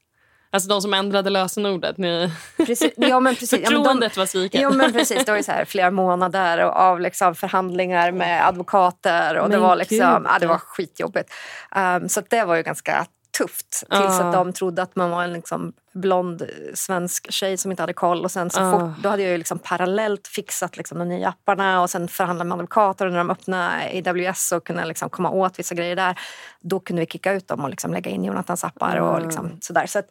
Alltså 0.50 0.68
de 0.68 0.82
som 0.82 0.94
ändrade 0.94 1.30
lösenordet. 1.30 1.98
Ni... 1.98 2.32
Precis, 2.56 2.92
ja, 2.96 3.20
men 3.20 3.34
precis. 3.34 3.50
Förtroendet 3.50 4.02
ja, 4.02 4.14
de, 4.14 4.20
var 4.20 4.26
sviket. 4.26 4.60
Ja, 4.60 4.70
men 4.70 4.92
precis. 4.92 5.24
Det 5.24 5.32
var 5.32 5.42
så 5.42 5.52
här, 5.52 5.64
flera 5.64 5.90
månader 5.90 6.58
av 6.58 7.00
liksom 7.00 7.34
förhandlingar 7.34 8.12
med 8.12 8.48
advokater. 8.48 9.38
Och 9.38 9.50
det 9.50 9.58
var, 9.58 9.76
liksom, 9.76 10.26
ja, 10.28 10.38
det 10.40 10.46
var 10.46 10.58
skitjobbigt. 10.58 11.32
Um, 11.76 12.08
så 12.08 12.22
det 12.28 12.44
var 12.44 12.56
ju 12.56 12.62
ganska 12.62 13.06
tufft 13.38 13.84
tills 13.90 14.20
att 14.20 14.32
de 14.32 14.52
trodde 14.52 14.82
att 14.82 14.96
man 14.96 15.10
var 15.10 15.24
en 15.24 15.32
liksom 15.32 15.72
blond 15.98 16.42
svensk 16.74 17.32
tjej 17.32 17.56
som 17.56 17.70
inte 17.70 17.82
hade 17.82 17.92
koll. 17.92 18.24
Och 18.24 18.30
sen 18.30 18.50
så 18.50 18.60
uh. 18.60 18.70
fort, 18.70 19.02
då 19.02 19.08
hade 19.08 19.22
jag 19.22 19.32
ju 19.32 19.38
liksom 19.38 19.58
parallellt 19.58 20.28
fixat 20.28 20.76
liksom 20.76 20.98
de 20.98 21.08
nya 21.08 21.28
apparna 21.28 21.82
och 21.82 21.90
sen 21.90 22.08
förhandlade 22.08 22.48
med 22.48 22.54
advokater 22.54 23.06
och 23.06 23.12
när 23.12 23.18
de 23.18 23.30
öppnade 23.30 24.02
AWS 24.06 24.52
och 24.52 24.66
kunde 24.66 24.84
liksom 24.84 25.10
komma 25.10 25.30
åt 25.30 25.58
vissa 25.58 25.74
grejer 25.74 25.96
där. 25.96 26.18
Då 26.60 26.80
kunde 26.80 27.00
vi 27.00 27.06
kicka 27.06 27.32
ut 27.32 27.48
dem 27.48 27.64
och 27.64 27.70
liksom 27.70 27.92
lägga 27.92 28.10
in 28.10 28.24
Jonathans 28.24 28.64
appar 28.64 28.96
och 28.96 29.22
liksom 29.22 29.58
sådär. 29.60 29.86
Så 29.86 30.02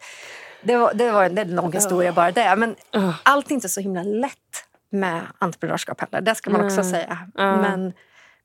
det 0.63 0.77
var, 0.77 0.93
det 0.93 1.11
var 1.11 1.23
en, 1.23 1.37
en 1.37 1.55
lång 1.55 1.73
historia 1.73 2.11
bara 2.11 2.31
det. 2.31 2.55
Men 2.55 2.75
uh. 2.95 3.15
allt 3.23 3.51
är 3.51 3.55
inte 3.55 3.69
så 3.69 3.81
himla 3.81 4.03
lätt 4.03 4.33
med 4.89 5.21
entreprenörskap 5.39 6.01
heller. 6.01 6.21
Det 6.21 6.35
ska 6.35 6.49
man 6.49 6.65
också 6.65 6.83
säga. 6.83 7.17
Men 7.35 7.93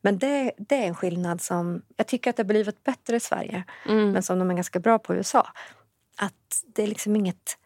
men 0.02 0.18
det, 0.18 0.52
det 0.59 0.74
är 0.74 0.87
en 0.87 0.94
skillnad 0.94 1.40
som 1.40 1.83
jag 1.96 2.07
tycker 2.07 2.31
att 2.31 2.37
det 2.37 2.42
har 2.42 2.48
blivit 2.48 2.85
bättre 2.85 3.16
i 3.16 3.20
Sverige 3.20 3.64
mm. 3.88 4.12
men 4.12 4.22
som 4.22 4.38
de 4.38 4.50
är 4.50 4.55
ganska 4.55 4.78
bra 4.78 4.98
på 4.98 5.14
i 5.14 5.16
USA. 5.16 5.48
Att 6.22 6.62
det 6.74 6.82
är 6.82 6.87
liksom 6.87 7.16
inget 7.16 7.58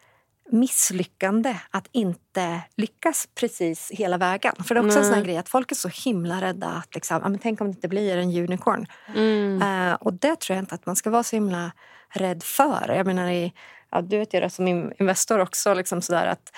misslyckande 0.49 1.55
att 1.71 1.87
inte 1.91 2.61
lyckas 2.75 3.27
precis 3.35 3.91
hela 3.91 4.17
vägen. 4.17 4.55
För 4.63 4.75
det 4.75 4.81
är 4.81 4.85
också 4.85 4.99
mm. 4.99 5.09
en 5.09 5.15
sån 5.15 5.23
grej 5.23 5.37
att 5.37 5.49
folk 5.49 5.71
är 5.71 5.75
så 5.75 5.87
himla 5.87 6.41
rädda 6.41 6.67
att 6.67 6.95
liksom, 6.95 7.19
ja, 7.23 7.29
men 7.29 7.39
tänk 7.39 7.61
om 7.61 7.67
det 7.67 7.71
inte 7.71 7.87
blir 7.87 8.17
en 8.17 8.29
unicorn. 8.29 8.87
Mm. 9.15 9.61
Uh, 9.61 9.93
och 9.93 10.13
det 10.13 10.39
tror 10.39 10.55
jag 10.55 10.63
inte 10.63 10.75
att 10.75 10.85
man 10.85 10.95
ska 10.95 11.09
vara 11.09 11.23
så 11.23 11.35
himla 11.35 11.71
rädd 12.09 12.43
för. 12.43 12.93
Jag 12.95 13.05
menar, 13.05 13.29
i, 13.29 13.53
ja, 13.91 14.01
du 14.01 14.17
vet 14.17 14.33
ju 14.33 14.39
det 14.39 14.49
som 14.49 14.67
investor 14.67 15.39
också, 15.39 15.73
liksom 15.73 16.01
sådär 16.01 16.27
att 16.27 16.51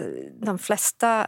uh, 0.00 0.46
de 0.46 0.58
flesta 0.58 1.26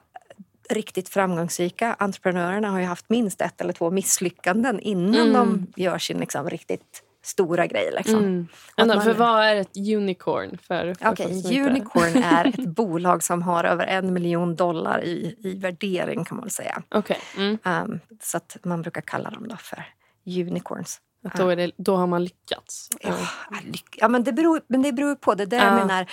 riktigt 0.70 1.08
framgångsrika 1.08 1.96
entreprenörerna 1.98 2.70
har 2.70 2.78
ju 2.78 2.84
haft 2.84 3.08
minst 3.08 3.40
ett 3.40 3.60
eller 3.60 3.72
två 3.72 3.90
misslyckanden 3.90 4.80
innan 4.80 5.28
mm. 5.28 5.32
de 5.32 5.82
gör 5.82 5.98
sin 5.98 6.18
liksom, 6.18 6.50
riktigt 6.50 7.02
stora 7.24 7.66
grej. 7.66 7.90
Liksom. 7.96 8.18
Mm. 8.18 8.48
Ändå, 8.76 8.94
man... 8.94 9.04
För 9.04 9.14
vad 9.14 9.44
är 9.44 9.56
ett 9.56 9.76
unicorn? 9.76 10.58
För, 10.62 10.94
för 10.94 11.12
okay, 11.12 11.60
unicorn 11.60 12.22
är 12.22 12.46
ett 12.60 12.68
bolag 12.68 13.22
som 13.22 13.42
har 13.42 13.64
över 13.64 13.86
en 13.86 14.12
miljon 14.12 14.56
dollar 14.56 15.04
i, 15.04 15.36
i 15.38 15.54
värdering 15.54 16.24
kan 16.24 16.36
man 16.36 16.50
säga. 16.50 16.82
Okay. 16.94 17.16
Mm. 17.36 17.58
Um, 17.64 18.00
så 18.22 18.36
att 18.36 18.56
man 18.62 18.82
brukar 18.82 19.00
kalla 19.00 19.30
dem 19.30 19.48
då 19.48 19.56
för 19.56 19.84
unicorns. 20.26 21.00
Då, 21.36 21.54
det, 21.54 21.70
då, 21.76 21.96
har 21.96 22.06
man 22.06 22.24
lyckats? 22.24 22.90
Ja, 23.00 23.16
lyck 23.64 23.96
ja 23.96 24.08
men, 24.08 24.24
det 24.24 24.32
beror, 24.32 24.60
men 24.66 24.82
det 24.82 24.92
beror 24.92 25.14
på. 25.14 25.34
Det 25.34 25.46
där 25.46 25.58
ja. 25.58 25.64
jag 25.64 25.74
menar 25.74 26.06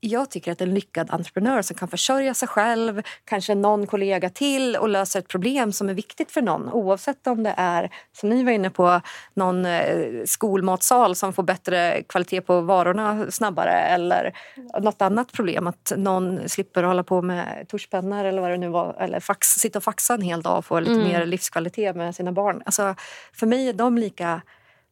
jag 0.00 0.30
tycker 0.30 0.52
att 0.52 0.60
en 0.60 0.74
lyckad 0.74 1.10
entreprenör 1.10 1.62
som 1.62 1.76
kan 1.76 1.88
försörja 1.88 2.34
sig 2.34 2.48
själv, 2.48 3.02
kanske 3.24 3.54
någon 3.54 3.86
kollega 3.86 4.30
till 4.30 4.76
och 4.76 4.88
lösa 4.88 5.18
ett 5.18 5.28
problem 5.28 5.72
som 5.72 5.88
är 5.88 5.94
viktigt 5.94 6.30
för 6.30 6.42
någon 6.42 6.68
oavsett 6.68 7.26
om 7.26 7.42
det 7.42 7.54
är, 7.56 7.90
som 8.12 8.28
ni 8.28 8.44
var 8.44 8.52
inne 8.52 8.70
på, 8.70 9.00
någon 9.34 9.66
eh, 9.66 10.24
skolmatsal 10.24 11.14
som 11.14 11.32
får 11.32 11.42
bättre 11.42 12.02
kvalitet 12.02 12.40
på 12.40 12.60
varorna 12.60 13.30
snabbare 13.30 13.72
eller 13.72 14.32
något 14.80 15.02
annat 15.02 15.32
problem. 15.32 15.66
Att 15.66 15.92
någon 15.96 16.48
slipper 16.48 16.82
hålla 16.82 17.02
på 17.02 17.22
med 17.22 17.68
tuschpennor 17.68 18.24
eller 18.24 18.42
vad 18.42 18.50
det 18.50 18.56
nu 18.56 18.68
var 18.68 18.96
eller 19.00 19.20
fax, 19.20 19.46
sitta 19.48 19.78
och 19.78 19.84
faxa 19.84 20.14
en 20.14 20.22
hel 20.22 20.42
dag 20.42 20.58
och 20.58 20.64
få 20.64 20.80
lite 20.80 20.92
mm. 20.92 21.04
mer 21.04 21.26
livskvalitet 21.26 21.96
med 21.96 22.14
sina 22.14 22.32
barn. 22.32 22.62
Alltså, 22.64 22.94
för 23.32 23.46
mig 23.46 23.68
är 23.68 23.72
de 23.72 23.98
lika 23.98 24.42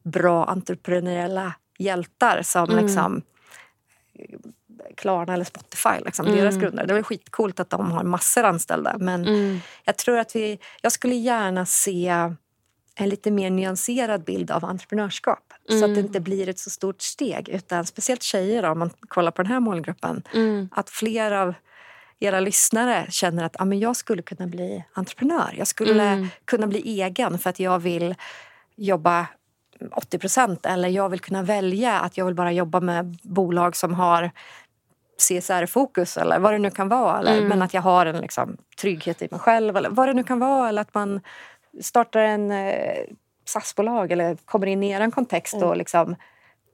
bra 0.03 0.45
entreprenöriella 0.45 1.53
hjältar 1.79 2.41
som 2.41 2.69
mm. 2.69 2.83
liksom 2.83 3.21
Klarna 4.97 5.33
eller 5.33 5.43
Spotify, 5.43 6.03
liksom, 6.05 6.25
mm. 6.25 6.39
deras 6.39 6.57
grundare. 6.57 6.85
Det 6.87 6.97
är 6.97 7.03
skitcoolt 7.03 7.59
att 7.59 7.69
de 7.69 7.91
har 7.91 8.03
massor 8.03 8.43
anställda. 8.43 8.95
Men 8.99 9.27
mm. 9.27 9.59
jag 9.83 9.97
tror 9.97 10.17
att 10.17 10.35
vi... 10.35 10.59
Jag 10.81 10.91
skulle 10.91 11.15
gärna 11.15 11.65
se 11.65 12.09
en 12.95 13.09
lite 13.09 13.31
mer 13.31 13.49
nyanserad 13.49 14.23
bild 14.23 14.51
av 14.51 14.65
entreprenörskap. 14.65 15.53
Mm. 15.69 15.79
Så 15.79 15.85
att 15.85 15.89
det 15.89 15.99
mm. 15.99 16.05
inte 16.05 16.19
blir 16.19 16.49
ett 16.49 16.59
så 16.59 16.69
stort 16.69 17.01
steg. 17.01 17.49
Utan 17.49 17.85
speciellt 17.85 18.23
tjejer, 18.23 18.63
då, 18.63 18.69
om 18.69 18.79
man 18.79 18.89
kollar 19.07 19.31
på 19.31 19.43
den 19.43 19.51
här 19.51 19.59
målgruppen. 19.59 20.23
Mm. 20.33 20.69
Att 20.71 20.89
fler 20.89 21.31
av 21.31 21.53
era 22.19 22.39
lyssnare 22.39 23.05
känner 23.09 23.43
att 23.43 23.61
ah, 23.61 23.65
men 23.65 23.79
jag 23.79 23.95
skulle 23.95 24.21
kunna 24.21 24.47
bli 24.47 24.83
entreprenör. 24.93 25.53
Jag 25.57 25.67
skulle 25.67 26.03
mm. 26.03 26.27
kunna 26.45 26.67
bli 26.67 27.01
egen 27.01 27.39
för 27.39 27.49
att 27.49 27.59
jag 27.59 27.79
vill 27.79 28.15
jobba 28.75 29.27
80 29.91 30.19
procent 30.19 30.65
eller 30.65 30.89
jag 30.89 31.09
vill 31.09 31.19
kunna 31.19 31.43
välja 31.43 31.99
att 31.99 32.17
jag 32.17 32.25
vill 32.25 32.35
bara 32.35 32.51
jobba 32.51 32.79
med 32.79 33.17
bolag 33.23 33.75
som 33.75 33.93
har 33.93 34.31
CSR-fokus 35.17 36.17
eller 36.17 36.39
vad 36.39 36.53
det 36.53 36.57
nu 36.57 36.71
kan 36.71 36.89
vara. 36.89 37.19
Eller, 37.19 37.37
mm. 37.37 37.47
Men 37.47 37.61
att 37.61 37.73
jag 37.73 37.81
har 37.81 38.05
en 38.05 38.21
liksom, 38.21 38.57
trygghet 38.81 39.21
i 39.21 39.27
mig 39.31 39.39
själv 39.39 39.77
eller 39.77 39.89
vad 39.89 40.07
det 40.07 40.13
nu 40.13 40.23
kan 40.23 40.39
vara. 40.39 40.69
Eller 40.69 40.81
att 40.81 40.93
man 40.93 41.21
startar 41.81 42.19
en 42.19 42.51
eh, 42.51 43.03
SAS-bolag 43.45 44.11
eller 44.11 44.35
kommer 44.35 44.67
in 44.67 44.83
i 44.83 44.89
er 44.89 45.11
kontext 45.11 45.53
mm. 45.53 45.69
och 45.69 45.77
liksom, 45.77 46.15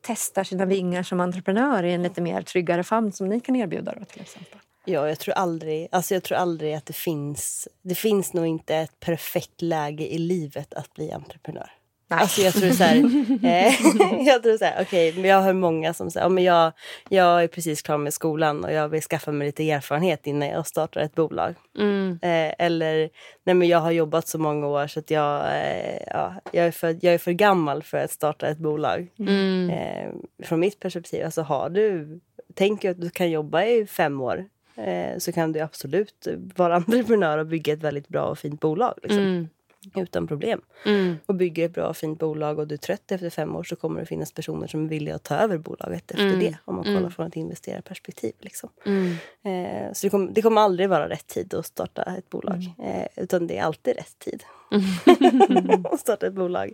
testar 0.01 0.43
sina 0.43 0.65
vingar 0.65 1.03
som 1.03 1.19
entreprenör 1.19 1.83
i 1.83 1.93
en 1.93 2.03
lite 2.03 2.21
mer 2.21 2.41
tryggare 2.41 2.83
famn 2.83 3.11
som 3.11 3.27
ni 3.27 3.39
kan 3.39 3.55
erbjuda. 3.55 3.93
Då, 3.99 4.05
till 4.05 4.21
exempel. 4.21 4.59
Ja, 4.85 5.07
jag 5.09 5.19
tror 5.19 5.35
aldrig, 5.35 5.87
alltså 5.91 6.13
jag 6.13 6.23
tror 6.23 6.37
aldrig 6.37 6.73
att 6.73 6.85
det 6.85 6.93
finns... 6.93 7.67
Det 7.81 7.95
finns 7.95 8.33
nog 8.33 8.45
inte 8.45 8.75
ett 8.75 8.99
perfekt 8.99 9.61
läge 9.61 10.13
i 10.13 10.17
livet 10.17 10.73
att 10.73 10.93
bli 10.93 11.11
entreprenör. 11.11 11.71
Alltså 12.07 12.41
jag 12.41 12.53
tror 12.53 12.71
så 12.71 12.83
här, 12.83 12.95
eh, 13.43 14.25
jag 14.27 14.43
tror 14.43 14.57
så 14.57 14.65
här, 14.65 14.81
okej, 14.81 15.11
okay, 15.11 15.27
jag 15.27 15.41
hör 15.41 15.53
många 15.53 15.93
som 15.93 16.11
säger, 16.11 16.29
men 16.29 16.43
jag, 16.43 16.71
jag 17.09 17.43
är 17.43 17.47
precis 17.47 17.81
klar 17.81 17.97
med 17.97 18.13
skolan 18.13 18.63
och 18.63 18.71
jag 18.71 18.89
vill 18.89 19.01
skaffa 19.01 19.31
mig 19.31 19.47
lite 19.47 19.71
erfarenhet 19.71 20.27
innan 20.27 20.49
jag 20.49 20.67
startar 20.67 21.01
ett 21.01 21.15
bolag. 21.15 21.55
Mm. 21.77 22.19
Eh, 22.21 22.53
eller, 22.59 23.09
nej 23.43 23.55
men 23.55 23.67
jag 23.67 23.79
har 23.79 23.91
jobbat 23.91 24.27
så 24.27 24.39
många 24.39 24.67
år 24.67 24.87
så 24.87 24.99
att 24.99 25.11
jag, 25.11 25.45
eh, 25.45 26.01
ja, 26.07 26.33
jag, 26.51 26.65
är 26.65 26.71
för, 26.71 26.97
jag 27.01 27.13
är 27.13 27.17
för 27.17 27.31
gammal 27.31 27.83
för 27.83 27.97
att 27.97 28.11
starta 28.11 28.47
ett 28.47 28.57
bolag. 28.57 29.07
Mm. 29.19 29.69
Eh, 29.69 30.45
från 30.45 30.59
mitt 30.59 30.79
perspektiv, 30.79 31.25
alltså 31.25 31.41
har 31.41 31.69
du, 31.69 32.19
tänker 32.53 32.91
att 32.91 33.01
du 33.01 33.09
kan 33.09 33.31
jobba 33.31 33.63
i 33.63 33.85
fem 33.85 34.21
år 34.21 34.45
eh, 34.75 35.17
så 35.17 35.31
kan 35.31 35.51
du 35.51 35.59
absolut 35.59 36.27
vara 36.55 36.75
entreprenör 36.85 37.37
och 37.37 37.47
bygga 37.47 37.73
ett 37.73 37.83
väldigt 37.83 38.07
bra 38.07 38.25
och 38.25 38.39
fint 38.39 38.59
bolag. 38.59 38.93
Liksom. 39.03 39.19
Mm. 39.19 39.47
Utan 39.95 40.27
problem. 40.27 40.61
Mm. 40.85 41.15
Och 41.25 41.35
bygger 41.35 41.65
ett 41.65 41.73
bra 41.73 41.93
fint 41.93 42.19
bolag 42.19 42.59
och 42.59 42.67
du 42.67 42.75
är 42.75 42.77
trött 42.77 43.11
efter 43.11 43.29
fem 43.29 43.55
år 43.55 43.63
så 43.63 43.75
kommer 43.75 43.99
det 43.99 44.05
finnas 44.05 44.31
personer 44.31 44.67
som 44.67 44.85
är 44.85 44.89
villiga 44.89 45.15
att 45.15 45.23
ta 45.23 45.35
över 45.35 45.57
bolaget 45.57 46.11
efter 46.11 46.25
mm. 46.25 46.39
det. 46.39 46.57
Om 46.65 46.75
man 46.75 46.83
kollar 46.83 46.97
mm. 46.97 47.11
från 47.11 47.27
ett 47.27 47.35
investerarperspektiv. 47.35 48.33
Liksom. 48.39 48.69
Mm. 48.85 49.15
Eh, 49.43 49.93
så 49.93 50.05
det, 50.05 50.09
kom, 50.09 50.33
det, 50.33 50.41
kommer 50.41 50.61
aldrig 50.61 50.89
vara 50.89 51.09
rätt 51.09 51.27
tid 51.27 51.53
att 51.53 51.65
starta 51.65 52.03
ett 52.03 52.29
bolag. 52.29 52.69
Mm. 52.77 52.91
Eh, 52.91 53.07
utan 53.15 53.47
det 53.47 53.57
är 53.57 53.63
alltid 53.63 53.95
rätt 53.95 54.19
tid 54.19 54.43
mm. 54.73 55.85
att 55.91 55.99
starta 55.99 56.27
ett 56.27 56.33
bolag. 56.33 56.73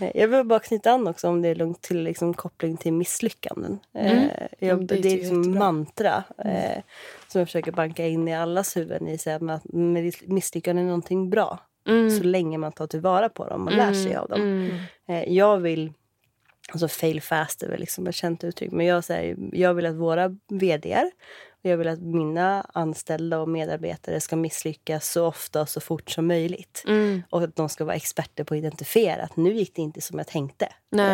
Eh, 0.00 0.10
jag 0.14 0.28
vill 0.28 0.44
bara 0.44 0.58
knyta 0.58 0.90
an 0.90 1.06
också 1.06 1.28
om 1.28 1.42
det 1.42 1.48
är 1.48 1.54
lugnt 1.54 1.82
till 1.82 2.02
liksom, 2.02 2.34
koppling 2.34 2.76
till 2.76 2.92
misslyckanden. 2.92 3.78
Eh, 3.94 4.22
jag, 4.58 4.86
det, 4.86 4.98
är 4.98 5.02
liksom 5.02 5.54
mantra 5.58 6.24
eh, 6.44 6.82
som 7.28 7.38
jag 7.38 7.48
försöker 7.48 7.72
banka 7.72 8.06
in 8.06 8.28
i 8.28 8.34
allas 8.34 8.76
huvuden. 8.76 9.08
I, 9.08 9.18
att 9.50 9.62
misslyckanden 10.26 10.84
är 10.84 10.88
någonting 10.88 11.30
bra. 11.30 11.58
Mm. 11.88 12.10
Så 12.10 12.22
länge 12.22 12.58
man 12.58 12.72
tar 12.72 12.86
tillvara 12.86 13.28
på 13.28 13.48
dem 13.48 13.66
och 13.66 13.72
lär 13.72 13.92
sig 13.92 14.12
mm. 14.12 14.22
av 14.22 14.28
dem. 14.28 14.40
Mm. 14.40 14.70
Eh, 15.08 15.32
jag 15.32 15.58
vill... 15.58 15.92
Alltså 16.72 16.88
fail 16.88 17.20
fast 17.22 17.62
är 17.62 17.68
väl 17.68 17.80
liksom 17.80 18.06
ett 18.06 18.14
känt 18.14 18.44
uttryck. 18.44 18.72
Men 18.72 18.86
jag, 18.86 19.04
här, 19.08 19.36
jag 19.52 19.74
vill 19.74 19.86
att 19.86 19.94
våra 19.94 20.36
vd 20.48 21.10
jag 21.62 21.76
vill 21.76 21.88
att 21.88 22.00
mina 22.00 22.66
anställda 22.72 23.38
och 23.38 23.48
medarbetare 23.48 24.20
ska 24.20 24.36
misslyckas 24.36 25.12
så 25.12 25.26
ofta 25.26 25.60
och 25.60 25.68
så 25.68 25.80
fort 25.80 26.10
som 26.10 26.26
möjligt. 26.26 26.84
Mm. 26.86 27.22
Och 27.30 27.42
att 27.42 27.56
de 27.56 27.68
ska 27.68 27.84
vara 27.84 27.96
experter 27.96 28.44
på 28.44 28.54
att 28.54 28.58
identifiera 28.58 29.22
att 29.22 29.36
nu 29.36 29.52
gick 29.52 29.74
det 29.74 29.82
inte 29.82 30.00
som 30.00 30.18
jag 30.18 30.26
tänkte. 30.26 30.68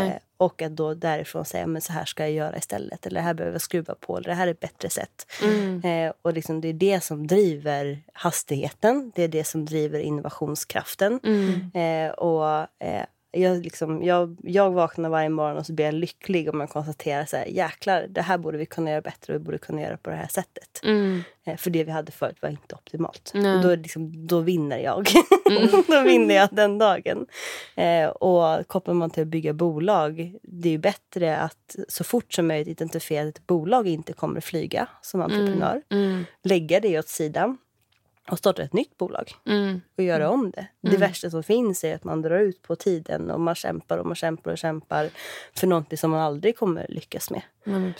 Eh, 0.07 0.13
och 0.37 0.63
att 0.63 0.77
då 0.77 0.95
därifrån 0.95 1.45
säga 1.45 1.67
men 1.67 1.83
så 1.83 1.93
här 1.93 2.05
ska 2.05 2.23
jag 2.23 2.33
göra 2.33 2.57
istället. 2.57 3.07
Eller 3.07 3.21
det 3.21 3.25
här 3.25 3.35
behöver 3.35 3.55
jag 3.55 3.63
skruva 3.63 3.95
på. 3.95 4.17
Eller 4.17 4.29
det 4.29 4.35
här 4.35 4.47
är 4.47 4.51
ett 4.51 4.61
bättre 4.61 4.91
sätt. 4.91 5.27
Mm. 5.43 5.83
Eh, 5.85 6.13
och 6.23 6.33
liksom, 6.33 6.61
det 6.61 6.69
är 6.69 6.73
det 6.73 7.05
som 7.05 7.27
driver 7.27 8.03
hastigheten. 8.13 9.13
Det 9.15 9.23
är 9.23 9.29
det 9.29 9.45
som 9.45 9.65
driver 9.65 9.99
innovationskraften. 9.99 11.21
Mm. 11.23 11.71
Eh, 11.75 12.13
och 12.13 12.67
eh, 12.79 13.05
jag, 13.35 13.65
liksom, 13.65 14.03
jag, 14.03 14.37
jag 14.43 14.71
vaknar 14.71 15.09
varje 15.09 15.29
morgon 15.29 15.57
och 15.57 15.67
så 15.67 15.73
blir 15.73 15.85
jag 15.85 15.95
lycklig 15.95 16.49
om 16.49 16.59
man 16.59 16.69
konstaterar 16.69 17.25
så 17.25 17.37
här, 17.37 17.47
jäklar, 17.47 18.07
det 18.09 18.23
här 18.23 18.39
borde 18.39 18.59
vi 18.59 18.67
kunna 18.67 18.91
göra 18.91 19.01
bättre 19.01 19.35
och 19.35 19.41
vi 19.41 19.45
borde 19.45 19.59
kunna 19.59 19.83
göra 19.83 19.97
på 19.97 20.11
det 20.11 20.17
här 20.17 20.29
sättet. 20.29 20.81
Mm. 20.85 21.23
Eh, 21.47 21.57
för 21.57 21.71
det 21.71 21.85
vi 21.85 21.91
hade 21.91 22.13
förut 22.13 22.37
var 22.41 22.49
inte 22.49 22.75
optimalt. 22.75 23.33
Mm. 23.35 23.57
Och 23.57 23.63
då, 23.63 23.75
liksom, 23.75 24.27
då 24.27 24.41
vinner 24.41 24.79
jag. 24.79 25.09
Mm. 25.51 25.83
då 25.89 26.03
vinner 26.03 26.35
jag 26.35 26.49
den 26.53 26.79
dagen. 26.79 27.27
Eh, 27.77 28.07
och 28.07 28.69
kopplar 28.69 28.95
man 28.95 29.11
till 29.11 29.23
att 29.23 29.29
bygga 29.29 29.53
bolag, 29.53 30.35
det 30.43 30.69
är 30.69 30.73
ju 30.73 30.79
bättre 30.79 31.37
att 31.37 31.77
så 31.89 32.05
fort 32.05 32.33
som 32.33 32.47
möjligt 32.47 32.69
identifiera 32.69 33.29
att 33.29 33.39
ett 33.39 33.47
bolag 33.47 33.89
inte 33.89 34.13
kommer 34.13 34.41
flyga 34.41 34.89
som 35.03 35.21
mm. 35.21 35.33
entreprenör. 35.33 35.83
Mm. 35.91 36.25
Lägga 36.43 36.81
det 36.81 36.99
åt 36.99 37.09
sidan 37.09 37.59
och 38.31 38.39
starta 38.39 38.63
ett 38.63 38.73
nytt 38.73 38.97
bolag 38.99 39.33
mm. 39.47 39.81
och 39.97 40.05
göra 40.05 40.31
om 40.31 40.51
det. 40.51 40.67
Mm. 40.83 40.95
Det 40.95 40.97
värsta 40.97 41.31
som 41.31 41.43
finns 41.43 41.85
är 41.85 41.95
att 41.95 42.05
man 42.05 42.23
drar 42.23 42.39
ut 42.39 42.63
på 42.63 42.77
tiden 42.77 43.31
och 43.31 43.41
man 43.41 43.55
kämpar 43.55 43.99
och 43.99 44.07
man 44.07 44.15
kämpar 44.15 44.51
och 44.51 44.59
kämpar 44.59 45.11
för 45.55 45.67
någonting 45.67 45.99
som 45.99 46.11
man 46.11 46.21
aldrig 46.21 46.57
kommer 46.57 46.87
lyckas 46.89 47.31
med. 47.31 47.43
Mm, 47.67 47.93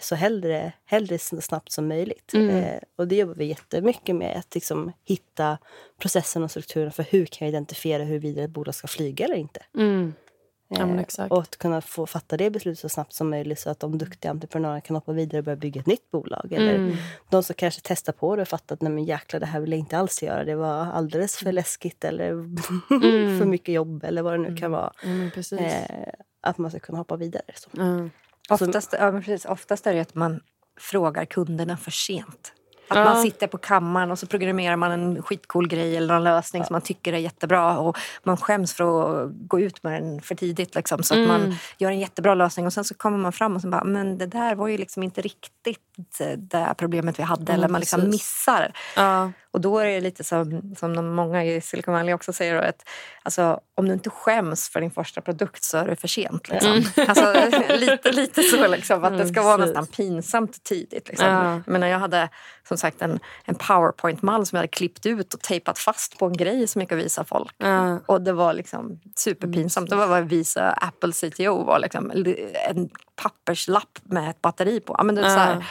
så 0.00 0.14
hellre, 0.14 0.72
hellre 0.84 1.18
så 1.18 1.40
snabbt 1.40 1.72
som 1.72 1.88
möjligt. 1.88 2.34
Mm. 2.34 2.50
Eh, 2.50 2.80
och 2.96 3.08
det 3.08 3.16
jobbar 3.16 3.34
vi 3.34 3.44
jättemycket 3.44 4.16
med, 4.16 4.36
att 4.36 4.54
liksom 4.54 4.92
hitta 5.04 5.58
processen 5.98 6.42
och 6.42 6.50
strukturen 6.50 6.92
för 6.92 7.02
hur 7.02 7.26
kan 7.26 7.46
jag 7.46 7.48
identifiera 7.48 8.04
huruvida 8.04 8.42
ett 8.42 8.50
bolag 8.50 8.74
ska 8.74 8.88
flyga 8.88 9.24
eller 9.24 9.36
inte. 9.36 9.60
Mm. 10.76 11.04
Ja, 11.18 11.24
eh, 11.24 11.32
och 11.32 11.42
att 11.42 11.56
kunna 11.56 11.80
få 11.80 12.06
fatta 12.06 12.36
det 12.36 12.50
beslutet 12.50 12.78
så 12.78 12.88
snabbt 12.88 13.12
som 13.12 13.30
möjligt 13.30 13.58
så 13.58 13.70
att 13.70 13.80
de 13.80 13.98
duktiga 13.98 14.30
entreprenörerna 14.30 14.80
kan 14.80 14.96
hoppa 14.96 15.12
vidare 15.12 15.38
och 15.38 15.44
börja 15.44 15.56
bygga 15.56 15.80
ett 15.80 15.86
nytt 15.86 16.10
bolag. 16.10 16.52
Eller 16.52 16.74
mm. 16.74 16.96
de 17.30 17.42
som 17.42 17.54
kanske 17.54 17.80
testar 17.84 18.12
på 18.12 18.36
det 18.36 18.42
och 18.42 18.48
fattar 18.48 18.74
att 18.74 18.82
nej 18.82 18.92
men 18.92 19.04
jäklar, 19.04 19.40
det 19.40 19.46
här 19.46 19.60
vill 19.60 19.70
jag 19.70 19.78
inte 19.78 19.98
alls 19.98 20.22
göra. 20.22 20.44
Det 20.44 20.54
var 20.54 20.86
alldeles 20.86 21.36
för 21.36 21.52
läskigt 21.52 22.04
eller 22.04 22.30
mm. 22.30 23.38
för 23.38 23.44
mycket 23.44 23.74
jobb 23.74 24.04
eller 24.04 24.22
vad 24.22 24.32
det 24.32 24.38
nu 24.38 24.56
kan 24.56 24.70
vara. 24.70 24.92
Mm, 25.04 25.30
eh, 25.58 26.12
att 26.42 26.58
man 26.58 26.70
ska 26.70 26.80
kunna 26.80 26.98
hoppa 26.98 27.16
vidare. 27.16 27.42
Så. 27.54 27.80
Mm. 27.80 28.10
Oftast, 28.50 28.94
ja, 28.98 29.12
precis, 29.12 29.44
oftast 29.44 29.86
är 29.86 29.94
det 29.94 30.00
att 30.00 30.14
man 30.14 30.40
frågar 30.80 31.24
kunderna 31.24 31.76
för 31.76 31.90
sent. 31.90 32.52
Att 32.90 32.98
ja. 32.98 33.04
man 33.04 33.22
sitter 33.22 33.46
på 33.46 33.58
kammaren 33.58 34.10
och 34.10 34.18
så 34.18 34.26
programmerar 34.26 34.76
man 34.76 34.92
en 34.92 35.22
skitcool 35.22 35.68
grej 35.68 35.96
eller 35.96 36.14
en 36.14 36.24
lösning 36.24 36.62
ja. 36.62 36.66
som 36.66 36.74
man 36.74 36.80
tycker 36.80 37.12
är 37.12 37.18
jättebra 37.18 37.78
och 37.78 37.98
man 38.22 38.36
skäms 38.36 38.74
för 38.74 38.84
att 39.24 39.30
gå 39.32 39.60
ut 39.60 39.82
med 39.82 40.02
den 40.02 40.20
för 40.22 40.34
tidigt. 40.34 40.74
Liksom, 40.74 41.02
så 41.02 41.14
mm. 41.14 41.24
att 41.24 41.28
man 41.28 41.42
mm. 41.44 41.56
gör 41.78 41.90
en 41.90 41.98
jättebra 41.98 42.34
lösning 42.34 42.66
och 42.66 42.72
sen 42.72 42.84
så 42.84 42.94
kommer 42.94 43.18
man 43.18 43.32
fram 43.32 43.56
och 43.56 43.62
så 43.62 43.68
bara, 43.68 43.84
men 43.84 44.18
det 44.18 44.26
där 44.26 44.54
var 44.54 44.68
ju 44.68 44.78
liksom 44.78 45.02
inte 45.02 45.20
riktigt 45.20 46.20
det 46.36 46.74
problemet 46.78 47.18
vi 47.18 47.22
hade. 47.22 47.52
Mm, 47.52 47.54
eller 47.54 47.68
man 47.68 47.80
liksom 47.80 48.10
missar. 48.10 48.72
Ja. 48.96 49.32
Och 49.52 49.60
då 49.60 49.78
är 49.78 49.86
det 49.86 50.00
lite 50.00 50.24
som, 50.24 50.74
som 50.78 51.14
många 51.14 51.44
i 51.44 51.60
Silicon 51.60 51.94
Valley 51.94 52.14
också 52.14 52.32
säger, 52.32 52.56
att 52.56 52.88
alltså, 53.22 53.60
om 53.74 53.88
du 53.88 53.92
inte 53.92 54.10
skäms 54.10 54.68
för 54.68 54.80
din 54.80 54.90
första 54.90 55.20
produkt 55.20 55.64
så 55.64 55.78
är 55.78 55.86
det 55.86 55.96
för 55.96 56.08
sent. 56.08 56.48
Liksom. 56.48 56.72
Mm. 56.72 56.84
Alltså, 57.08 57.34
lite, 57.74 58.12
lite 58.12 58.42
så, 58.42 58.68
liksom, 58.68 59.04
att 59.04 59.18
det 59.18 59.28
ska 59.28 59.42
vara 59.42 59.56
nästan 59.56 59.86
pinsamt 59.86 60.64
tidigt. 60.64 61.08
Liksom. 61.08 61.28
Ja. 61.28 61.52
Jag, 61.52 61.68
menar, 61.68 61.86
jag 61.86 61.98
hade 61.98 62.28
som 62.68 62.78
sagt 62.80 63.02
en, 63.02 63.18
en 63.44 63.54
powerpoint-mall 63.54 64.46
som 64.46 64.56
jag 64.56 64.60
hade 64.60 64.68
klippt 64.68 65.06
ut 65.06 65.34
och 65.34 65.40
tejpat 65.40 65.78
fast 65.78 66.18
på 66.18 66.26
en 66.26 66.32
grej 66.32 66.66
som 66.66 66.80
jag 66.80 66.88
kan 66.88 66.98
visa 66.98 67.24
folk. 67.24 67.54
Ja. 67.58 68.00
Och 68.06 68.22
det 68.22 68.32
var 68.32 68.52
liksom 68.54 69.00
superpinsamt. 69.16 69.90
Det 69.90 69.96
var 69.96 70.20
att 70.20 70.26
visa 70.26 70.70
Apple 70.70 71.12
CTO 71.12 71.64
var 71.64 71.78
liksom 71.78 72.10
en 72.68 72.90
papperslapp 73.16 73.98
med 74.02 74.30
ett 74.30 74.42
batteri 74.42 74.80
på. 74.80 74.96
men 75.04 75.14
det 75.14 75.22
var 75.22 75.28
så 75.28 75.38
här, 75.38 75.64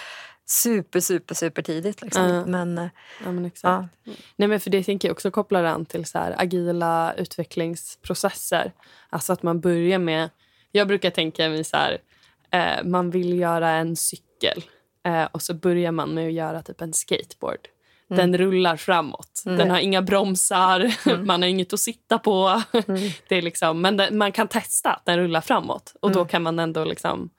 super, 0.49 0.99
super, 0.99 1.36
super 1.36 1.62
tidigt. 1.62 2.01
Liksom. 2.01 2.26
Uh, 2.26 2.45
men, 2.45 2.78
eh, 2.78 2.88
ja, 3.24 3.32
men 3.32 3.45
exakt. 3.45 3.89
Ja. 4.03 4.14
Nej, 4.36 4.47
men 4.47 4.60
för 4.60 4.70
det 4.70 4.84
tänker 4.84 5.07
jag 5.07 5.14
också 5.14 5.32
kopplar 5.32 5.64
an 5.64 5.86
till 5.86 6.05
så 6.05 6.18
här, 6.18 6.36
agila 6.38 7.14
utvecklingsprocesser. 7.18 8.72
Alltså 9.10 9.34
att 9.34 9.43
man 9.43 9.60
börjar 9.60 9.99
med... 9.99 10.30
Jag 10.72 10.88
brukar 10.88 11.10
tänka 11.10 11.49
mig 11.49 11.64
så 11.64 11.78
här, 11.78 11.97
eh, 12.51 12.84
man 12.86 13.10
vill 13.10 13.39
göra 13.39 13.70
en 13.70 13.95
cykel 13.95 14.64
eh, 15.10 15.28
och 15.32 15.41
så 15.41 15.53
börjar 15.53 15.91
man 15.91 16.14
med 16.14 16.28
att 16.28 16.34
göra 16.34 16.62
typ 16.62 16.82
en 16.82 16.93
skateboard. 16.93 17.68
Mm. 18.10 18.18
Den 18.18 18.38
rullar 18.38 18.78
framåt. 18.78 19.43
Mm. 19.45 19.57
Den 19.57 19.72
har 19.72 19.80
inga 19.80 20.01
bromsar, 20.01 20.93
mm. 21.05 21.28
man 21.28 21.41
har 21.41 21.49
inget 21.49 21.74
att 21.74 21.80
sitta 21.80 22.20
på. 22.20 22.62
Mm. 22.74 23.01
det 23.28 23.36
är 23.36 23.41
liksom, 23.41 23.82
men 23.82 23.97
den, 23.97 24.18
man 24.18 24.32
kan 24.32 24.47
testa 24.47 24.89
att 24.89 25.05
den 25.05 25.18
rullar 25.18 25.41
framåt. 25.41 25.95
Och 25.99 26.12
Då 26.12 26.20
mm. 26.20 26.28
kan 26.28 26.43
man 26.43 26.60
ändå 26.60 26.84
liksom 26.84 27.30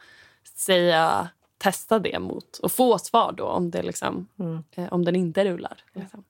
säga 0.57 1.29
testa 1.59 1.99
det 1.99 2.19
mot 2.19 2.59
och 2.59 2.73
få 2.73 2.99
svar 2.99 3.33
då 3.33 3.45
om, 3.45 3.71
det 3.71 3.83
liksom, 3.83 4.29
mm. 4.39 4.63
eh, 4.73 4.93
om 4.93 5.05
den 5.05 5.17
inte 5.17 5.45
rullar. 5.45 5.85
Liksom. 5.93 6.25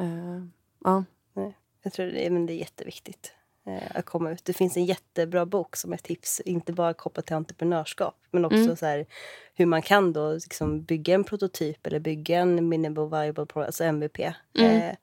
Uh, 0.00 0.46
ja. 0.84 1.04
Nej, 1.32 1.58
jag 1.82 1.92
tror 1.92 2.06
det 2.06 2.26
är, 2.26 2.30
men 2.30 2.46
det 2.46 2.52
är 2.52 2.58
jätteviktigt 2.58 3.32
eh, 3.32 3.43
att 3.90 4.04
komma 4.04 4.30
ut. 4.30 4.44
Det 4.44 4.52
finns 4.52 4.76
en 4.76 4.84
jättebra 4.84 5.46
bok 5.46 5.76
som 5.76 5.92
är 5.92 5.96
tips, 5.96 6.40
inte 6.40 6.72
bara 6.72 6.94
kopplat 6.94 7.26
till 7.26 7.36
entreprenörskap 7.36 8.14
men 8.34 8.44
också 8.44 8.56
mm. 8.56 8.76
så 8.76 8.86
här, 8.86 9.06
hur 9.54 9.66
man 9.66 9.82
kan 9.82 10.12
då 10.12 10.32
liksom 10.32 10.82
bygga 10.82 11.14
en 11.14 11.24
prototyp 11.24 11.86
eller 11.86 12.00
bygga 12.00 12.38
en 12.38 12.68
minimal 12.68 13.10
viable 13.10 13.46
product, 13.46 13.66
alltså 13.66 13.84
MVP, 13.84 14.18
mm. 14.58 14.80
eh, 14.80 14.94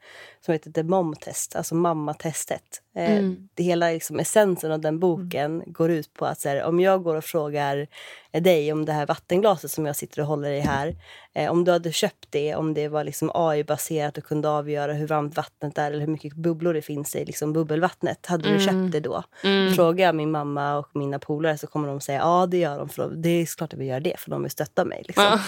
som 0.46 0.52
heter 0.52 0.72
The 0.72 0.84
Mom 0.84 1.16
Test, 1.16 1.56
alltså 1.56 1.76
mammatestet. 1.76 2.82
Eh, 2.96 3.18
mm. 3.18 3.50
det 3.54 3.64
hela 3.64 3.90
liksom, 3.90 4.20
essensen 4.20 4.72
av 4.72 4.80
den 4.80 5.00
boken 5.00 5.56
mm. 5.56 5.74
går 5.74 5.92
ut 5.92 6.14
på 6.14 6.26
att 6.26 6.40
så 6.40 6.50
här, 6.50 6.64
om 6.64 6.80
jag 6.80 7.04
går 7.04 7.16
och 7.16 7.24
frågar 7.24 7.88
dig 8.32 8.74
om 8.74 8.86
det 8.86 8.94
här 8.94 9.06
vattenglaset 9.06 9.72
som 9.72 9.86
jag 9.86 9.96
sitter 9.96 10.22
och 10.22 10.28
håller 10.28 10.52
i 10.52 10.60
här, 10.60 10.96
eh, 11.36 11.52
om 11.52 11.64
du 11.64 11.72
hade 11.72 11.92
köpt 11.92 12.28
det, 12.30 12.56
om 12.56 12.74
det 12.74 12.88
var 12.88 13.04
liksom 13.04 13.32
AI-baserat 13.34 14.18
och 14.18 14.24
kunde 14.24 14.50
avgöra 14.50 14.94
hur 14.94 15.08
varmt 15.08 15.38
vattnet 15.38 15.78
är 15.78 15.92
eller 15.92 16.00
hur 16.00 16.12
mycket 16.12 16.34
bubblor 16.34 16.74
det 16.74 16.82
finns 16.82 17.16
i 17.16 17.26
liksom 17.26 17.54
bubbelvattnet, 17.54 18.26
hade 18.26 18.54
du 18.54 18.60
köpt 18.60 18.72
mm. 18.72 18.92
det 18.92 19.00
då? 19.00 19.24
Mm. 19.44 19.74
Fråga 19.74 20.14
min 20.14 20.32
mamma 20.32 20.78
och 20.78 20.90
mina 20.94 21.20
polare 21.20 21.58
så 21.58 21.68
kommer 21.68 21.88
de 21.88 22.02
säga 22.02 22.20
ja, 22.20 22.46
det 22.46 22.58
gör 22.58 22.78
de. 22.78 22.90
För 22.90 23.10
det 23.10 23.30
är 23.30 23.58
klart 23.58 23.74
att 23.74 23.80
vi 23.80 23.86
gör 23.86 24.00
det, 24.00 24.20
för 24.20 24.32
de 24.32 24.42
vill 24.42 24.52
stötta 24.52 24.86
mig. 24.86 25.04
Liksom. 25.08 25.40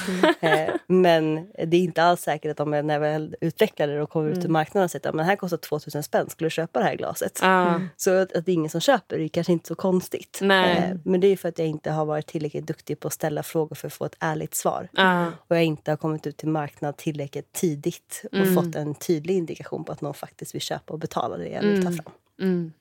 Mm. 0.42 0.72
men 1.02 1.48
det 1.68 1.78
är 1.78 1.82
inte 1.82 2.04
alls 2.04 2.22
säkert 2.22 2.52
att 2.52 2.58
de 2.58 2.72
när 2.72 2.94
jag 2.94 3.00
väl 3.00 3.36
utvecklar 3.42 3.88
det 3.88 4.02
och 4.02 4.10
kommer 4.10 4.30
ut 4.30 4.36
till 4.36 4.44
mm. 4.44 4.54
marknaden 4.54 4.84
och 4.84 4.92
säger 4.92 5.20
att 5.20 5.26
här 5.26 5.36
kostar 5.36 5.58
2000 5.58 6.04
spänn, 6.04 6.30
skulle 6.30 6.46
du 6.46 6.52
köpa 6.52 6.80
det 6.80 6.86
här 6.86 6.96
glaset? 6.96 7.42
Mm. 7.42 7.90
Så 7.98 8.12
att, 8.12 8.34
att 8.34 8.46
det 8.46 8.52
är 8.52 8.54
ingen 8.54 8.70
som 8.70 8.82
köper 8.82 9.18
det 9.18 9.24
är 9.24 9.28
kanske 9.28 9.54
inte 9.54 9.68
så 9.68 9.76
konstigt. 9.76 10.40
Nej. 10.42 11.00
men 11.06 11.22
det 11.22 11.28
är 11.28 11.38
för 11.38 11.50
att 11.50 11.60
jag 11.60 11.68
inte 11.68 11.92
har 11.92 12.06
varit 12.06 12.28
tillräckligt 12.28 12.68
duktig 12.68 13.00
på 13.00 13.08
att 13.08 13.14
ställa 13.14 13.44
frågor 13.44 13.76
för 13.76 13.88
att 13.88 13.94
få 13.94 14.06
ett 14.06 14.16
ärligt 14.20 14.56
svar. 14.56 14.90
Och 15.48 15.56
jag 15.56 15.64
inte 15.74 15.92
har 15.92 15.98
kommit 15.98 16.28
ut 16.28 16.38
till 16.38 16.50
marknaden 16.50 16.94
tillräckligt 16.98 17.54
tidigt 17.54 18.26
och 18.32 18.38
mm. 18.38 18.56
fått 18.56 18.76
en 18.76 18.96
tydlig 18.96 19.38
indikation 19.38 19.84
på 19.84 19.92
att 19.92 20.02
någon 20.02 20.14
faktiskt 20.14 20.56
vill 20.56 20.62
köpa 20.62 20.94
och 20.94 21.00
betala 21.00 21.38
det 21.38 21.50
jag 21.50 21.62
vill 21.62 21.84
ta 21.86 21.92
fram. 21.92 22.14
Mm. 22.42 22.74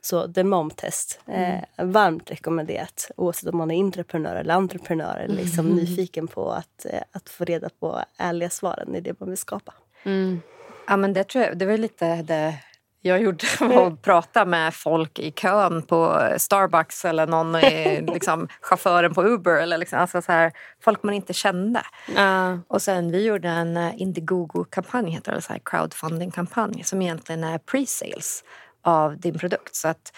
Så 0.00 0.32
The 0.32 0.44
Mom-test. 0.44 1.20
Eh, 1.26 1.84
varmt 1.86 2.30
rekommenderat 2.30 3.10
oavsett 3.16 3.48
om 3.48 3.58
man 3.58 3.70
är 3.70 3.80
entreprenör 3.80 4.36
eller 4.36 4.54
entreprenör 4.54 5.16
eller 5.16 5.36
liksom 5.36 5.66
mm. 5.66 5.76
nyfiken 5.78 6.28
på 6.28 6.50
att, 6.50 6.84
eh, 6.84 7.02
att 7.12 7.28
få 7.28 7.44
reda 7.44 7.68
på 7.80 8.02
ärliga 8.16 8.50
svaren 8.50 8.94
i 8.94 9.00
det 9.00 9.20
man 9.20 9.28
vill 9.28 9.38
skapa. 9.38 9.74
Mm. 10.02 10.40
Ja, 10.86 10.96
men 10.96 11.12
det, 11.12 11.24
tror 11.24 11.44
jag, 11.44 11.58
det 11.58 11.66
var 11.66 11.78
lite 11.78 12.22
det 12.22 12.54
jag 13.02 13.22
gjorde 13.22 13.44
var 13.60 13.86
att 13.86 14.02
prata 14.02 14.44
med 14.44 14.74
folk 14.74 15.18
i 15.18 15.30
kön 15.30 15.82
på 15.82 16.28
Starbucks 16.36 17.04
eller 17.04 17.26
någon 17.26 17.56
i, 17.56 18.00
liksom, 18.14 18.48
chauffören 18.60 19.14
på 19.14 19.24
Uber. 19.24 19.56
Eller 19.56 19.78
liksom, 19.78 19.98
alltså 19.98 20.22
så 20.22 20.32
här, 20.32 20.52
folk 20.84 21.02
man 21.02 21.14
inte 21.14 21.32
kände. 21.32 21.82
Uh. 22.18 22.58
Och 22.68 22.82
sen 22.82 23.12
vi 23.12 23.26
gjorde 23.26 23.48
en 23.48 23.76
Indiegogo-kampanj, 23.76 25.10
heter 25.10 25.32
det, 25.32 25.42
så 25.42 25.52
här 25.52 25.60
crowdfunding-kampanj 25.64 26.84
som 26.84 27.02
egentligen 27.02 27.44
är 27.44 27.58
pre-sales 27.58 28.44
av 28.82 29.18
din 29.18 29.38
produkt. 29.38 29.74
Så 29.74 29.88
att 29.88 30.12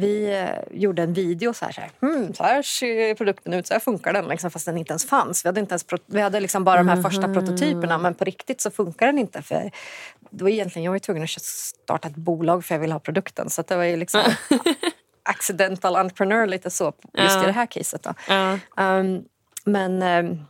vi 0.00 0.40
eh, 0.40 0.78
gjorde 0.80 1.02
en 1.02 1.12
video 1.12 1.54
så 1.54 1.64
här, 1.64 1.72
så 1.72 1.80
här, 1.80 1.90
hmm, 2.00 2.34
så 2.34 2.42
här 2.42 2.62
ser 2.62 3.14
produkten 3.14 3.54
ut, 3.54 3.66
så 3.66 3.74
här 3.74 3.80
funkar 3.80 4.12
den, 4.12 4.28
liksom, 4.28 4.50
fast 4.50 4.66
den 4.66 4.76
inte 4.76 4.92
ens 4.92 5.06
fanns. 5.06 5.44
Vi 5.44 5.48
hade, 5.48 5.60
inte 5.60 5.72
ens 5.72 5.86
vi 6.06 6.20
hade 6.20 6.40
liksom 6.40 6.64
bara 6.64 6.76
de 6.76 6.88
här 6.88 7.02
första 7.02 7.24
mm. 7.24 7.34
prototyperna 7.34 7.98
men 7.98 8.14
på 8.14 8.24
riktigt 8.24 8.60
så 8.60 8.70
funkar 8.70 9.06
den 9.06 9.18
inte. 9.18 9.42
För 9.42 9.70
det 10.30 10.44
var 10.44 10.50
egentligen, 10.50 10.84
jag 10.84 10.92
var 10.92 10.98
tvungen 10.98 11.22
att 11.22 11.30
starta 11.30 12.08
ett 12.08 12.16
bolag 12.16 12.64
för 12.64 12.74
jag 12.74 12.80
ville 12.80 12.94
ha 12.94 13.00
produkten. 13.00 13.50
Så 13.50 13.62
det 13.62 13.76
var 13.76 13.84
ju 13.84 13.96
liksom 13.96 14.22
accidental 15.22 15.96
entrepreneur 15.96 16.46
lite 16.46 16.70
så 16.70 16.84
just 17.14 17.36
ja. 17.36 17.42
i 17.42 17.46
det 17.46 17.52
här 17.52 17.66
caset. 17.66 18.02
Då. 18.02 18.14
Ja. 18.28 18.58
Um, 18.76 19.24
men, 19.64 20.02
um, 20.02 20.44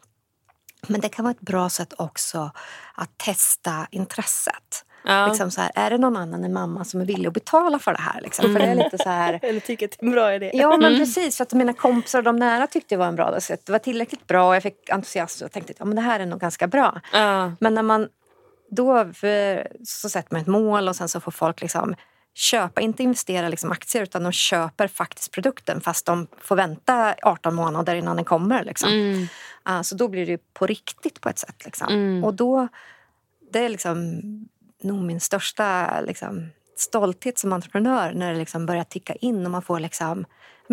men 0.89 1.01
det 1.01 1.09
kan 1.09 1.25
vara 1.25 1.35
ett 1.35 1.41
bra 1.41 1.69
sätt 1.69 1.93
också 1.99 2.51
att 2.95 3.19
testa 3.19 3.87
intresset. 3.91 4.85
Ja. 5.05 5.27
Liksom 5.27 5.51
så 5.51 5.61
här, 5.61 5.71
är 5.75 5.91
det 5.91 5.99
någon 5.99 6.17
annan 6.17 6.45
än 6.45 6.53
mamma 6.53 6.85
som 6.85 7.01
är 7.01 7.05
villig 7.05 7.29
att 7.29 7.35
betala 7.35 7.79
för 7.79 7.93
det 7.93 8.01
här? 8.01 8.21
Liksom? 8.21 8.53
För 8.53 8.61
det 8.61 8.67
är 8.67 8.75
lite 8.75 8.99
så 8.99 9.09
här... 9.09 9.39
Eller 9.43 9.61
tycker 9.61 9.87
att 9.87 9.91
det 9.91 10.05
är 10.05 10.07
en 10.07 10.13
bra 10.13 10.35
idé. 10.35 10.51
Ja, 10.55 10.71
men 10.71 10.85
mm. 10.85 10.99
precis. 10.99 11.37
För 11.37 11.43
att 11.43 11.53
mina 11.53 11.73
kompisar 11.73 12.19
och 12.19 12.25
de 12.25 12.37
nära 12.37 12.67
tyckte 12.67 12.95
det 12.95 12.99
var 12.99 13.07
en 13.07 13.17
bra 13.17 13.41
sätt. 13.41 13.67
Det 13.67 13.73
var 13.73 13.79
tillräckligt 13.79 14.27
bra 14.27 14.49
och 14.49 14.55
jag 14.55 14.63
fick 14.63 14.91
entusiasm 14.91 15.45
och 15.45 15.53
tänkte 15.53 15.73
att 15.73 15.79
ja, 15.79 15.85
men 15.85 15.97
det 15.97 16.03
här 16.03 16.21
är 16.21 16.27
nog 16.27 16.41
ganska 16.41 16.67
bra. 16.67 17.01
Ja. 17.13 17.53
Men 17.61 17.75
när 17.75 17.83
man 17.83 18.09
då 18.71 19.07
så 19.85 20.09
sätter 20.09 20.35
man 20.35 20.43
ett 20.43 20.47
mål 20.47 20.89
och 20.89 20.97
sen 20.97 21.09
så 21.09 21.21
får 21.21 21.33
folk 21.33 21.61
liksom 21.61 21.95
köpa, 22.35 22.81
inte 22.81 23.03
investera 23.03 23.49
liksom 23.49 23.73
aktier 23.73 24.03
utan 24.03 24.23
de 24.23 24.33
köper 24.33 24.89
faktiskt 24.89 25.33
produkten 25.33 25.81
fast 25.81 26.07
de 26.07 26.27
får 26.41 26.57
vänta 26.57 27.15
18 27.23 27.55
månader 27.55 27.95
innan 27.95 28.17
den 28.17 28.25
kommer. 28.25 28.65
Liksom. 28.65 28.91
Mm. 28.91 29.29
Uh, 29.69 29.83
så 29.83 29.95
då 29.95 30.09
blir 30.09 30.27
det 30.27 30.55
på 30.55 30.67
riktigt 30.67 31.21
på 31.21 31.29
ett 31.29 31.39
sätt. 31.39 31.65
Liksom. 31.65 31.89
Mm. 31.89 32.25
Och 32.25 32.35
då, 32.35 32.69
det 33.53 33.65
är 33.65 33.69
liksom 33.69 34.21
nog 34.83 35.03
min 35.03 35.21
största 35.21 36.01
liksom, 36.01 36.51
stolthet 36.77 37.39
som 37.39 37.53
entreprenör 37.53 38.13
när 38.13 38.33
det 38.33 38.39
liksom 38.39 38.67
börjar 38.67 38.85
ticka 38.85 39.15
in 39.15 39.45
och 39.45 39.51
man 39.51 39.63
får 39.63 39.81
liksom 39.81 40.25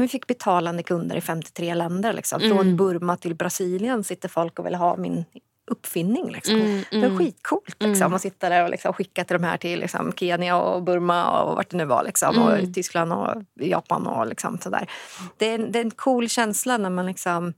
vi 0.01 0.07
fick 0.07 0.27
betalande 0.27 0.83
kunder 0.83 1.15
i 1.15 1.21
53 1.21 1.73
länder. 1.73 2.13
Liksom. 2.13 2.39
Från 2.39 2.51
mm. 2.51 2.77
Burma 2.77 3.17
till 3.17 3.35
Brasilien 3.35 4.03
sitter 4.03 4.29
folk 4.29 4.59
och 4.59 4.65
vill 4.65 4.75
ha 4.75 4.97
min 4.97 5.25
uppfinning. 5.67 6.31
Liksom. 6.31 6.55
Mm, 6.55 6.83
Det 6.91 7.07
var 7.07 7.17
skitcoolt 7.17 7.75
liksom, 7.83 8.05
mm. 8.05 8.13
att 8.13 8.21
sitta 8.21 8.49
där 8.49 8.63
och 8.63 8.69
liksom, 8.69 8.93
skicka 8.93 9.23
till 9.23 9.33
de 9.33 9.43
här 9.43 9.57
till 9.57 9.79
liksom, 9.79 10.13
Kenya 10.13 10.57
och 10.57 10.83
Burma 10.83 11.41
och 11.41 11.55
vart 11.55 11.69
det 11.69 11.77
nu 11.77 11.85
var. 11.85 12.03
Liksom, 12.03 12.41
och 12.43 12.57
mm. 12.57 12.73
Tyskland 12.73 13.13
och 13.13 13.43
Japan 13.55 14.07
och 14.07 14.27
liksom, 14.27 14.57
sådär. 14.57 14.89
Det 15.37 15.45
är, 15.45 15.57
det 15.57 15.79
är 15.79 15.83
en 15.83 15.91
cool 15.91 16.29
känsla 16.29 16.77
när 16.77 16.89
man 16.89 17.05
liksom... 17.05 17.53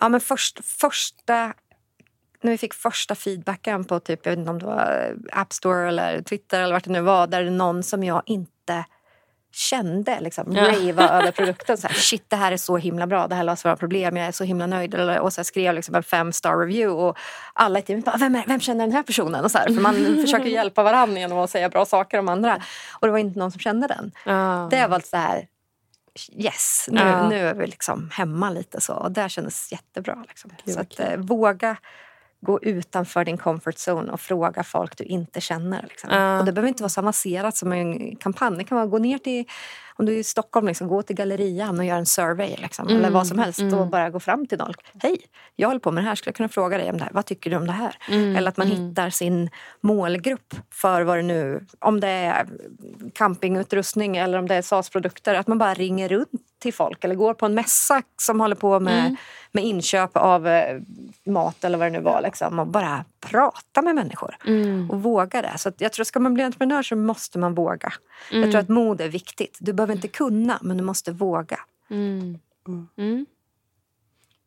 Ja, 0.00 0.08
men 0.08 0.20
först, 0.20 0.64
första 0.64 1.54
när 2.40 2.50
vi 2.50 2.58
fick 2.58 2.74
första 2.74 3.14
feedbacken 3.14 3.84
på 3.84 4.00
typ, 4.00 4.26
jag 4.26 4.32
vet 4.32 4.38
inte 4.38 4.50
om 4.50 4.58
det 4.58 4.66
var 4.66 5.14
App 5.32 5.52
Store 5.52 5.88
eller 5.88 6.22
Twitter 6.22 6.60
eller 6.60 6.72
vart 6.72 6.84
det 6.84 6.90
nu 6.90 7.00
var, 7.00 7.26
där 7.26 7.42
det 7.42 7.48
är 7.48 7.50
någon 7.50 7.82
som 7.82 8.04
jag 8.04 8.22
inte 8.26 8.84
kände 9.54 10.20
liksom, 10.20 10.52
ja. 10.52 10.62
rava 10.62 11.08
över 11.20 11.30
produkten. 11.30 11.78
Så 11.78 11.88
här, 11.88 11.94
Shit, 11.94 12.24
det 12.28 12.36
här 12.36 12.52
är 12.52 12.56
så 12.56 12.76
himla 12.76 13.06
bra. 13.06 13.28
Det 13.28 13.34
här 13.34 13.44
löser 13.44 13.68
våra 13.68 13.76
problem. 13.76 14.16
Jag 14.16 14.26
är 14.26 14.32
så 14.32 14.44
himla 14.44 14.66
nöjd. 14.66 14.94
Och 14.94 15.32
så 15.32 15.44
skrev 15.44 15.74
liksom 15.74 15.94
en 15.94 16.02
fem 16.02 16.32
star 16.32 16.56
review. 16.58 17.02
Och 17.02 17.18
alla 17.52 17.78
i 17.78 17.82
teamet 17.82 18.04
bara, 18.04 18.16
vem, 18.16 18.34
är, 18.34 18.44
vem 18.46 18.60
känner 18.60 18.86
den 18.86 18.92
här 18.92 19.02
personen? 19.02 19.44
Och 19.44 19.50
så 19.50 19.58
här, 19.58 19.66
för 19.66 19.80
man 19.80 19.94
försöker 20.20 20.46
hjälpa 20.46 20.82
varandra 20.82 21.18
genom 21.20 21.38
att 21.38 21.50
säga 21.50 21.68
bra 21.68 21.84
saker 21.84 22.18
om 22.18 22.28
andra. 22.28 22.62
Och 22.92 23.06
det 23.06 23.10
var 23.10 23.18
inte 23.18 23.38
någon 23.38 23.50
som 23.50 23.60
kände 23.60 23.86
den. 23.86 24.12
Ja. 24.24 24.68
Det 24.70 24.86
var 24.86 25.00
så 25.00 25.16
här, 25.16 25.46
yes, 26.32 26.88
nu, 26.90 27.00
ja. 27.00 27.28
nu 27.28 27.48
är 27.48 27.54
vi 27.54 27.66
liksom 27.66 28.10
hemma 28.12 28.50
lite. 28.50 28.80
så. 28.80 28.94
Och 28.94 29.12
det 29.12 29.28
kändes 29.28 29.72
jättebra. 29.72 30.24
Liksom. 30.28 30.50
Så 30.66 30.80
att, 30.80 31.00
eh, 31.00 31.16
våga 31.16 31.76
gå 32.44 32.62
utanför 32.62 33.24
din 33.24 33.38
comfort 33.38 33.74
zone 33.74 34.12
och 34.12 34.20
fråga 34.20 34.62
folk 34.62 34.98
du 34.98 35.04
inte 35.04 35.40
känner. 35.40 35.82
Liksom. 35.82 36.10
Uh. 36.10 36.38
Och 36.38 36.44
det 36.44 36.52
behöver 36.52 36.68
inte 36.68 36.82
vara 36.82 36.88
så 36.88 37.00
avancerat 37.00 37.56
som 37.56 37.72
en 37.72 38.16
kampanj. 38.16 38.56
Det 38.56 38.64
kan 38.64 38.76
vara 38.76 38.86
gå 38.86 38.98
ner 38.98 39.18
till, 39.18 39.44
om 39.96 40.06
du 40.06 40.14
är 40.14 40.18
i 40.18 40.24
Stockholm, 40.24 40.66
liksom, 40.66 40.88
gå 40.88 41.02
till 41.02 41.16
gallerian 41.16 41.78
och 41.78 41.84
göra 41.84 41.98
en 41.98 42.06
survey. 42.06 42.56
Liksom, 42.56 42.88
mm. 42.88 42.98
Eller 42.98 43.10
vad 43.10 43.26
som 43.26 43.38
helst. 43.38 43.58
Mm. 43.58 43.78
Och 43.78 43.86
bara 43.86 44.10
gå 44.10 44.20
fram 44.20 44.46
till 44.46 44.58
folk. 44.58 44.80
Hej, 45.02 45.16
jag 45.56 45.68
håller 45.68 45.80
på 45.80 45.90
med 45.90 46.04
det 46.04 46.08
här. 46.08 46.14
Skulle 46.14 46.28
jag 46.28 46.36
kunna 46.36 46.48
fråga 46.48 46.78
dig 46.78 46.90
om 46.90 46.98
det 46.98 47.04
här? 47.04 47.12
Vad 47.12 47.26
tycker 47.26 47.50
du 47.50 47.56
om 47.56 47.66
det 47.66 47.72
här? 47.72 47.96
Mm. 48.08 48.36
Eller 48.36 48.48
att 48.48 48.56
man 48.56 48.66
mm. 48.66 48.88
hittar 48.88 49.10
sin 49.10 49.50
målgrupp 49.80 50.54
för 50.70 51.02
vad 51.02 51.18
det 51.18 51.22
nu... 51.22 51.66
Om 51.78 52.00
det 52.00 52.08
är 52.08 52.48
campingutrustning 53.14 54.16
eller 54.16 54.38
om 54.38 54.48
det 54.48 54.54
är 54.54 54.62
SAS-produkter. 54.62 55.34
Att 55.34 55.46
man 55.46 55.58
bara 55.58 55.74
ringer 55.74 56.08
runt 56.08 56.43
till 56.58 56.74
folk 56.74 57.04
eller 57.04 57.14
går 57.14 57.34
på 57.34 57.46
en 57.46 57.54
mässa 57.54 58.02
som 58.16 58.40
håller 58.40 58.56
på 58.56 58.80
med, 58.80 59.00
mm. 59.00 59.16
med 59.52 59.64
inköp 59.64 60.16
av 60.16 60.46
eh, 60.46 60.80
mat 61.24 61.64
eller 61.64 61.78
vad 61.78 61.86
det 61.86 61.90
nu 61.90 62.00
var. 62.00 62.22
Liksom, 62.22 62.58
och 62.58 62.66
bara 62.66 63.04
prata 63.20 63.82
med 63.82 63.94
människor 63.94 64.36
mm. 64.46 64.90
och 64.90 65.02
våga 65.02 65.42
det. 65.42 65.58
Så 65.58 65.72
jag 65.78 65.92
tror 65.92 66.04
ska 66.04 66.20
man 66.20 66.34
bli 66.34 66.42
entreprenör 66.42 66.82
så 66.82 66.96
måste 66.96 67.38
man 67.38 67.54
våga. 67.54 67.92
Mm. 68.30 68.42
Jag 68.42 68.50
tror 68.50 68.60
att 68.60 68.68
mod 68.68 69.00
är 69.00 69.08
viktigt. 69.08 69.58
Du 69.60 69.72
behöver 69.72 69.94
inte 69.94 70.08
kunna, 70.08 70.58
men 70.62 70.76
du 70.76 70.84
måste 70.84 71.12
våga. 71.12 71.60
Mm. 71.90 72.38
Mm. 72.98 73.26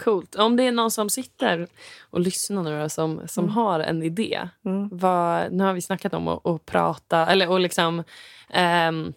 Coolt. 0.03 0.35
Om 0.35 0.55
det 0.55 0.63
är 0.63 0.71
någon 0.71 0.91
som 0.91 1.09
sitter 1.09 1.67
och 2.09 2.19
lyssnar 2.19 2.63
nu 2.63 2.89
som, 2.89 3.21
som 3.27 3.43
mm. 3.43 3.55
har 3.55 3.79
en 3.79 4.03
idé. 4.03 4.49
Mm. 4.65 4.89
Vad, 4.91 5.51
nu 5.51 5.63
har 5.63 5.73
vi 5.73 5.81
snackat 5.81 6.13
om 6.13 6.27
att, 6.27 6.45
att 6.45 6.65
prata, 6.65 7.25
eller 7.25 7.49
och 7.49 7.59
liksom... 7.59 8.03
Um, 8.89 9.13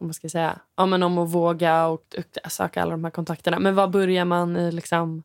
om 0.00 0.06
man 0.06 0.14
ska 0.14 0.28
säga, 0.28 0.60
ja, 0.76 0.86
men 0.86 1.02
om 1.02 1.18
att 1.18 1.30
våga 1.30 1.86
och, 1.86 2.16
söka 2.48 2.82
alla 2.82 2.90
de 2.90 3.04
här 3.04 3.10
kontakterna. 3.10 3.58
Men 3.58 3.74
vad 3.74 3.90
börjar 3.90 4.24
man 4.24 4.56
i, 4.56 4.72
liksom, 4.72 5.22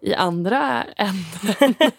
i 0.00 0.14
andra 0.14 0.84
änden? 0.96 1.74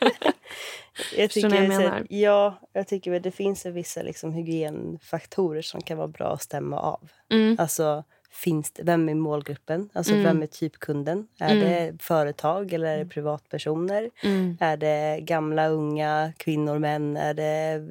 jag 1.18 1.30
tycker, 1.32 1.56
jag 1.56 1.68
menar? 1.68 2.08
Ja, 2.10 2.60
jag 2.74 2.88
tycker 2.88 3.14
att 3.14 3.24
det 3.24 3.32
finns 3.32 3.66
vissa 3.66 4.02
liksom, 4.02 4.34
hygienfaktorer 4.34 5.62
som 5.62 5.82
kan 5.82 5.98
vara 5.98 6.08
bra 6.08 6.34
att 6.34 6.42
stämma 6.42 6.80
av. 6.80 7.10
Mm. 7.30 7.56
Alltså, 7.60 8.04
finns 8.32 8.72
det, 8.72 8.84
vem 8.84 9.10
är 9.10 9.16
målgruppen? 9.16 9.90
Alltså, 9.94 10.14
mm. 10.14 10.24
Vem 10.24 10.42
är 10.42 10.48
typkunden? 10.48 11.28
Är 11.40 11.56
mm. 11.56 11.70
det 11.70 12.04
företag 12.04 12.74
eller 12.74 12.88
är 12.88 12.98
det 12.98 13.06
privatpersoner? 13.06 14.10
Mm. 14.24 14.58
Är 14.60 14.78
det 14.78 15.20
gamla, 15.22 15.68
unga, 15.68 16.34
kvinnor, 16.38 16.80
män? 16.80 17.18
Är 17.18 17.34
det 17.34 17.86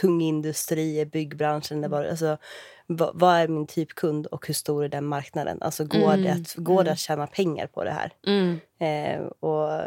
tung 0.00 0.20
industri, 0.20 1.06
byggbranschen? 1.06 1.84
Mm. 1.84 2.10
Alltså, 2.10 2.38
vad, 2.86 3.10
vad, 3.14 3.34
är 3.34 3.48
min 3.48 3.66
typkund 3.66 4.26
och 4.26 4.46
hur 4.46 4.54
stor 4.54 4.84
är 4.84 4.88
den 4.88 5.04
marknaden? 5.04 5.62
Alltså 5.62 5.84
går, 5.84 6.12
mm. 6.14 6.22
det, 6.22 6.32
att, 6.32 6.54
går 6.54 6.76
det 6.76 6.80
mm. 6.80 6.92
att 6.92 6.98
tjäna 6.98 7.26
pengar 7.26 7.66
på 7.66 7.84
det 7.84 7.90
här? 7.90 8.12
Mm. 8.26 8.60
Eh, 8.80 9.26
och 9.26 9.80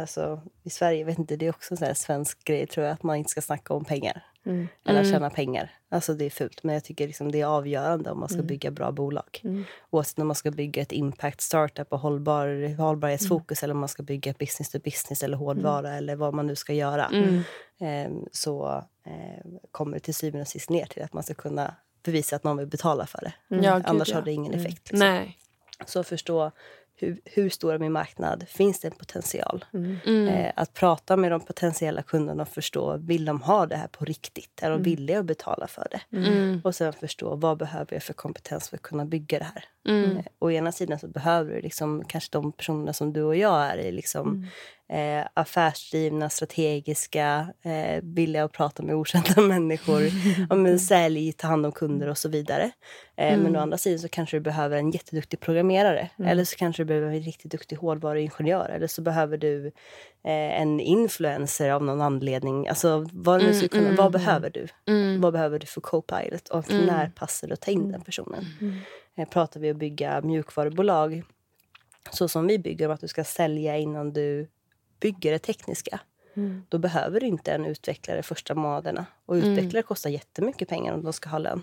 alltså, 0.00 0.40
I 0.62 0.70
Sverige, 0.70 1.04
vet 1.04 1.18
inte, 1.18 1.36
det 1.36 1.46
är 1.46 1.50
också 1.50 1.84
en 1.84 1.94
svensk 1.94 2.44
grej 2.44 2.66
tror 2.66 2.86
jag, 2.86 2.92
att 2.92 3.02
man 3.02 3.16
inte 3.16 3.30
ska 3.30 3.40
snacka 3.40 3.74
om 3.74 3.84
pengar. 3.84 4.22
Mm. 4.46 4.68
Eller 4.84 5.00
mm. 5.00 5.12
tjäna 5.12 5.30
pengar. 5.30 5.70
Alltså 5.88 6.14
det 6.14 6.24
är 6.24 6.30
fult, 6.30 6.62
men 6.62 6.74
jag 6.74 6.84
tycker 6.84 7.06
liksom 7.06 7.32
det 7.32 7.40
är 7.40 7.46
avgörande 7.46 8.10
om 8.10 8.20
man 8.20 8.28
ska 8.28 8.38
mm. 8.38 8.46
bygga 8.46 8.70
bra 8.70 8.92
bolag. 8.92 9.40
Mm. 9.44 9.64
Oavsett 9.90 10.18
om 10.18 10.26
man 10.26 10.36
ska 10.36 10.50
bygga 10.50 10.82
ett 10.82 10.92
impact 10.92 11.40
startup 11.40 11.92
och 11.92 12.00
hållbar, 12.00 12.76
hållbarhetsfokus 12.76 13.62
eller 13.62 13.74
om 13.74 13.80
man 13.80 13.88
ska 13.88 14.02
bygga 14.02 14.32
business 14.38 14.70
to 14.70 14.78
business 14.78 15.22
eller 15.22 15.36
hårdvara 15.36 15.94
eller 15.94 16.16
vad 16.16 16.34
man 16.34 16.46
nu 16.46 16.56
ska 16.56 16.72
göra. 16.72 17.10
Eh, 17.80 18.12
så 18.32 18.84
eh, 19.04 19.44
kommer 19.70 19.92
det 19.92 20.00
till 20.00 20.14
syvende 20.14 20.42
och 20.42 20.48
sist 20.48 20.70
ner 20.70 20.86
till 20.86 21.02
att 21.02 21.12
man 21.12 21.22
ska 21.22 21.34
kunna 21.34 21.74
bevisa 22.02 22.36
att 22.36 22.44
någon 22.44 22.56
vill 22.56 22.66
betala 22.66 23.06
för 23.06 23.20
det. 23.20 23.54
Mm. 23.54 23.64
Ja, 23.64 23.82
Annars 23.84 24.08
ja. 24.08 24.14
har 24.14 24.22
det 24.22 24.32
ingen 24.32 24.52
mm. 24.52 24.66
effekt. 24.66 24.90
Liksom. 24.90 25.08
Nej. 25.08 25.38
Så 25.86 26.04
förstå 26.04 26.50
hur, 26.98 27.20
hur 27.24 27.48
stor 27.50 27.74
är 27.74 27.78
min 27.78 27.92
marknad? 27.92 28.44
Finns 28.48 28.80
det 28.80 28.88
en 28.88 28.94
potential? 28.94 29.64
Mm. 29.74 29.96
Mm. 30.06 30.28
Eh, 30.28 30.52
att 30.56 30.74
prata 30.74 31.16
med 31.16 31.30
de 31.32 31.40
potentiella 31.40 32.02
kunderna 32.02 32.42
och 32.42 32.48
förstå, 32.48 32.96
vill 32.96 33.24
de 33.24 33.42
ha 33.42 33.66
det 33.66 33.76
här 33.76 33.88
på 33.88 34.04
riktigt? 34.04 34.62
Är 34.62 34.70
de 34.70 34.74
Mm. 34.74 34.82
villiga 34.82 35.18
att 35.18 35.24
betala 35.26 35.66
för 35.66 35.86
det? 35.90 36.16
Mm. 36.16 36.60
Och 36.64 36.74
sen 36.74 36.92
förstå, 36.92 37.34
vad 37.36 37.58
behöver 37.58 37.92
jag 37.94 38.02
för 38.02 38.12
kompetens 38.14 38.68
för 38.68 38.76
att 38.76 38.82
kunna 38.82 39.04
bygga 39.04 39.38
det 39.38 39.44
här? 39.54 39.64
Mm. 39.88 40.16
Eh, 40.16 40.24
å 40.38 40.50
ena 40.50 40.72
sidan 40.72 40.98
så 40.98 41.08
behöver 41.08 41.54
du 41.54 41.60
liksom, 41.60 42.04
kanske 42.04 42.28
de 42.32 42.52
personerna 42.52 42.92
som 42.92 43.12
du 43.12 43.22
och 43.22 43.36
jag 43.36 43.64
är, 43.66 43.76
är 43.78 43.92
liksom, 43.92 44.46
eh, 44.88 45.26
affärsdrivna, 45.34 46.30
strategiska, 46.30 47.48
eh, 47.62 48.02
villiga 48.02 48.44
att 48.44 48.52
prata 48.52 48.82
med 48.82 48.94
okända 48.94 49.40
människor, 49.42 50.02
om 50.50 50.66
en 50.66 50.78
sälj, 50.78 51.32
ta 51.32 51.46
hand 51.46 51.66
om 51.66 51.72
kunder 51.72 52.08
och 52.08 52.18
så 52.18 52.28
vidare. 52.28 52.70
Eh, 53.16 53.26
Mm. 53.26 53.40
Men 53.42 53.56
å 53.56 53.60
andra 53.60 53.78
sidan 53.78 53.98
så 53.98 54.08
kanske 54.08 54.36
du 54.36 54.40
behöver 54.40 54.76
en 54.76 54.90
jätteduktig 54.90 55.40
programmerare. 55.40 56.10
Mm. 56.18 56.30
Eller 56.30 56.44
så 56.44 56.56
kanske 56.56 56.82
du 56.82 56.84
behöver 56.86 57.06
en 57.06 57.20
riktigt 57.20 57.50
duktig 57.50 57.76
hårdvaruingenjör. 57.76 58.68
Eller 58.68 58.86
så 58.86 59.02
behöver 59.02 59.36
du 59.36 59.66
eh, 60.24 60.60
en 60.60 60.80
influencer 60.80 61.70
av 61.70 61.84
någon 61.84 62.00
anledning. 62.00 62.68
Alltså, 62.68 63.06
vad, 63.12 63.42
nu 63.42 63.54
ska 63.54 63.68
kunna, 63.68 63.84
mm, 63.84 63.96
vad 63.96 64.06
mm. 64.06 64.12
behöver 64.12 64.50
du? 64.50 64.66
Mm. 64.86 65.20
Vad 65.20 65.32
behöver 65.32 65.58
du 65.58 65.66
för 65.66 65.80
co-pilot? 65.80 66.48
Och 66.48 66.70
Mm. 66.70 66.86
när 66.86 67.08
passar 67.08 67.48
det 67.48 67.54
att 67.54 67.60
ta 67.60 67.70
in 67.70 67.92
den 67.92 68.00
personen? 68.00 68.44
Mm. 68.60 68.78
Eh, 69.16 69.28
pratar 69.28 69.60
vi 69.60 69.70
om 69.70 69.76
att 69.76 69.80
bygga 69.80 70.20
mjukvarubolag 70.20 71.22
så 72.10 72.28
som 72.28 72.46
vi 72.46 72.58
bygger, 72.58 72.86
om 72.86 72.94
att 72.94 73.00
du 73.00 73.08
ska 73.08 73.24
sälja 73.24 73.76
innan 73.76 74.12
du 74.12 74.48
bygger 75.00 75.32
det 75.32 75.38
tekniska. 75.38 76.00
Mm. 76.36 76.62
Då 76.68 76.78
behöver 76.78 77.20
du 77.20 77.26
inte 77.26 77.52
en 77.52 77.64
utvecklare 77.64 78.22
första 78.22 78.54
månaderna. 78.54 79.06
Och 79.26 79.36
mm. 79.36 79.50
utvecklare 79.50 79.80
mm. 79.80 79.86
kostar 79.86 80.10
jättemycket 80.10 80.68
pengar 80.68 80.94
om 80.94 81.02
de 81.02 81.12
ska 81.12 81.28
ha 81.28 81.38
lön. 81.38 81.62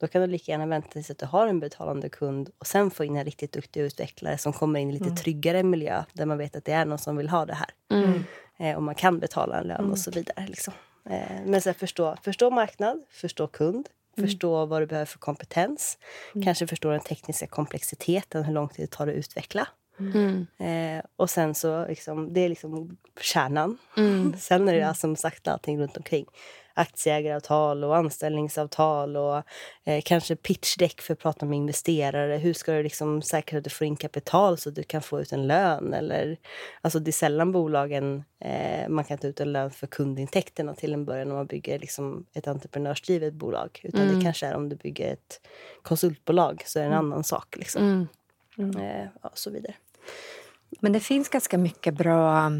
Då 0.00 0.06
kan 0.06 0.22
du 0.22 0.26
lika 0.26 0.52
gärna 0.52 0.66
vänta 0.66 0.88
tills 0.88 1.10
att 1.10 1.18
du 1.18 1.26
har 1.26 1.46
en 1.46 1.60
betalande 1.60 2.08
kund 2.08 2.50
och 2.58 2.66
sen 2.66 2.90
få 2.90 3.04
in 3.04 3.16
en 3.16 3.24
riktigt 3.24 3.52
duktig 3.52 3.80
utvecklare 3.80 4.38
som 4.38 4.52
kommer 4.52 4.80
in 4.80 4.90
i 4.90 4.92
lite 4.92 5.04
mm. 5.04 5.16
tryggare 5.16 5.62
miljö 5.62 6.04
där 6.12 6.26
man 6.26 6.38
vet 6.38 6.56
att 6.56 6.64
det 6.64 6.72
är 6.72 6.84
någon 6.84 6.98
som 6.98 7.16
vill 7.16 7.28
ha 7.28 7.46
det 7.46 7.54
här. 7.54 7.70
Mm. 7.92 8.24
Eh, 8.58 8.76
och 8.76 8.82
man 8.82 8.94
kan 8.94 9.18
betala 9.18 9.60
en 9.60 9.66
lön 9.66 9.76
och 9.76 9.84
mm. 9.84 9.96
så 9.96 10.10
vidare. 10.10 10.46
Liksom. 10.48 10.74
Eh, 11.10 11.20
men 11.46 11.60
sen 11.60 11.74
förstå, 11.74 12.16
förstå 12.22 12.50
marknad, 12.50 13.04
förstå 13.10 13.46
kund, 13.46 13.88
Mm. 14.16 14.28
Förstå 14.28 14.66
vad 14.66 14.82
du 14.82 14.86
behöver 14.86 15.06
för 15.06 15.18
kompetens. 15.18 15.98
Mm. 16.34 16.44
Kanske 16.44 16.66
förstå 16.66 16.90
den 16.90 17.00
tekniska 17.00 17.46
komplexiteten, 17.46 18.44
hur 18.44 18.54
lång 18.54 18.68
tid 18.68 18.84
det 18.84 18.90
tar 18.90 19.08
att 19.08 19.14
utveckla. 19.14 19.68
Mm. 20.00 20.46
Eh, 20.58 21.04
och 21.16 21.30
sen 21.30 21.54
så, 21.54 21.86
liksom, 21.86 22.32
det 22.32 22.40
är 22.40 22.48
liksom 22.48 22.96
kärnan. 23.20 23.78
Mm. 23.96 24.34
Sen 24.38 24.68
är 24.68 24.72
det 24.72 24.82
mm. 24.82 24.94
som 24.94 25.16
sagt 25.16 25.48
allting 25.48 25.80
runt 25.80 25.96
omkring 25.96 26.26
aktieägaravtal 26.74 27.84
och 27.84 27.96
anställningsavtal 27.96 29.16
och 29.16 29.42
eh, 29.84 30.02
kanske 30.04 30.36
pitchdeck 30.36 31.00
för 31.00 31.12
att 31.12 31.18
prata 31.18 31.46
med 31.46 31.56
investerare. 31.56 32.36
Hur 32.36 32.52
ska 32.52 32.72
du 32.72 32.82
liksom 32.82 33.22
säkra 33.22 33.58
att 33.58 33.64
du 33.64 33.70
får 33.70 33.86
in 33.86 33.96
kapital 33.96 34.58
så 34.58 34.68
att 34.68 34.74
du 34.74 34.82
kan 34.82 35.02
få 35.02 35.20
ut 35.20 35.32
en 35.32 35.46
lön? 35.46 35.94
Eller, 35.94 36.36
alltså 36.80 36.98
det 36.98 37.10
är 37.10 37.12
sällan 37.12 37.52
bolagen 37.52 38.24
eh, 38.40 38.88
man 38.88 39.04
kan 39.04 39.18
ta 39.18 39.26
ut 39.26 39.40
en 39.40 39.52
lön 39.52 39.70
för 39.70 39.86
kundintäkterna 39.86 40.74
till 40.74 40.92
en 40.92 41.04
början 41.04 41.30
om 41.30 41.36
man 41.36 41.46
bygger 41.46 41.78
liksom 41.78 42.26
ett 42.32 42.48
entreprenörsdrivet 42.48 43.34
bolag. 43.34 43.80
Utan 43.82 44.00
mm. 44.00 44.18
det 44.18 44.24
kanske 44.24 44.46
är 44.46 44.54
om 44.54 44.68
du 44.68 44.76
bygger 44.76 45.12
ett 45.12 45.40
konsultbolag 45.82 46.62
så 46.66 46.78
är 46.78 46.82
det 46.82 46.86
en 46.86 46.92
mm. 46.92 47.12
annan 47.12 47.24
sak. 47.24 47.56
Liksom. 47.56 47.82
Mm. 47.82 48.08
Mm. 48.58 48.76
Eh, 48.76 49.08
och 49.22 49.38
så 49.38 49.50
vidare. 49.50 49.74
Men 50.80 50.92
det 50.92 51.00
finns 51.00 51.28
ganska 51.28 51.58
mycket 51.58 51.94
bra 51.94 52.50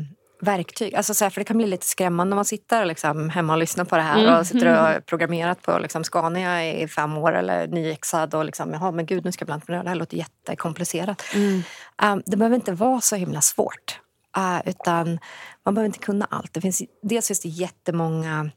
verktyg. 0.40 0.94
Alltså 0.94 1.14
så 1.14 1.24
här, 1.24 1.30
för 1.30 1.40
det 1.40 1.44
kan 1.44 1.56
bli 1.56 1.66
lite 1.66 1.86
skrämmande 1.86 2.34
om 2.34 2.36
man 2.36 2.44
sitter 2.44 2.84
liksom 2.84 3.30
hemma 3.30 3.52
och 3.52 3.58
lyssnar 3.58 3.84
på 3.84 3.96
det 3.96 4.02
här 4.02 4.24
mm. 4.24 4.38
och 4.38 4.46
sitter 4.46 4.66
och 4.66 4.76
har 4.76 5.00
programmerat 5.00 5.62
på 5.62 5.78
liksom 5.78 6.04
Scania 6.04 6.72
i 6.72 6.88
fem 6.88 7.16
år 7.16 7.32
eller 7.32 7.66
nyexad 7.66 8.34
och 8.34 8.44
liksom, 8.44 8.72
jaha 8.72 8.90
men 8.90 9.06
gud 9.06 9.24
nu 9.24 9.32
ska 9.32 9.42
jag 9.42 9.46
bli 9.46 9.54
entreprenör, 9.54 9.82
det 9.82 9.88
här 9.88 9.96
låter 9.96 10.16
jättekomplicerat. 10.16 11.22
Mm. 11.34 11.62
Um, 12.02 12.22
det 12.26 12.36
behöver 12.36 12.56
inte 12.56 12.72
vara 12.72 13.00
så 13.00 13.16
himla 13.16 13.40
svårt. 13.40 14.00
Uh, 14.38 14.68
utan 14.68 15.18
man 15.64 15.74
behöver 15.74 15.86
inte 15.86 15.98
kunna 15.98 16.26
allt. 16.30 16.54
Det 16.54 16.60
finns, 16.60 16.82
dels 17.02 17.26
finns 17.26 17.40
det 17.40 17.48
jättemånga 17.48 18.50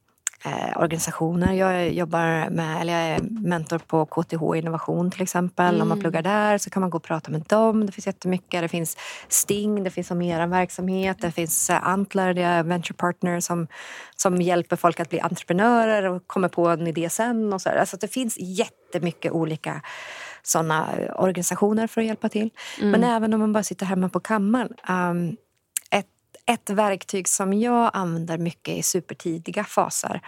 eh, 0.45 0.77
organisationer. 0.77 1.53
Jag 1.53 1.93
jobbar 1.93 2.49
med, 2.49 2.81
eller 2.81 2.93
jag 2.93 3.15
är 3.15 3.19
mentor 3.21 3.77
på 3.77 4.05
KTH 4.05 4.41
Innovation 4.55 5.11
till 5.11 5.21
exempel. 5.21 5.69
Mm. 5.69 5.81
Om 5.81 5.87
man 5.87 5.97
mm. 5.97 6.01
pluggar 6.01 6.21
där 6.21 6.57
så 6.57 6.69
kan 6.69 6.81
man 6.81 6.89
gå 6.89 6.97
och 6.97 7.03
prata 7.03 7.31
med 7.31 7.41
dem. 7.41 7.85
Det 7.85 7.91
finns 7.91 8.07
jättemycket. 8.07 8.61
Det 8.61 8.67
finns 8.67 8.97
Sting, 9.27 9.83
det 9.83 9.89
finns 9.89 10.07
som 10.07 10.21
er 10.21 10.47
verksamhet. 10.47 11.17
Det 11.21 11.31
finns 11.31 11.69
eh, 11.69 11.87
Antler, 11.87 12.33
det 12.33 12.41
är 12.41 12.63
venture 12.63 12.95
partner 12.95 13.39
som, 13.39 13.67
som 14.15 14.41
hjälper 14.41 14.75
folk 14.75 14.99
att 14.99 15.09
bli 15.09 15.19
entreprenörer 15.19 16.03
och 16.03 16.27
kommer 16.27 16.47
på 16.47 16.67
en 16.67 16.87
idé 16.87 17.09
sen. 17.09 17.53
Och 17.53 17.61
så 17.61 17.69
alltså 17.69 17.97
det 17.97 18.07
finns 18.07 18.37
jättemycket 18.39 19.31
olika 19.31 19.81
såna 20.43 20.89
organisationer 21.15 21.87
för 21.87 22.01
att 22.01 22.07
hjälpa 22.07 22.29
till. 22.29 22.49
Mm. 22.79 22.91
Men 22.91 23.03
även 23.03 23.33
om 23.33 23.39
man 23.39 23.53
bara 23.53 23.63
sitter 23.63 23.85
hemma 23.85 24.09
på 24.09 24.19
kammaren. 24.19 24.73
Um, 24.89 25.37
ett 26.45 26.69
verktyg 26.69 27.27
som 27.27 27.53
jag 27.53 27.91
använder 27.93 28.37
mycket 28.37 28.77
i 28.77 28.83
supertidiga 28.83 29.63
faser 29.63 30.21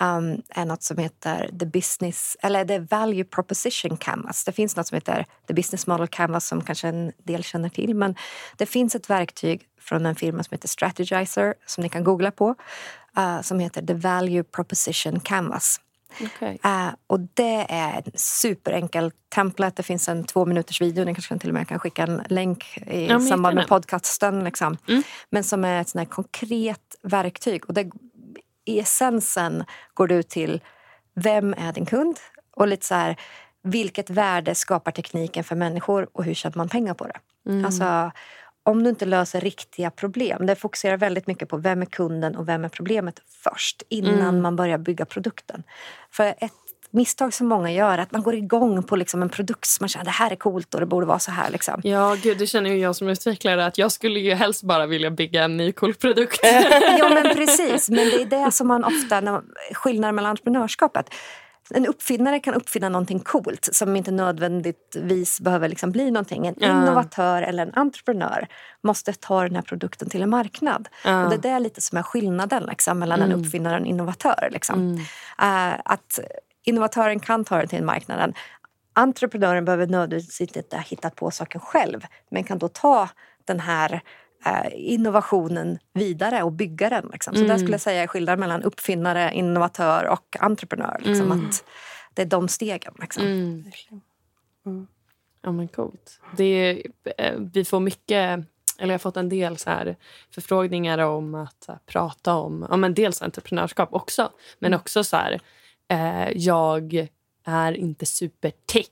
um, 0.00 0.42
är 0.48 0.64
något 0.64 0.82
som 0.82 0.98
heter 0.98 1.50
the 1.58 1.66
business, 1.66 2.36
eller 2.42 2.64
the 2.64 2.78
value 2.78 3.24
proposition 3.24 3.96
canvas. 3.96 4.44
Det 4.44 4.52
finns 4.52 4.76
något 4.76 4.86
som 4.86 4.96
heter 4.96 5.26
the 5.46 5.54
business 5.54 5.86
model 5.86 6.08
canvas 6.08 6.46
som 6.46 6.64
kanske 6.64 6.88
en 6.88 7.12
del 7.24 7.44
känner 7.44 7.68
till. 7.68 7.94
Men 7.94 8.14
det 8.56 8.66
finns 8.66 8.94
ett 8.94 9.10
verktyg 9.10 9.62
från 9.80 10.06
en 10.06 10.14
firma 10.14 10.42
som 10.42 10.54
heter 10.54 10.68
Strategizer 10.68 11.54
som 11.66 11.82
ni 11.82 11.88
kan 11.88 12.04
googla 12.04 12.30
på 12.30 12.54
uh, 13.18 13.42
som 13.42 13.58
heter 13.58 13.86
the 13.86 13.94
value 13.94 14.42
proposition 14.42 15.20
canvas. 15.20 15.80
Okay. 16.20 16.58
Uh, 16.64 16.94
och 17.06 17.20
det 17.20 17.66
är 17.68 17.96
en 17.96 18.12
superenkel 18.14 19.12
template. 19.34 19.76
Det 19.76 19.82
finns 19.82 20.08
en 20.08 20.24
två 20.24 20.46
minuters 20.46 20.80
video. 20.80 21.04
Ni 21.04 21.14
kanske 21.14 21.38
till 21.38 21.50
och 21.50 21.54
med 21.54 21.68
kan 21.68 21.78
skicka 21.78 22.02
en 22.02 22.22
länk 22.28 22.78
i 22.86 23.06
ja, 23.06 23.20
samband 23.20 23.54
med 23.54 23.68
podcasten. 23.68 24.44
Liksom. 24.44 24.76
Mm. 24.88 25.02
Men 25.30 25.44
som 25.44 25.64
är 25.64 25.80
ett 25.80 25.88
sånt 25.88 26.10
konkret 26.10 26.96
verktyg. 27.02 27.64
Och 27.64 27.74
det, 27.74 27.90
I 28.64 28.80
essensen 28.80 29.64
går 29.94 30.06
du 30.06 30.22
till 30.22 30.60
vem 31.14 31.54
är 31.54 31.72
din 31.72 31.86
kund? 31.86 32.16
Och 32.56 32.68
lite 32.68 32.86
så 32.86 32.94
här, 32.94 33.16
vilket 33.62 34.10
värde 34.10 34.54
skapar 34.54 34.92
tekniken 34.92 35.44
för 35.44 35.56
människor 35.56 36.08
och 36.12 36.24
hur 36.24 36.34
tjänar 36.34 36.56
man 36.56 36.68
pengar 36.68 36.94
på 36.94 37.06
det? 37.06 37.18
Mm. 37.50 37.64
Alltså, 37.64 38.10
om 38.64 38.82
du 38.82 38.90
inte 38.90 39.04
löser 39.04 39.40
riktiga 39.40 39.90
problem. 39.90 40.46
Det 40.46 40.56
fokuserar 40.56 40.96
väldigt 40.96 41.26
mycket 41.26 41.48
på 41.48 41.56
vem 41.56 41.82
är 41.82 41.86
kunden 41.86 42.36
och 42.36 42.48
vem 42.48 42.64
är 42.64 42.68
problemet 42.68 43.20
först 43.28 43.82
innan 43.88 44.28
mm. 44.28 44.42
man 44.42 44.56
börjar 44.56 44.78
bygga 44.78 45.04
produkten. 45.04 45.62
För 46.10 46.24
ett 46.24 46.52
misstag 46.92 47.34
som 47.34 47.46
många 47.46 47.72
gör 47.72 47.92
är 47.92 47.98
att 47.98 48.12
man 48.12 48.22
går 48.22 48.34
igång 48.34 48.82
på 48.82 48.96
liksom 48.96 49.22
en 49.22 49.28
produkt 49.28 49.66
som 49.66 49.82
man 49.82 49.88
känner 49.88 50.04
det 50.04 50.10
här 50.10 50.30
är 50.30 50.36
coolt 50.36 50.74
och 50.74 50.80
det 50.80 50.86
borde 50.86 51.06
vara 51.06 51.18
så 51.18 51.30
här. 51.30 51.50
Liksom. 51.50 51.80
Ja, 51.84 52.16
gud, 52.22 52.38
det 52.38 52.46
känner 52.46 52.70
ju 52.70 52.78
jag 52.78 52.96
som 52.96 53.08
utvecklare 53.08 53.66
att 53.66 53.78
jag 53.78 53.92
skulle 53.92 54.20
ju 54.20 54.34
helst 54.34 54.62
bara 54.62 54.86
vilja 54.86 55.10
bygga 55.10 55.44
en 55.44 55.56
ny 55.56 55.72
cool 55.72 55.94
produkt. 55.94 56.40
ja, 56.98 57.08
men 57.08 57.36
precis. 57.36 57.90
Men 57.90 58.08
det 58.08 58.22
är 58.22 58.44
det 58.44 58.52
som 58.52 58.68
man 58.68 58.84
ofta, 58.84 59.42
skillnaden 59.72 60.14
mellan 60.14 60.30
entreprenörskapet 60.30 61.06
en 61.74 61.86
uppfinnare 61.86 62.40
kan 62.40 62.54
uppfinna 62.54 62.88
någonting 62.88 63.20
coolt 63.20 63.68
som 63.72 63.96
inte 63.96 64.10
nödvändigtvis 64.10 65.40
behöver 65.40 65.68
liksom 65.68 65.92
bli 65.92 66.10
någonting. 66.10 66.46
En 66.46 66.54
ja. 66.58 66.82
innovatör 66.82 67.42
eller 67.42 67.66
en 67.66 67.74
entreprenör 67.74 68.48
måste 68.82 69.12
ta 69.12 69.42
den 69.42 69.54
här 69.54 69.62
produkten 69.62 70.10
till 70.10 70.22
en 70.22 70.30
marknad. 70.30 70.88
Ja. 71.04 71.24
Och 71.26 71.40
det 71.40 71.48
är 71.48 71.60
lite 71.60 71.80
som 71.80 71.98
är 71.98 72.02
skillnaden 72.02 72.62
liksom, 72.62 72.98
mellan 72.98 73.22
mm. 73.22 73.32
en 73.32 73.40
uppfinnare 73.40 73.74
och 73.74 73.80
en 73.80 73.86
innovatör. 73.86 74.48
Liksom. 74.52 74.78
Mm. 74.78 74.96
Uh, 74.96 75.80
att 75.84 76.18
innovatören 76.64 77.20
kan 77.20 77.44
ta 77.44 77.58
den 77.58 77.68
till 77.68 77.84
marknaden. 77.84 78.34
Entreprenören 78.94 79.64
behöver 79.64 79.86
nödvändigtvis 79.86 80.56
inte 80.56 80.76
ha 80.76 80.82
hittat 80.82 81.16
på 81.16 81.30
saken 81.30 81.60
själv 81.60 82.06
men 82.30 82.44
kan 82.44 82.58
då 82.58 82.68
ta 82.68 83.08
den 83.44 83.60
här 83.60 84.02
innovationen 84.74 85.78
vidare 85.92 86.42
och 86.42 86.52
bygga 86.52 86.88
den. 86.88 87.08
Liksom. 87.12 87.34
Så 87.34 87.40
mm. 87.40 87.48
där 87.48 87.58
skulle 87.58 87.72
jag 87.72 87.80
säga 87.80 88.02
är 88.02 88.06
skillnaden 88.06 88.40
mellan 88.40 88.62
uppfinnare, 88.62 89.34
innovatör 89.34 90.08
och 90.08 90.36
entreprenör. 90.40 91.00
Liksom, 91.04 91.32
mm. 91.32 91.46
att 91.46 91.64
det 92.14 92.22
är 92.22 92.26
de 92.26 92.48
stegen. 92.48 92.94
Liksom. 93.00 93.22
Mm. 93.22 93.64
mm. 94.66 94.86
Ja 95.42 95.52
men 95.52 95.68
coolt. 95.68 96.20
Det 96.36 96.44
är, 96.44 96.82
eh, 97.18 97.40
vi 97.52 97.64
får 97.64 97.80
mycket, 97.80 98.40
eller 98.78 98.88
jag 98.88 98.94
har 98.94 98.98
fått 98.98 99.16
en 99.16 99.28
del 99.28 99.58
så 99.58 99.70
här 99.70 99.96
förfrågningar 100.30 100.98
om 100.98 101.34
att 101.34 101.64
här, 101.68 101.78
prata 101.86 102.34
om, 102.34 102.66
ja, 102.70 102.76
men 102.76 102.94
dels 102.94 103.22
entreprenörskap 103.22 103.88
också, 103.92 104.30
men 104.58 104.72
mm. 104.72 104.80
också 104.80 105.04
så 105.04 105.16
här, 105.16 105.40
eh, 105.88 106.30
jag 106.34 107.08
är 107.44 107.72
inte 107.72 108.06
supertech. 108.06 108.88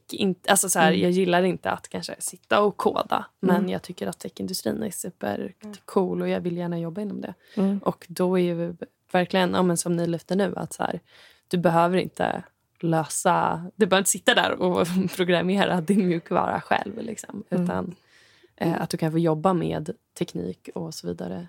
alltså 0.48 0.68
så 0.68 0.78
här, 0.78 0.88
mm. 0.88 1.00
Jag 1.00 1.10
gillar 1.10 1.42
inte 1.42 1.70
att 1.70 1.88
kanske 1.88 2.14
sitta 2.18 2.60
och 2.60 2.76
koda 2.76 3.26
men 3.40 3.56
mm. 3.56 3.68
jag 3.68 3.82
tycker 3.82 4.06
att 4.06 4.18
techindustrin 4.18 4.82
är 4.82 4.90
supercool 4.90 6.22
och 6.22 6.28
jag 6.28 6.40
vill 6.40 6.56
gärna 6.56 6.78
jobba 6.78 7.00
inom 7.00 7.20
det. 7.20 7.34
Mm. 7.54 7.78
Och 7.78 8.06
då 8.08 8.38
är 8.38 8.42
ju 8.42 8.74
verkligen, 9.12 9.54
ja, 9.54 9.62
men 9.62 9.76
som 9.76 9.96
ni 9.96 10.06
lyfter 10.06 10.36
nu, 10.36 10.52
att 10.56 10.72
så 10.72 10.82
här, 10.82 11.00
du 11.48 11.58
behöver 11.58 11.98
inte 11.98 12.42
lösa... 12.80 13.64
Du 13.76 13.86
behöver 13.86 14.00
inte 14.00 14.10
sitta 14.10 14.34
där 14.34 14.52
och 14.52 14.86
programmera 15.16 15.80
din 15.80 16.06
mjukvara 16.06 16.60
själv. 16.60 17.02
Liksom, 17.02 17.44
mm. 17.50 17.64
utan 17.64 17.94
eh, 18.56 18.82
att 18.82 18.90
du 18.90 18.96
kan 18.96 19.12
få 19.12 19.18
jobba 19.18 19.52
med 19.52 19.90
teknik 20.18 20.68
och 20.74 20.94
så 20.94 21.06
vidare. 21.06 21.46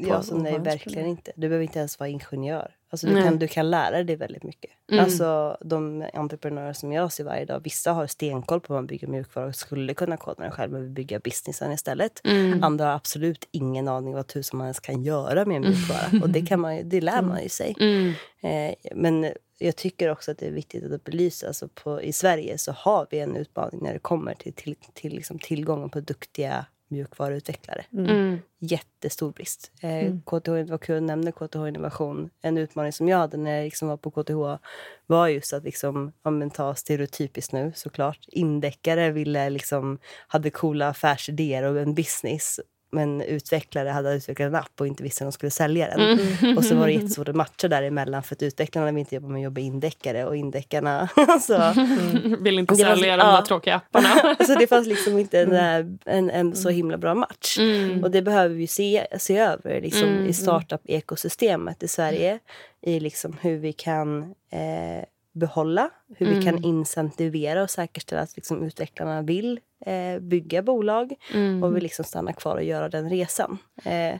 Ja, 0.00 0.22
så 0.22 0.38
nej, 0.38 0.58
verkligen 0.58 1.06
inte. 1.06 1.32
Du 1.34 1.48
behöver 1.48 1.62
inte 1.62 1.78
ens 1.78 1.98
vara 2.00 2.08
ingenjör. 2.08 2.74
Alltså, 2.90 3.06
du, 3.06 3.22
kan, 3.22 3.38
du 3.38 3.48
kan 3.48 3.70
lära 3.70 4.02
dig 4.02 4.16
väldigt 4.16 4.42
mycket. 4.42 4.70
Mm. 4.90 5.04
Alltså, 5.04 5.56
de 5.60 6.04
entreprenörer 6.14 6.72
som 6.72 6.92
jag 6.92 7.12
ser 7.12 7.24
varje 7.24 7.44
dag, 7.44 7.60
vissa 7.64 7.92
har 7.92 8.06
stenkoll 8.06 8.60
på 8.60 8.72
hur 8.72 8.78
man 8.78 8.86
bygger 8.86 9.06
mjukvara 9.06 9.46
och 9.46 9.54
skulle 9.54 9.94
kunna 9.94 10.16
koda 10.16 10.42
den 10.42 10.52
själv 10.52 10.72
men 10.72 10.82
vill 10.82 10.90
bygga 10.90 11.18
businessen 11.18 11.72
istället. 11.72 12.20
Mm. 12.24 12.64
Andra 12.64 12.84
har 12.84 12.92
absolut 12.92 13.48
ingen 13.50 13.88
aning 13.88 14.14
vad 14.14 14.26
tusan 14.26 14.58
man 14.58 14.64
ens 14.64 14.80
kan 14.80 15.02
göra 15.02 15.44
med 15.44 15.60
mjukvara. 15.60 16.22
och 16.22 16.30
det, 16.30 16.46
kan 16.46 16.60
man, 16.60 16.88
det 16.88 17.00
lär 17.00 17.22
man 17.22 17.42
ju 17.42 17.48
sig. 17.48 17.76
Mm. 17.80 18.12
Eh, 18.40 18.74
men 18.94 19.32
jag 19.58 19.76
tycker 19.76 20.10
också 20.10 20.30
att 20.30 20.38
det 20.38 20.46
är 20.46 20.50
viktigt 20.50 20.92
att 20.92 21.04
belysa. 21.04 21.46
Alltså 21.46 21.68
på, 21.68 22.02
I 22.02 22.12
Sverige 22.12 22.58
så 22.58 22.72
har 22.72 23.06
vi 23.10 23.18
en 23.18 23.36
utmaning 23.36 23.80
när 23.82 23.92
det 23.92 23.98
kommer 23.98 24.34
till, 24.34 24.52
till, 24.52 24.76
till 24.94 25.12
liksom 25.12 25.38
tillgången 25.38 25.90
på 25.90 26.00
duktiga 26.00 26.66
mjukvaruutvecklare. 26.88 27.84
Mm. 27.92 28.06
mm. 28.06 28.38
Jättestor 28.58 29.32
brist. 29.32 29.72
Eh, 29.80 29.90
mm. 29.90 30.20
KTH, 30.20 30.70
var 30.70 30.78
kul 30.78 31.32
KTH 31.32 31.68
Innovation. 31.68 32.30
En 32.42 32.58
utmaning 32.58 32.92
som 32.92 33.08
jag 33.08 33.18
hade 33.18 33.36
när 33.36 33.56
jag 33.56 33.64
liksom 33.64 33.88
var 33.88 33.96
på 33.96 34.10
KTH 34.10 34.64
var 35.06 35.28
just 35.28 35.52
att 35.52 35.64
liksom, 35.64 36.12
ja, 36.22 36.50
ta 36.50 36.74
stereotypiskt 36.74 37.52
nu 37.52 37.72
såklart. 37.74 38.18
Indeckare 38.28 39.10
ville 39.10 39.50
liksom, 39.50 39.98
hade 40.28 40.50
coola 40.50 40.88
affärsidéer 40.88 41.62
och 41.62 41.80
en 41.80 41.94
business 41.94 42.60
en 42.96 43.22
utvecklare 43.22 43.88
hade 43.88 44.14
utvecklat 44.14 44.46
en 44.46 44.54
app 44.54 44.80
och 44.80 44.86
inte 44.86 45.02
visste 45.02 45.24
hur 45.24 45.26
de 45.26 45.32
skulle 45.32 45.50
sälja 45.50 45.88
den. 45.88 46.18
Mm. 46.40 46.56
Och 46.56 46.64
så 46.64 46.74
var 46.74 46.86
det 46.86 46.92
jättesvårt 46.92 47.28
att 47.28 47.36
matcha 47.36 47.68
däremellan 47.68 48.22
för 48.22 48.34
att 48.34 48.42
utvecklarna 48.42 48.86
vill 48.86 48.98
inte 48.98 49.14
jobba 49.14 49.28
med 49.28 49.38
att 49.38 49.44
jobba 49.44 49.60
indäckare 49.60 50.24
och 50.24 50.36
indäckarna 50.36 51.08
alltså, 51.16 51.54
mm. 51.54 52.42
vill 52.42 52.58
inte 52.58 52.76
sälja 52.76 53.16
de 53.16 53.22
där 53.22 53.42
tråkiga 53.42 53.76
apparna. 53.76 54.36
så 54.46 54.54
det 54.54 54.66
fanns 54.66 54.86
liksom 54.86 55.18
inte 55.18 55.40
en, 55.40 55.52
mm. 55.52 55.98
en, 56.04 56.30
en 56.30 56.56
så 56.56 56.68
himla 56.68 56.98
bra 56.98 57.14
match. 57.14 57.58
Mm. 57.58 58.04
Och 58.04 58.10
det 58.10 58.22
behöver 58.22 58.54
vi 58.54 58.66
se, 58.66 59.06
se 59.18 59.38
över 59.38 59.80
liksom, 59.80 60.08
mm. 60.08 60.26
i 60.26 60.32
startup-ekosystemet 60.32 61.82
i 61.82 61.88
Sverige. 61.88 62.38
I 62.82 63.00
liksom 63.00 63.36
hur 63.40 63.58
vi 63.58 63.72
kan 63.72 64.22
eh, 64.50 65.04
behålla, 65.38 65.90
hur 66.16 66.26
mm. 66.26 66.38
vi 66.38 66.44
kan 66.44 66.54
mm. 66.54 66.64
incentivera 66.64 67.62
och 67.62 67.70
säkerställa 67.70 68.22
att 68.22 68.36
liksom 68.36 68.62
utvecklarna 68.62 69.22
vill 69.22 69.60
eh, 69.86 70.18
bygga 70.20 70.62
bolag 70.62 71.14
mm. 71.34 71.62
och 71.62 71.76
vill 71.76 71.82
liksom 71.82 72.04
stanna 72.04 72.32
kvar 72.32 72.56
och 72.56 72.62
göra 72.62 72.88
den 72.88 73.10
resan. 73.10 73.58
Eh, 73.84 74.16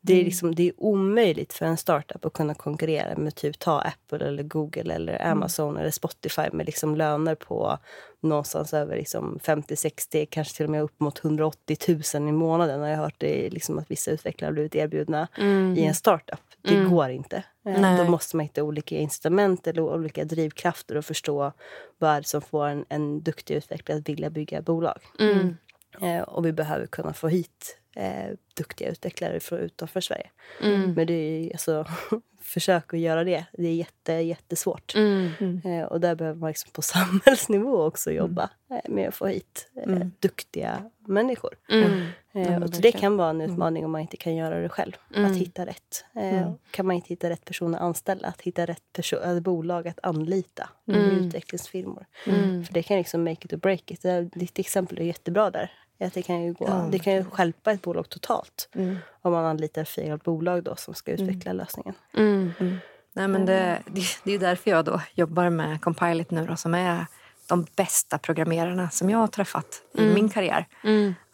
det, 0.00 0.12
är 0.12 0.16
mm. 0.16 0.24
liksom, 0.24 0.54
det 0.54 0.68
är 0.68 0.72
omöjligt 0.76 1.52
för 1.52 1.66
en 1.66 1.76
startup 1.76 2.24
att 2.24 2.32
kunna 2.32 2.54
konkurrera 2.54 3.16
med 3.16 3.34
typ 3.34 3.58
ta 3.58 3.80
Apple, 3.80 4.26
eller 4.26 4.42
Google, 4.42 4.94
eller 4.94 5.14
mm. 5.14 5.32
Amazon 5.32 5.70
mm. 5.70 5.80
eller 5.80 5.90
Spotify 5.90 6.50
med 6.52 6.66
liksom 6.66 6.96
löner 6.96 7.34
på 7.34 7.78
någonstans 8.20 8.74
över 8.74 8.96
liksom 8.96 9.38
50, 9.42 9.76
60, 9.76 10.26
kanske 10.26 10.56
till 10.56 10.64
och 10.64 10.70
med 10.70 10.82
upp 10.82 11.00
mot 11.00 11.24
180 11.24 11.76
000 12.14 12.28
i 12.28 12.32
månaden. 12.32 12.80
Jag 12.80 12.96
har 12.96 13.04
hört 13.04 13.14
det, 13.18 13.50
liksom 13.50 13.78
att 13.78 13.90
vissa 13.90 14.10
utvecklare 14.10 14.48
har 14.48 14.52
blivit 14.52 14.74
erbjudna 14.74 15.28
i 15.76 15.84
en 15.84 15.94
startup. 15.94 16.40
Det 16.62 16.76
mm. 16.76 16.90
går 16.90 17.10
inte. 17.10 17.36
Eh, 17.36 17.80
Nej. 17.80 17.98
Då 17.98 18.10
måste 18.10 18.36
man 18.36 18.44
hitta 18.46 18.62
olika 18.62 18.96
incitament 18.96 19.66
eller 19.66 19.82
olika 19.82 20.24
drivkrafter 20.24 20.96
och 20.96 21.04
förstå 21.04 21.52
vad 21.98 22.26
som 22.26 22.42
får 22.42 22.66
en, 22.66 22.84
en 22.88 23.22
duktig 23.22 23.54
utvecklare 23.54 23.98
att 23.98 24.08
vilja 24.08 24.30
bygga 24.30 24.62
bolag. 24.62 24.98
Mm. 25.18 25.56
Eh, 26.00 26.22
och 26.22 26.46
vi 26.46 26.52
behöver 26.52 26.86
kunna 26.86 27.12
få 27.12 27.28
hit 27.28 27.78
eh, 27.96 28.36
duktiga 28.54 28.90
utvecklare 28.90 29.40
från 29.40 29.58
utanför 29.58 30.00
Sverige. 30.00 30.30
Mm. 30.60 30.92
Men 30.94 31.06
det 31.06 31.14
är 31.14 31.52
alltså, 31.52 31.86
försök 32.42 32.94
att 32.94 33.00
göra 33.00 33.24
det. 33.24 33.44
Det 33.52 33.68
är 33.68 33.74
jätte, 33.74 34.12
jättesvårt. 34.12 34.94
Mm. 34.94 35.30
mm. 35.40 35.60
Eh, 35.64 35.84
och 35.84 36.00
där 36.00 36.14
behöver 36.14 36.40
man 36.40 36.48
liksom 36.48 36.70
på 36.72 36.82
samhällsnivå 36.82 37.82
också 37.82 38.10
mm. 38.10 38.18
jobba 38.18 38.50
eh, 38.70 38.90
med 38.90 39.08
att 39.08 39.14
få 39.14 39.26
hit 39.26 39.70
eh, 39.76 39.82
mm. 39.82 40.12
duktiga 40.20 40.90
människor. 41.06 41.54
Mm. 41.68 42.06
Eh, 42.34 42.62
och 42.62 42.70
det 42.70 42.92
kan 42.92 43.16
vara 43.16 43.30
en 43.30 43.40
utmaning 43.40 43.84
om 43.84 43.90
man 43.90 44.00
inte 44.00 44.16
kan 44.16 44.36
göra 44.36 44.60
det 44.60 44.68
själv. 44.68 44.92
Att 45.14 45.36
hitta 45.36 45.66
rätt. 45.66 46.04
Eh, 46.14 46.52
kan 46.70 46.86
man 46.86 46.96
inte 46.96 47.08
hitta 47.08 47.30
rätt 47.30 47.44
person 47.44 47.74
att 47.74 47.80
anställa, 47.80 48.28
att 48.28 48.40
hitta 48.40 48.66
rätt 48.66 48.92
person, 48.92 49.22
äh, 49.22 49.40
bolag 49.40 49.88
att 49.88 49.98
anlita. 50.02 50.68
Mm. 50.88 51.00
Utvecklingsfirmor. 51.00 52.06
För 52.66 52.72
det 52.72 52.82
kan 52.82 52.96
liksom 52.98 53.24
make 53.24 53.44
it 53.44 53.52
or 53.52 53.56
break 53.56 53.90
it. 53.90 54.04
Ditt 54.32 54.58
exempel 54.58 54.98
är 54.98 55.04
jättebra 55.04 55.50
där. 55.50 55.70
Att 56.06 56.14
det 56.14 56.22
kan 56.22 56.42
ju, 56.42 56.52
gå, 56.52 56.64
ja. 56.68 56.88
det 56.92 56.98
kan 56.98 57.12
ju 57.12 57.24
skälpa 57.24 57.72
ett 57.72 57.82
bolag 57.82 58.08
totalt 58.08 58.68
mm. 58.74 58.96
om 59.22 59.32
man 59.32 59.44
anlitar 59.44 59.84
fel 59.84 60.18
bolag 60.18 60.62
då 60.62 60.76
som 60.76 60.94
ska 60.94 61.12
mm. 61.12 61.22
utveckla 61.22 61.50
mm. 61.50 61.58
lösningen. 61.58 61.94
Mm. 62.16 62.52
mm. 62.60 62.76
Nej, 63.14 63.28
men 63.28 63.46
det, 63.46 63.82
det, 63.86 64.02
det 64.24 64.32
är 64.32 64.38
därför 64.38 64.70
jag 64.70 64.84
då 64.84 65.00
jobbar 65.14 65.50
med 65.50 65.80
Compilot 65.80 66.30
nu 66.30 66.46
då, 66.46 66.56
som 66.56 66.74
är 66.74 67.06
de 67.46 67.66
bästa 67.76 68.18
programmerarna 68.18 68.90
som 68.90 69.10
jag 69.10 69.18
har 69.18 69.26
träffat 69.26 69.82
i 69.94 70.02
mm. 70.02 70.14
min 70.14 70.28
karriär. 70.28 70.66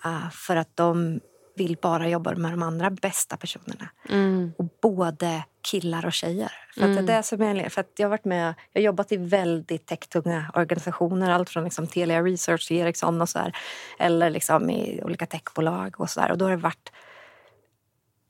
Uh, 0.04 0.30
för 0.30 0.56
att 0.56 0.76
de 0.76 1.20
vill 1.58 1.76
bara 1.82 2.08
jobba 2.08 2.34
med 2.34 2.52
de 2.52 2.62
andra 2.62 2.90
bästa 2.90 3.36
personerna. 3.36 3.88
Mm. 4.08 4.52
Och 4.58 4.68
både 4.82 5.44
killar 5.70 6.06
och 6.06 6.12
tjejer. 6.12 6.52
För 6.74 6.84
mm. 6.84 7.06
det 7.06 7.12
är 7.12 7.22
som 7.22 7.42
jag, 7.42 7.72
för 7.72 7.80
att 7.80 7.92
jag 7.96 8.06
har 8.06 8.10
varit 8.10 8.24
med, 8.24 8.54
jag 8.72 8.80
har 8.80 8.84
jobbat 8.84 9.12
i 9.12 9.16
väldigt 9.16 9.86
techtunga 9.86 10.50
organisationer. 10.54 11.30
Allt 11.30 11.50
från 11.50 11.64
liksom 11.64 11.86
Telia 11.86 12.22
Research 12.22 12.68
till 12.68 12.76
Ericsson 12.76 13.22
och 13.22 13.28
så 13.28 13.38
här, 13.38 13.56
Eller 13.98 14.30
liksom 14.30 14.70
i 14.70 15.02
olika 15.02 15.26
techbolag 15.26 16.00
och 16.00 16.10
så 16.10 16.20
där. 16.20 16.30
Och 16.30 16.38
då 16.38 16.44
har 16.44 16.50
det 16.50 16.56
varit 16.56 16.92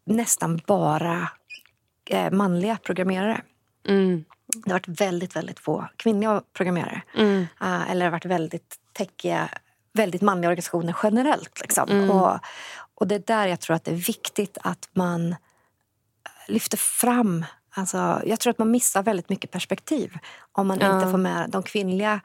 nästan 0.05 0.61
bara 0.67 1.29
eh, 2.11 2.31
manliga 2.31 2.79
programmerare. 2.83 3.41
Mm. 3.89 4.25
Det 4.65 4.71
har 4.71 4.79
varit 4.79 5.01
väldigt, 5.01 5.37
väldigt 5.37 5.61
få 5.61 5.89
kvinnliga 5.97 6.43
programmerare. 6.53 7.03
Mm. 7.15 7.47
Uh, 7.63 7.91
eller 7.91 8.01
det 8.01 8.05
har 8.05 8.13
varit 8.13 8.25
väldigt 8.25 8.77
techiga 8.93 9.49
väldigt 9.99 10.23
manliga 10.23 10.49
organisationer 10.49 10.97
generellt. 11.03 11.61
Liksom. 11.61 11.89
Mm. 11.89 12.11
Och, 12.11 12.39
och 13.01 13.07
det 13.07 13.15
är 13.15 13.23
där 13.27 13.47
jag 13.47 13.61
tror 13.61 13.77
att 13.77 13.85
det 13.85 13.91
är 13.91 13.95
viktigt 13.95 14.59
att 14.63 14.89
man 14.93 15.37
lyfter 16.49 16.77
fram 16.77 17.45
Alltså, 17.79 18.23
jag 18.25 18.41
tror 18.41 18.51
att 18.51 18.59
man 18.59 18.71
missar 18.71 19.03
väldigt 19.03 19.29
mycket 19.29 19.51
perspektiv 19.51 20.19
om 20.53 20.67
man 20.67 20.79
ja. 20.81 20.95
inte 20.95 21.11
får 21.11 21.19
med 21.19 21.51
de 21.51 21.63
kvinnliga 21.63 22.21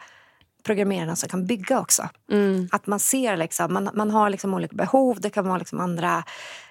programmerarna 0.64 1.16
som 1.16 1.30
kan 1.30 1.46
bygga 1.46 1.80
också. 1.80 2.10
Mm. 2.32 2.70
Att 2.72 2.88
man 2.88 3.00
ser 3.00 3.38
liksom, 3.38 3.74
man, 3.74 3.90
man 3.94 4.12
har 4.12 4.30
liksom 4.30 4.54
olika 4.54 4.76
behov, 4.76 5.22
det 5.22 5.30
kan 5.30 5.48
vara 5.48 5.58
liksom 5.58 5.80
andra... 5.80 6.24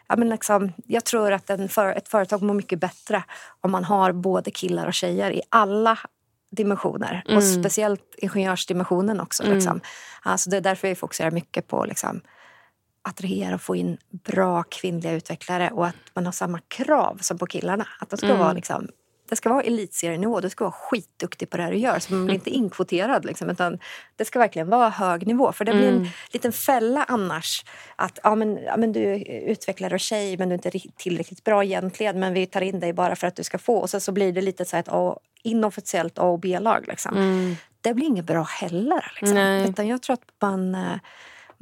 Ja, 0.08 0.16
men 0.16 0.28
liksom, 0.28 0.72
jag 0.86 1.04
tror 1.04 1.32
att 1.32 1.50
en 1.50 1.68
för, 1.68 1.86
ett 1.86 2.08
företag 2.08 2.42
mår 2.42 2.54
mycket 2.54 2.80
bättre 2.80 3.22
om 3.60 3.70
man 3.70 3.84
har 3.84 4.12
både 4.12 4.50
killar 4.50 4.86
och 4.86 4.94
tjejer 4.94 5.30
i 5.30 5.42
alla 5.48 5.98
dimensioner. 6.50 7.22
Mm. 7.26 7.36
Och 7.36 7.44
speciellt 7.44 8.14
ingenjörsdimensionen 8.18 9.20
också. 9.20 9.42
Mm. 9.42 9.54
Liksom. 9.54 9.80
Alltså, 10.22 10.50
det 10.50 10.56
är 10.56 10.60
därför 10.60 10.88
vi 10.88 10.94
fokuserar 10.94 11.30
mycket 11.30 11.68
på 11.68 11.84
liksom, 11.84 12.20
attrahera 13.02 13.54
och 13.54 13.62
få 13.62 13.76
in 13.76 13.98
bra 14.10 14.62
kvinnliga 14.62 15.12
utvecklare 15.12 15.70
och 15.70 15.86
att 15.86 15.94
man 16.14 16.24
har 16.24 16.32
samma 16.32 16.58
krav 16.68 17.18
som 17.20 17.38
på 17.38 17.46
killarna. 17.46 17.86
Att 17.98 18.10
de 18.10 18.16
ska 18.16 18.26
mm. 18.26 18.38
vara 18.38 18.52
liksom, 18.52 18.88
det 19.28 19.36
ska 19.36 19.48
vara 19.48 19.62
elitserienivå, 19.62 20.40
du 20.40 20.50
ska 20.50 20.64
vara 20.64 20.72
skitduktig 20.72 21.50
på 21.50 21.56
det 21.56 21.70
du 21.70 21.76
gör. 21.76 21.98
Så 21.98 22.14
man 22.14 22.24
blir 22.24 22.34
inte 22.34 22.50
inkvoterad. 22.50 23.24
Liksom, 23.24 23.50
utan 23.50 23.78
det 24.16 24.24
ska 24.24 24.38
verkligen 24.38 24.68
vara 24.68 24.88
hög 24.88 25.26
nivå. 25.26 25.52
För 25.52 25.64
det 25.64 25.72
blir 25.72 25.88
en 25.88 25.96
mm. 25.96 26.08
liten 26.32 26.52
fälla 26.52 27.04
annars. 27.08 27.64
Att 27.96 28.18
ja, 28.22 28.34
men, 28.34 28.56
ja, 28.56 28.76
men 28.76 28.92
du 28.92 29.00
är 29.02 29.40
utvecklare 29.50 29.94
och 29.94 30.00
tjej 30.00 30.36
men 30.36 30.48
du 30.48 30.54
är 30.54 30.66
inte 30.66 30.88
tillräckligt 30.96 31.44
bra 31.44 31.64
egentligen. 31.64 32.20
Men 32.20 32.34
vi 32.34 32.46
tar 32.46 32.60
in 32.60 32.80
dig 32.80 32.92
bara 32.92 33.16
för 33.16 33.26
att 33.26 33.36
du 33.36 33.44
ska 33.44 33.58
få. 33.58 33.76
Och 33.76 33.90
så, 33.90 34.00
så 34.00 34.12
blir 34.12 34.32
det 34.32 34.40
lite 34.40 34.64
så 34.64 34.76
ett 34.76 34.88
A, 34.88 35.18
inofficiellt 35.42 36.18
A 36.18 36.22
och 36.22 36.40
B-lag. 36.40 36.84
Liksom. 36.88 37.16
Mm. 37.16 37.56
Det 37.80 37.94
blir 37.94 38.06
inget 38.06 38.24
bra 38.24 38.42
heller. 38.42 39.12
Liksom. 39.20 39.38
Utan 39.38 39.88
jag 39.88 40.02
tror 40.02 40.14
att 40.14 40.26
man 40.40 40.74
eh, 40.74 40.96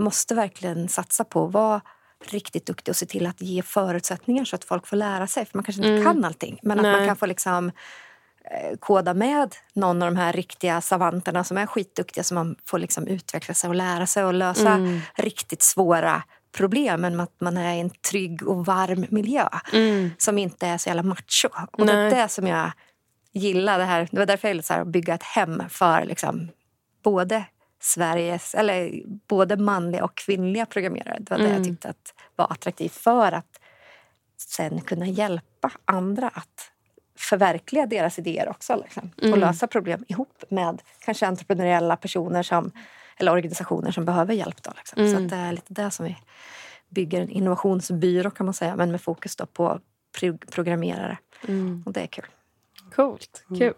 måste 0.00 0.34
verkligen 0.34 0.88
satsa 0.88 1.24
på 1.24 1.46
att 1.46 1.52
vara 1.52 1.80
riktigt 2.24 2.66
duktig 2.66 2.92
och 2.92 2.96
se 2.96 3.06
till 3.06 3.26
att 3.26 3.40
ge 3.40 3.62
förutsättningar 3.62 4.44
så 4.44 4.56
att 4.56 4.64
folk 4.64 4.86
får 4.86 4.96
lära 4.96 5.26
sig. 5.26 5.46
För 5.46 5.58
man 5.58 5.64
kanske 5.64 5.82
inte 5.82 5.92
mm. 5.92 6.04
kan 6.04 6.24
allting. 6.24 6.58
Men 6.62 6.78
Nej. 6.78 6.92
att 6.92 6.98
man 6.98 7.08
kan 7.08 7.16
få 7.16 7.26
liksom 7.26 7.68
eh, 8.44 8.76
koda 8.78 9.14
med 9.14 9.56
någon 9.72 10.02
av 10.02 10.10
de 10.10 10.16
här 10.16 10.32
riktiga 10.32 10.80
savanterna 10.80 11.44
som 11.44 11.58
är 11.58 11.66
skitduktiga 11.66 12.24
så 12.24 12.34
man 12.34 12.56
får 12.66 12.78
liksom 12.78 13.06
utveckla 13.06 13.54
sig 13.54 13.68
och 13.68 13.74
lära 13.74 14.06
sig 14.06 14.24
och 14.24 14.34
lösa 14.34 14.70
mm. 14.70 15.00
riktigt 15.14 15.62
svåra 15.62 16.22
problem 16.52 17.00
men 17.00 17.20
att 17.20 17.40
man 17.40 17.56
är 17.56 17.74
i 17.74 17.80
en 17.80 17.90
trygg 17.90 18.48
och 18.48 18.66
varm 18.66 19.06
miljö 19.08 19.48
mm. 19.72 20.10
som 20.18 20.38
inte 20.38 20.66
är 20.66 20.78
så 20.78 20.88
jävla 20.88 21.02
macho. 21.02 21.48
Och 21.72 21.86
det 21.86 21.92
är 21.92 22.10
det 22.10 22.28
som 22.28 22.46
jag 22.46 22.70
gillar. 23.32 23.78
Det, 23.78 23.84
här. 23.84 24.08
det 24.10 24.18
var 24.18 24.26
därför 24.26 24.48
jag 24.48 24.54
ville 24.54 24.84
bygga 24.84 25.14
ett 25.14 25.22
hem 25.22 25.62
för 25.68 26.04
liksom, 26.04 26.48
både 27.02 27.44
Sveriges, 27.80 28.54
eller 28.54 29.02
både 29.06 29.56
manliga 29.56 30.04
och 30.04 30.14
kvinnliga 30.14 30.66
programmerare. 30.66 31.16
Det 31.20 31.30
var 31.30 31.38
mm. 31.38 31.48
det 31.48 31.54
jag 31.54 31.66
mm. 31.66 31.74
tyckte 31.74 31.88
att 31.88 32.14
var 32.36 32.52
attraktivt 32.52 32.94
för 32.94 33.32
att 33.32 33.60
sen 34.36 34.80
kunna 34.80 35.06
hjälpa 35.06 35.70
andra 35.84 36.28
att 36.28 36.72
förverkliga 37.18 37.86
deras 37.86 38.18
idéer 38.18 38.48
också. 38.48 38.76
Liksom, 38.76 39.10
mm. 39.22 39.32
Och 39.32 39.38
lösa 39.38 39.66
problem 39.66 40.04
ihop 40.08 40.44
med 40.48 40.82
kanske 40.98 41.26
entreprenöriella 41.26 41.96
personer 41.96 42.42
som, 42.42 42.72
eller 43.16 43.32
organisationer 43.32 43.90
som 43.90 44.04
behöver 44.04 44.34
hjälp. 44.34 44.62
Då, 44.62 44.72
liksom. 44.76 45.02
mm. 45.02 45.14
Så 45.14 45.36
det 45.36 45.40
är 45.40 45.52
lite 45.52 45.72
det 45.74 45.90
som 45.90 46.06
vi 46.06 46.16
bygger 46.88 47.20
en 47.20 47.30
innovationsbyrå 47.30 48.30
kan 48.30 48.46
man 48.46 48.54
säga, 48.54 48.76
men 48.76 48.90
med 48.90 49.00
fokus 49.00 49.36
då 49.36 49.46
på 49.46 49.80
pro 50.20 50.38
programmerare. 50.38 51.18
Mm. 51.48 51.82
Och 51.86 51.92
det 51.92 52.00
är 52.00 52.06
kul. 52.06 52.26
Coolt. 52.94 53.44
Mm. 53.48 53.58
Kul. 53.58 53.74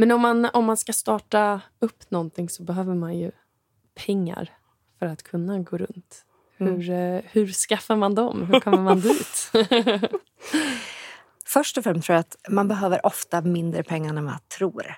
Men 0.00 0.10
om 0.10 0.20
man, 0.20 0.44
om 0.44 0.64
man 0.64 0.76
ska 0.76 0.92
starta 0.92 1.60
upp 1.78 2.10
någonting 2.10 2.48
så 2.48 2.62
behöver 2.62 2.94
man 2.94 3.18
ju 3.18 3.30
pengar 4.06 4.50
för 4.98 5.06
att 5.06 5.22
kunna 5.22 5.58
gå 5.58 5.76
runt. 5.76 6.24
Hur, 6.56 6.90
mm. 6.90 7.22
Hur 7.30 7.46
skaffar 7.46 7.96
man 7.96 8.14
dem? 8.14 8.46
Hur 8.52 8.60
kommer 8.60 8.82
man 8.82 9.00
dit? 9.00 9.52
Först 11.46 11.78
och 11.78 11.84
främst 11.84 12.06
tror 12.06 12.14
jag 12.14 12.20
att 12.20 12.36
man 12.48 12.68
behöver 12.68 13.06
ofta 13.06 13.40
mindre 13.40 13.82
pengar 13.82 14.14
än 14.14 14.24
man 14.24 14.38
tror. 14.58 14.94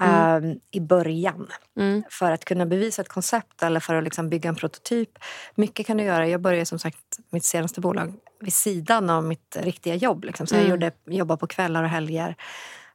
Mm. 0.00 0.44
Um, 0.44 0.60
i 0.70 0.80
början. 0.80 1.46
Mm. 1.76 2.02
För 2.10 2.32
att 2.32 2.44
kunna 2.44 2.66
bevisa 2.66 3.02
ett 3.02 3.08
koncept 3.08 3.62
eller 3.62 3.80
för 3.80 3.94
att 3.94 4.04
liksom 4.04 4.28
bygga 4.28 4.48
en 4.48 4.56
prototyp. 4.56 5.10
Mycket 5.54 5.86
kan 5.86 5.96
du 5.96 6.04
göra. 6.04 6.28
Jag 6.28 6.40
började 6.40 6.66
som 6.66 6.78
sagt 6.78 7.18
mitt 7.30 7.44
senaste 7.44 7.80
bolag 7.80 8.14
vid 8.40 8.54
sidan 8.54 9.10
av 9.10 9.24
mitt 9.24 9.56
riktiga 9.60 9.94
jobb. 9.94 10.24
Liksom. 10.24 10.46
Så 10.46 10.54
jag 10.54 10.60
mm. 10.60 10.70
gjorde, 10.70 10.92
jobbade 11.06 11.40
på 11.40 11.46
kvällar 11.46 11.82
och 11.82 11.88
helger. 11.88 12.36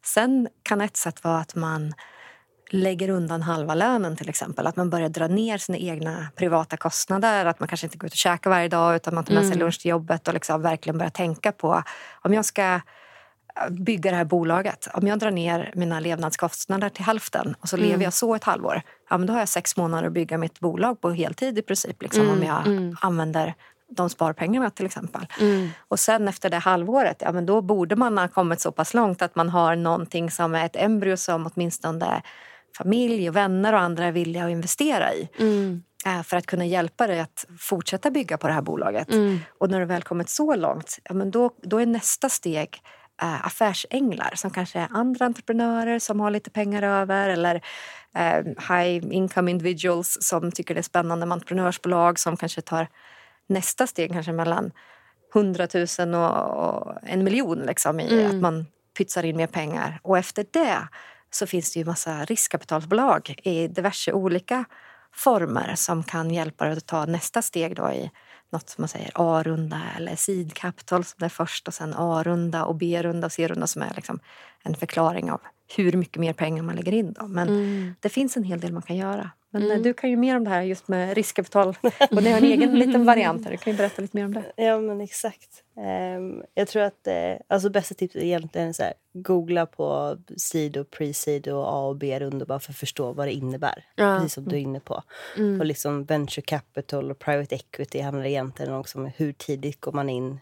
Sen 0.06 0.48
kan 0.64 0.82
ett 0.82 0.98
sätt 0.98 1.24
vara 1.24 1.38
att 1.38 1.56
man 1.56 1.94
lägger 2.72 3.10
undan 3.10 3.42
halva 3.42 3.76
lönen 3.76 4.16
till 4.16 4.30
exempel. 4.30 4.68
Att 4.68 4.76
man 4.76 4.90
börjar 4.90 5.10
dra 5.10 5.28
ner 5.28 5.58
sina 5.58 5.78
egna 5.78 6.28
privata 6.36 6.78
kostnader. 6.78 7.46
Att 7.46 7.60
man 7.60 7.68
kanske 7.68 7.88
inte 7.88 7.98
går 7.98 8.08
ut 8.08 8.14
och 8.14 8.18
käkar 8.18 8.50
varje 8.50 8.68
dag 8.68 8.96
utan 8.96 9.16
man 9.16 9.24
tar 9.24 9.34
med 9.34 9.44
sig 9.44 9.52
mm. 9.52 9.60
lunch 9.60 9.82
till 9.82 9.92
jobbet 9.92 10.28
och 10.28 10.34
liksom 10.34 10.62
verkligen 10.62 10.98
börjar 10.98 11.10
tänka 11.10 11.52
på 11.52 11.84
om 12.22 12.34
jag 12.34 12.46
ska 12.46 12.82
bygga 13.70 14.12
det 14.12 14.18
här 14.18 14.26
bolaget. 14.26 14.88
Om 14.94 15.08
jag 15.08 15.20
drar 15.20 15.32
ner 15.32 15.72
mina 15.76 16.00
levnadskostnader 16.00 16.90
till 16.90 17.06
hälften 17.06 17.56
och 17.60 17.70
så 17.70 17.78
mm. 17.78 17.90
lever 17.90 18.04
jag 18.04 18.14
så 18.14 18.36
ett 18.36 18.44
halvår, 18.44 18.82
ja, 19.10 19.18
men 19.18 19.28
då 19.28 19.34
har 19.34 19.40
jag 19.40 19.50
sex 19.50 19.78
månader 19.78 20.08
att 20.08 20.14
bygga 20.14 20.38
mitt 20.38 20.60
bolag 20.60 21.02
på 21.02 21.12
heltid 21.12 21.58
i 21.58 21.62
princip. 21.62 22.02
Liksom, 22.02 22.22
mm. 22.22 22.38
Om 22.38 22.44
jag 22.44 22.68
mm. 22.68 22.96
använder 23.02 23.56
de 23.90 24.10
sparpengarna 24.10 24.70
till 24.70 24.86
exempel. 24.86 25.28
Mm. 25.40 25.70
Och 25.88 26.00
sen 26.00 26.28
efter 26.28 26.50
det 26.50 26.58
halvåret, 26.58 27.18
ja 27.20 27.32
men 27.32 27.46
då 27.46 27.62
borde 27.62 27.96
man 27.96 28.18
ha 28.18 28.28
kommit 28.28 28.62
så 28.62 28.72
pass 28.72 28.94
långt 28.94 29.22
att 29.22 29.36
man 29.36 29.50
har 29.50 29.76
någonting 29.76 30.32
som 30.32 30.56
är 30.56 30.66
ett 30.66 30.76
embryo 30.76 31.18
som 31.18 31.52
åtminstone 31.54 32.22
familj 32.78 33.30
och 33.30 33.36
vänner 33.36 33.74
och 33.74 33.80
andra 33.80 34.06
är 34.06 34.12
villiga 34.12 34.46
att 34.46 34.52
investera 34.52 35.14
i. 35.14 35.30
Mm. 35.40 35.84
Eh, 36.06 36.24
för 36.24 36.38
att 36.38 36.46
kunna 36.46 36.66
hjälpa 36.66 37.08
dig 37.08 37.20
att 37.20 37.46
fortsätta 37.60 38.12
bygga 38.12 38.38
på 38.38 38.48
det 38.48 38.54
här 38.54 38.62
bolaget. 38.62 39.12
Mm. 39.12 39.40
Och 39.58 39.70
när 39.70 39.80
du 39.80 39.86
väl 39.86 40.04
kommit 40.04 40.30
så 40.30 40.56
långt, 40.56 41.00
ja, 41.04 41.14
men 41.14 41.32
då, 41.32 41.52
då 41.64 41.78
är 41.78 41.86
nästa 41.86 42.30
steg 42.30 42.82
äh, 43.22 43.46
affärsänglar 43.46 44.32
som 44.36 44.52
kanske 44.52 44.80
är 44.80 44.88
andra 44.92 45.26
entreprenörer 45.26 46.00
som 46.00 46.20
har 46.20 46.32
lite 46.32 46.50
pengar 46.50 46.84
över 46.84 47.30
eller 47.30 47.62
äh, 48.16 48.46
high 48.70 49.06
income 49.12 49.52
individuals 49.52 50.18
som 50.22 50.52
tycker 50.52 50.74
det 50.74 50.80
är 50.80 50.84
spännande 50.84 51.26
med 51.26 51.34
entreprenörsbolag 51.34 52.20
som 52.20 52.38
kanske 52.38 52.62
tar 52.62 52.88
nästa 53.50 53.88
steg 53.88 54.12
kanske 54.12 54.32
mellan 54.32 54.72
100 55.34 55.68
000 56.00 56.16
och, 56.16 56.94
en 57.04 57.24
miljon 57.24 57.60
liksom, 57.60 58.00
i 58.00 58.14
mm. 58.14 58.36
att 58.36 58.42
man 58.42 58.66
pytsar 58.98 59.24
in 59.24 59.38
mer 59.38 59.48
pengar. 59.48 60.00
Och 60.04 60.18
efter 60.18 60.46
det 60.52 60.88
så 61.32 61.48
finns 61.48 61.74
det 61.74 61.80
ju 61.80 61.86
massa 61.86 62.26
riskkapitalbolag 62.26 63.36
i 63.44 63.68
diverse 63.68 64.14
olika 64.14 64.66
former 65.12 65.76
som 65.76 66.04
kan 66.04 66.32
hjälpa 66.32 66.66
dig 66.66 66.78
att 66.78 66.86
ta 66.86 67.06
nästa 67.06 67.42
steg 67.42 67.76
då 67.76 67.92
i 67.92 68.12
något 68.52 68.70
som 68.70 68.82
man 68.82 68.90
säger 68.90 69.12
A-runda 69.16 69.82
eller 69.98 70.16
seed 70.16 70.54
capital 70.54 71.04
som 71.04 71.26
är 71.26 71.30
först 71.30 71.68
och 71.68 71.74
sen 71.74 71.94
A-runda 71.98 72.66
och 72.66 72.76
B-runda 72.76 73.26
och 73.26 73.32
C-runda 73.32 73.68
som 73.68 73.82
är 73.82 73.94
liksom 73.96 74.20
en 74.64 74.76
förklaring 74.76 75.32
av 75.32 75.42
hur 75.78 75.94
mycket 75.94 76.18
mer 76.18 76.34
pengar 76.34 76.64
man 76.64 76.76
lägger 76.76 76.92
in. 76.92 77.14
Då. 77.14 77.28
Men 77.28 77.48
mm. 77.48 77.96
det 78.00 78.10
finns 78.10 78.38
en 78.38 78.44
hel 78.44 78.60
del 78.60 78.74
man 78.74 78.82
kan 78.82 78.96
göra. 78.96 79.32
Men 79.52 79.62
eh, 79.62 79.70
mm. 79.70 79.84
du 79.84 79.94
kan 79.94 80.10
ju 80.10 80.16
mer 80.16 80.38
om 80.38 80.44
det 80.44 80.50
här 80.50 80.62
just 80.62 80.88
med 80.88 81.16
riskkapital. 81.16 81.68
Och 82.12 82.24
ni 82.24 82.32
har 82.32 82.38
en 82.38 82.44
egen 82.44 82.80
liten 82.80 83.06
variant 83.06 83.44
här. 83.44 83.52
Du 83.52 83.58
kan 83.58 83.74
ju 83.74 83.78
berätta 83.78 84.02
lite 84.02 84.18
mer 84.18 84.26
om 84.26 84.34
det. 84.34 84.44
Ja 84.56 84.80
men 84.80 85.02
exakt. 85.02 85.64
Um, 86.18 86.44
jag 86.54 86.68
tror 86.68 86.82
att 86.82 87.08
uh, 87.08 87.42
alltså 87.48 87.70
bästa 87.70 87.96
tipset 87.96 88.22
är 88.22 88.26
egentligen 88.26 88.74
så 88.74 88.84
här, 88.84 88.94
googla 89.14 89.66
på 89.66 90.18
seed 90.38 90.78
och 90.78 90.88
pre-seed 90.90 91.50
och 91.50 91.68
A 91.68 91.88
och 91.88 91.96
B-rundor 91.96 92.46
bara 92.46 92.60
för 92.60 92.72
att 92.72 92.78
förstå 92.78 93.12
vad 93.12 93.28
det 93.28 93.34
innebär. 93.34 93.86
Ja. 93.96 94.18
Precis 94.18 94.34
som 94.34 94.46
du 94.46 94.56
är 94.56 94.60
inne 94.60 94.80
på. 94.80 95.04
Mm. 95.38 95.60
Och 95.60 95.66
liksom 95.66 96.06
venture 96.06 96.42
capital 96.42 97.12
och 97.12 97.20
private 97.20 97.56
equity 97.56 98.02
handlar 98.02 98.26
egentligen 98.26 98.74
också 98.74 98.98
om 98.98 99.06
hur 99.06 99.32
tidigt 99.32 99.82
går 99.82 99.92
man 99.92 100.10
in 100.10 100.40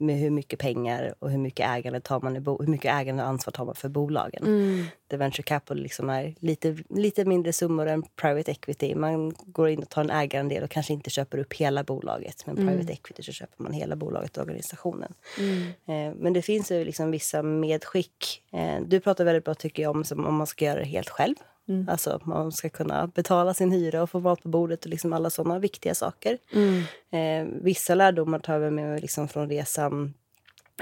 med 0.00 0.18
hur 0.18 0.30
mycket 0.30 0.58
pengar 0.58 1.14
och 1.18 1.30
hur 1.30 1.38
mycket 1.38 1.68
ägande, 1.68 2.00
tar 2.00 2.20
man 2.20 2.36
hur 2.36 2.66
mycket 2.66 2.94
ägande 2.94 3.22
och 3.22 3.28
ansvar 3.28 3.52
tar 3.52 3.64
man 3.64 3.74
för 3.74 3.88
bolagen. 3.88 4.42
Mm. 4.42 4.84
Där 5.06 5.16
venture 5.16 5.42
capital 5.42 5.78
liksom 5.78 6.10
är 6.10 6.34
lite, 6.40 6.76
lite 6.88 7.24
mindre 7.24 7.52
summor 7.52 7.86
än 7.86 8.02
private 8.02 8.50
equity. 8.50 8.94
Man 8.94 9.34
går 9.46 9.68
in 9.68 9.82
och 9.82 9.88
tar 9.88 10.02
en 10.02 10.10
ägarandel 10.10 10.62
och 10.62 10.70
kanske 10.70 10.92
inte 10.92 11.10
köper 11.10 11.38
upp 11.38 11.54
hela 11.54 11.84
bolaget. 11.84 12.46
Men 12.46 12.58
mm. 12.58 12.68
private 12.68 12.92
equity 12.92 13.22
så 13.22 13.32
köper 13.32 13.62
man 13.62 13.72
hela 13.72 13.96
bolaget 13.96 14.36
och 14.36 14.42
organisationen. 14.42 15.12
Mm. 15.38 15.62
Eh, 15.62 16.16
men 16.18 16.32
det 16.32 16.42
finns 16.42 16.70
ju 16.70 16.84
liksom 16.84 17.10
vissa 17.10 17.42
medskick. 17.42 18.42
Eh, 18.52 18.80
du 18.86 19.00
pratar 19.00 19.24
väldigt 19.24 19.44
bra 19.44 19.54
tycker 19.54 19.82
jag 19.82 19.90
om 19.90 20.04
om 20.26 20.34
man 20.34 20.46
ska 20.46 20.64
göra 20.64 20.78
det 20.78 20.84
helt 20.84 21.08
själv. 21.08 21.34
Mm. 21.70 21.88
Alltså 21.88 22.20
man 22.24 22.52
ska 22.52 22.68
kunna 22.68 23.06
betala 23.06 23.54
sin 23.54 23.72
hyra 23.72 24.02
och 24.02 24.10
få 24.10 24.20
mat 24.20 24.42
på 24.42 24.48
bordet 24.48 24.84
och 24.84 24.90
liksom 24.90 25.12
alla 25.12 25.30
sådana 25.30 25.58
viktiga 25.58 25.94
saker. 25.94 26.38
Mm. 26.52 26.82
Eh, 27.10 27.54
vissa 27.62 27.94
lärdomar 27.94 28.38
tar 28.38 28.58
vi 28.58 28.70
med 28.70 28.88
mig 28.88 29.00
liksom 29.00 29.28
från 29.28 29.48
resan 29.48 30.14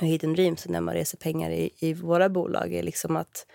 Hidden 0.01 0.33
Dreams 0.33 0.69
när 0.69 0.81
man 0.81 0.95
reser 0.95 1.19
pengar 1.19 1.51
i, 1.51 1.71
i 1.79 1.95
våra 1.95 2.29
bolag 2.29 2.73
är 2.75 2.83
liksom 2.83 3.17
att, 3.17 3.47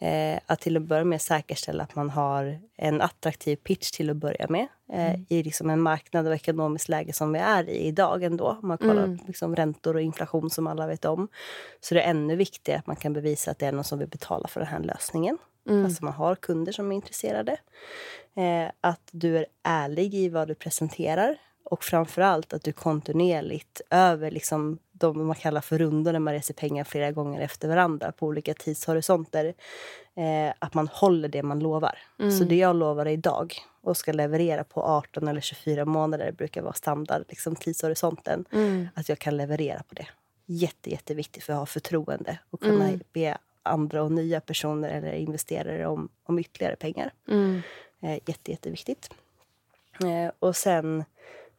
eh, 0.00 0.40
att 0.46 0.60
till 0.60 0.76
att 0.76 0.82
börja 0.82 1.04
med 1.04 1.22
säkerställa 1.22 1.82
att 1.82 1.94
man 1.94 2.10
har 2.10 2.60
en 2.76 3.00
attraktiv 3.00 3.56
pitch 3.56 3.90
till 3.90 4.10
att 4.10 4.16
börja 4.16 4.46
med 4.48 4.68
eh, 4.92 5.10
mm. 5.10 5.26
i 5.28 5.42
liksom 5.42 5.70
en 5.70 5.80
marknad 5.80 6.26
och 6.26 6.34
ekonomiskt 6.34 6.88
läge 6.88 7.12
som 7.12 7.32
vi 7.32 7.38
är 7.38 7.68
i 7.68 7.86
idag 7.86 8.22
ändå. 8.22 8.58
Om 8.62 8.68
man 8.68 8.78
kollar 8.78 9.04
mm. 9.04 9.18
liksom 9.26 9.56
räntor 9.56 9.94
och 9.94 10.02
inflation 10.02 10.50
som 10.50 10.66
alla 10.66 10.86
vet 10.86 11.04
om. 11.04 11.28
Så 11.80 11.94
det 11.94 12.02
är 12.02 12.10
ännu 12.10 12.36
viktigare 12.36 12.78
att 12.78 12.86
man 12.86 12.96
kan 12.96 13.12
bevisa 13.12 13.50
att 13.50 13.58
det 13.58 13.66
är 13.66 13.72
någon 13.72 13.84
som 13.84 13.98
vill 13.98 14.08
betala 14.08 14.48
för 14.48 14.60
den 14.60 14.68
här 14.68 14.80
lösningen. 14.80 15.38
Mm. 15.68 15.84
Alltså 15.84 16.04
man 16.04 16.14
har 16.14 16.34
kunder 16.34 16.72
som 16.72 16.92
är 16.92 16.96
intresserade. 16.96 17.56
Eh, 18.34 18.72
att 18.80 19.08
du 19.10 19.38
är 19.38 19.46
ärlig 19.62 20.14
i 20.14 20.28
vad 20.28 20.48
du 20.48 20.54
presenterar. 20.54 21.36
Och 21.64 21.84
framför 21.84 22.22
allt 22.22 22.52
att 22.52 22.62
du 22.62 22.72
kontinuerligt 22.72 23.80
över 23.90 24.30
liksom 24.30 24.78
de 24.92 25.26
man 25.26 25.36
kallar 25.36 25.60
för 25.60 25.78
rundor 25.78 26.12
när 26.12 26.18
man 26.18 26.34
reser 26.34 26.54
pengar 26.54 26.84
flera 26.84 27.12
gånger 27.12 27.40
efter 27.40 27.68
varandra 27.68 28.12
på 28.12 28.26
olika 28.26 28.54
tidshorisonter. 28.54 29.54
Eh, 30.16 30.54
att 30.58 30.74
man 30.74 30.88
håller 30.88 31.28
det 31.28 31.42
man 31.42 31.58
lovar. 31.58 31.98
Mm. 32.18 32.32
Så 32.32 32.44
det 32.44 32.56
jag 32.56 32.76
lovar 32.76 33.06
idag 33.06 33.54
och 33.82 33.96
ska 33.96 34.12
leverera 34.12 34.64
på 34.64 34.82
18 34.82 35.28
eller 35.28 35.40
24 35.40 35.84
månader 35.84 36.32
brukar 36.32 36.62
vara 36.62 36.72
standard 36.72 37.24
liksom, 37.28 37.56
tidshorisonten. 37.56 38.44
Mm. 38.52 38.88
Att 38.94 39.08
jag 39.08 39.18
kan 39.18 39.36
leverera 39.36 39.82
på 39.82 39.94
det. 39.94 40.06
Jätte, 40.46 40.90
jätteviktigt 40.90 41.44
för 41.44 41.52
att 41.52 41.58
ha 41.58 41.66
förtroende 41.66 42.38
och 42.50 42.60
kunna 42.60 42.88
mm. 42.88 43.00
be 43.12 43.38
andra 43.62 44.02
och 44.02 44.12
nya 44.12 44.40
personer 44.40 44.88
eller 44.88 45.12
investerare 45.12 45.86
om, 45.86 46.08
om 46.24 46.38
ytterligare 46.38 46.76
pengar. 46.76 47.12
Mm. 47.28 47.62
Eh, 48.02 48.18
jätte, 48.26 48.50
jätteviktigt. 48.50 49.10
Eh, 50.04 50.32
och 50.38 50.56
sen 50.56 51.04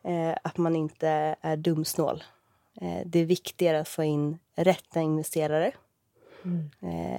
eh, 0.04 0.36
att 0.44 0.58
man 0.58 0.76
inte 0.76 1.36
är 1.42 1.58
dumsnål. 1.58 2.24
Det 3.06 3.20
är 3.20 3.26
viktigare 3.26 3.80
att 3.80 3.88
få 3.88 4.04
in 4.04 4.40
rätta 4.56 5.02
investerare 5.02 5.72
mm. 6.46 6.70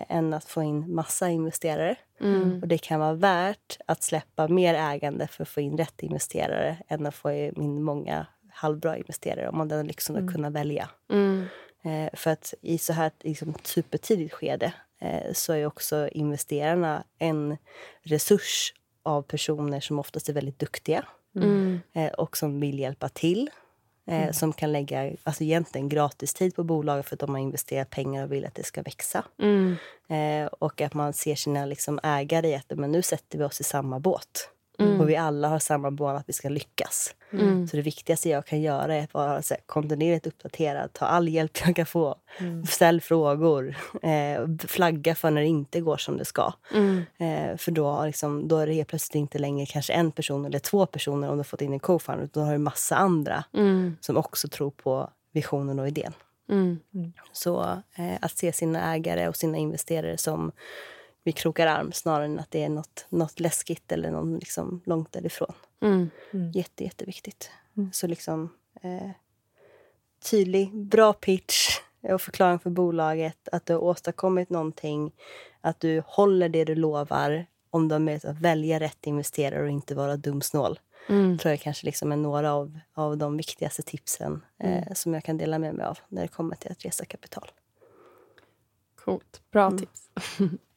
än 0.08 0.34
att 0.34 0.44
få 0.44 0.62
in 0.62 0.94
massa 0.94 1.28
investerare. 1.28 1.96
Mm. 2.20 2.62
Och 2.62 2.68
det 2.68 2.78
kan 2.78 3.00
vara 3.00 3.14
värt 3.14 3.78
att 3.86 4.02
släppa 4.02 4.48
mer 4.48 4.74
ägande 4.74 5.26
för 5.26 5.42
att 5.42 5.48
få 5.48 5.60
in 5.60 5.78
rätt 5.78 6.02
investerare 6.02 6.76
än 6.88 7.06
att 7.06 7.14
få 7.14 7.32
in 7.32 7.82
många 7.82 8.26
halvbra 8.48 8.96
investerare 8.96 9.48
om 9.48 9.58
man 9.58 9.86
lyxen 9.86 10.16
mm. 10.16 10.28
att 10.28 10.34
kunna 10.34 10.50
välja. 10.50 10.90
Mm. 11.12 11.44
Eh, 11.84 12.08
för 12.12 12.30
att 12.30 12.54
i 12.60 12.78
så 12.78 12.92
här 12.92 13.10
liksom, 13.20 13.54
supertidigt 13.62 14.34
skede 14.34 14.72
eh, 15.00 15.32
så 15.32 15.52
är 15.52 15.66
också 15.66 16.08
investerarna 16.08 17.04
en 17.18 17.56
resurs 18.02 18.74
av 19.02 19.22
personer 19.22 19.80
som 19.80 19.98
oftast 19.98 20.28
är 20.28 20.32
väldigt 20.32 20.58
duktiga 20.58 21.04
mm. 21.36 21.80
eh, 21.92 22.12
och 22.12 22.36
som 22.36 22.60
vill 22.60 22.78
hjälpa 22.78 23.08
till. 23.08 23.50
Mm. 24.06 24.32
Som 24.32 24.52
kan 24.52 24.72
lägga 24.72 25.12
alltså 25.22 25.44
egentligen 25.44 25.88
gratis 25.88 26.34
tid 26.34 26.54
på 26.56 26.64
bolaget 26.64 27.06
för 27.06 27.16
att 27.16 27.20
de 27.20 27.30
har 27.30 27.38
investerat 27.38 27.90
pengar 27.90 28.24
och 28.24 28.32
vill 28.32 28.46
att 28.46 28.54
det 28.54 28.62
ska 28.62 28.82
växa. 28.82 29.24
Mm. 29.42 29.76
Och 30.58 30.80
att 30.80 30.94
man 30.94 31.12
ser 31.12 31.34
sina 31.34 31.66
liksom, 31.66 32.00
ägare 32.02 32.48
i 32.48 32.54
att 32.54 32.78
men 32.78 32.92
nu 32.92 33.02
sätter 33.02 33.38
vi 33.38 33.44
oss 33.44 33.60
i 33.60 33.64
samma 33.64 34.00
båt. 34.00 34.50
Mm. 34.78 35.00
Och 35.00 35.08
vi 35.08 35.16
alla 35.16 35.48
har 35.48 35.58
samma 35.58 35.90
mål 35.90 36.16
att 36.16 36.28
vi 36.28 36.32
ska 36.32 36.48
lyckas. 36.48 37.14
Mm. 37.32 37.68
Så 37.68 37.76
det 37.76 37.82
viktigaste 37.82 38.28
jag 38.28 38.46
kan 38.46 38.62
göra 38.62 38.94
är 38.94 39.04
att 39.04 39.14
vara 39.14 39.42
så 39.42 39.54
här, 39.54 39.60
kontinuerligt 39.66 40.26
uppdaterad, 40.26 40.92
ta 40.92 41.06
all 41.06 41.28
hjälp 41.28 41.58
jag 41.66 41.76
kan 41.76 41.86
få, 41.86 42.14
mm. 42.38 42.66
ställ 42.66 43.00
frågor, 43.00 43.76
eh, 44.02 44.66
flagga 44.68 45.14
för 45.14 45.30
när 45.30 45.40
det 45.40 45.46
inte 45.46 45.80
går 45.80 45.96
som 45.96 46.16
det 46.16 46.24
ska. 46.24 46.52
Mm. 46.74 47.02
Eh, 47.18 47.56
för 47.56 47.72
då, 47.72 48.04
liksom, 48.06 48.48
då 48.48 48.58
är 48.58 48.66
det 48.66 48.72
helt 48.72 48.88
plötsligt 48.88 49.20
inte 49.20 49.38
längre 49.38 49.66
kanske 49.66 49.92
en 49.92 50.12
person 50.12 50.44
eller 50.44 50.58
två 50.58 50.86
personer 50.86 51.28
om 51.28 51.34
du 51.34 51.38
har 51.38 51.44
fått 51.44 51.62
in 51.62 51.72
en 51.72 51.80
co-founder, 51.80 52.28
då 52.32 52.40
har 52.40 52.52
du 52.52 52.58
massa 52.58 52.96
andra 52.96 53.44
mm. 53.54 53.96
som 54.00 54.16
också 54.16 54.48
tror 54.48 54.70
på 54.70 55.10
visionen 55.32 55.78
och 55.78 55.88
idén. 55.88 56.12
Mm. 56.50 56.78
Så 57.32 57.62
eh, 57.96 58.18
att 58.20 58.38
se 58.38 58.52
sina 58.52 58.94
ägare 58.94 59.28
och 59.28 59.36
sina 59.36 59.58
investerare 59.58 60.18
som 60.18 60.52
vi 61.24 61.32
krokar 61.32 61.66
arm 61.66 61.92
snarare 61.92 62.24
än 62.24 62.38
att 62.38 62.50
det 62.50 62.62
är 62.62 62.68
något, 62.68 63.06
något 63.08 63.40
läskigt 63.40 63.92
eller 63.92 64.10
någon 64.10 64.38
liksom 64.38 64.80
långt 64.84 65.12
därifrån. 65.12 65.52
Mm. 65.80 66.10
Mm. 66.32 66.50
Jätte, 66.52 66.84
jätteviktigt. 66.84 67.50
Mm. 67.76 67.92
Så 67.92 68.06
liksom 68.06 68.50
eh, 68.82 69.10
tydlig, 70.30 70.74
bra 70.74 71.12
pitch 71.12 71.78
och 72.02 72.20
förklaring 72.20 72.58
för 72.58 72.70
bolaget. 72.70 73.48
Att 73.52 73.66
du 73.66 73.72
har 73.72 73.80
åstadkommit 73.80 74.50
någonting. 74.50 75.12
Att 75.60 75.80
du 75.80 76.02
håller 76.06 76.48
det 76.48 76.64
du 76.64 76.74
lovar. 76.74 77.46
Om 77.70 77.88
du 77.88 77.94
har 77.94 78.00
möjlighet 78.00 78.24
att 78.24 78.40
välja 78.40 78.80
rätt 78.80 79.06
investerare 79.06 79.62
och 79.62 79.70
inte 79.70 79.94
vara 79.94 80.16
dumsnål. 80.16 80.78
Mm. 81.08 81.38
tror 81.38 81.52
jag 81.52 81.60
kanske 81.60 81.86
liksom 81.86 82.12
är 82.12 82.16
några 82.16 82.52
av, 82.52 82.78
av 82.94 83.16
de 83.16 83.36
viktigaste 83.36 83.82
tipsen 83.82 84.44
eh, 84.58 84.82
mm. 84.82 84.94
som 84.94 85.14
jag 85.14 85.24
kan 85.24 85.38
dela 85.38 85.58
med 85.58 85.74
mig 85.74 85.86
av 85.86 85.98
när 86.08 86.22
det 86.22 86.28
kommer 86.28 86.56
till 86.56 86.72
att 86.72 86.84
resa 86.84 87.04
kapital. 87.04 87.50
Coolt. 88.94 89.42
Bra 89.50 89.66
mm. 89.66 89.78
tips. 89.78 90.10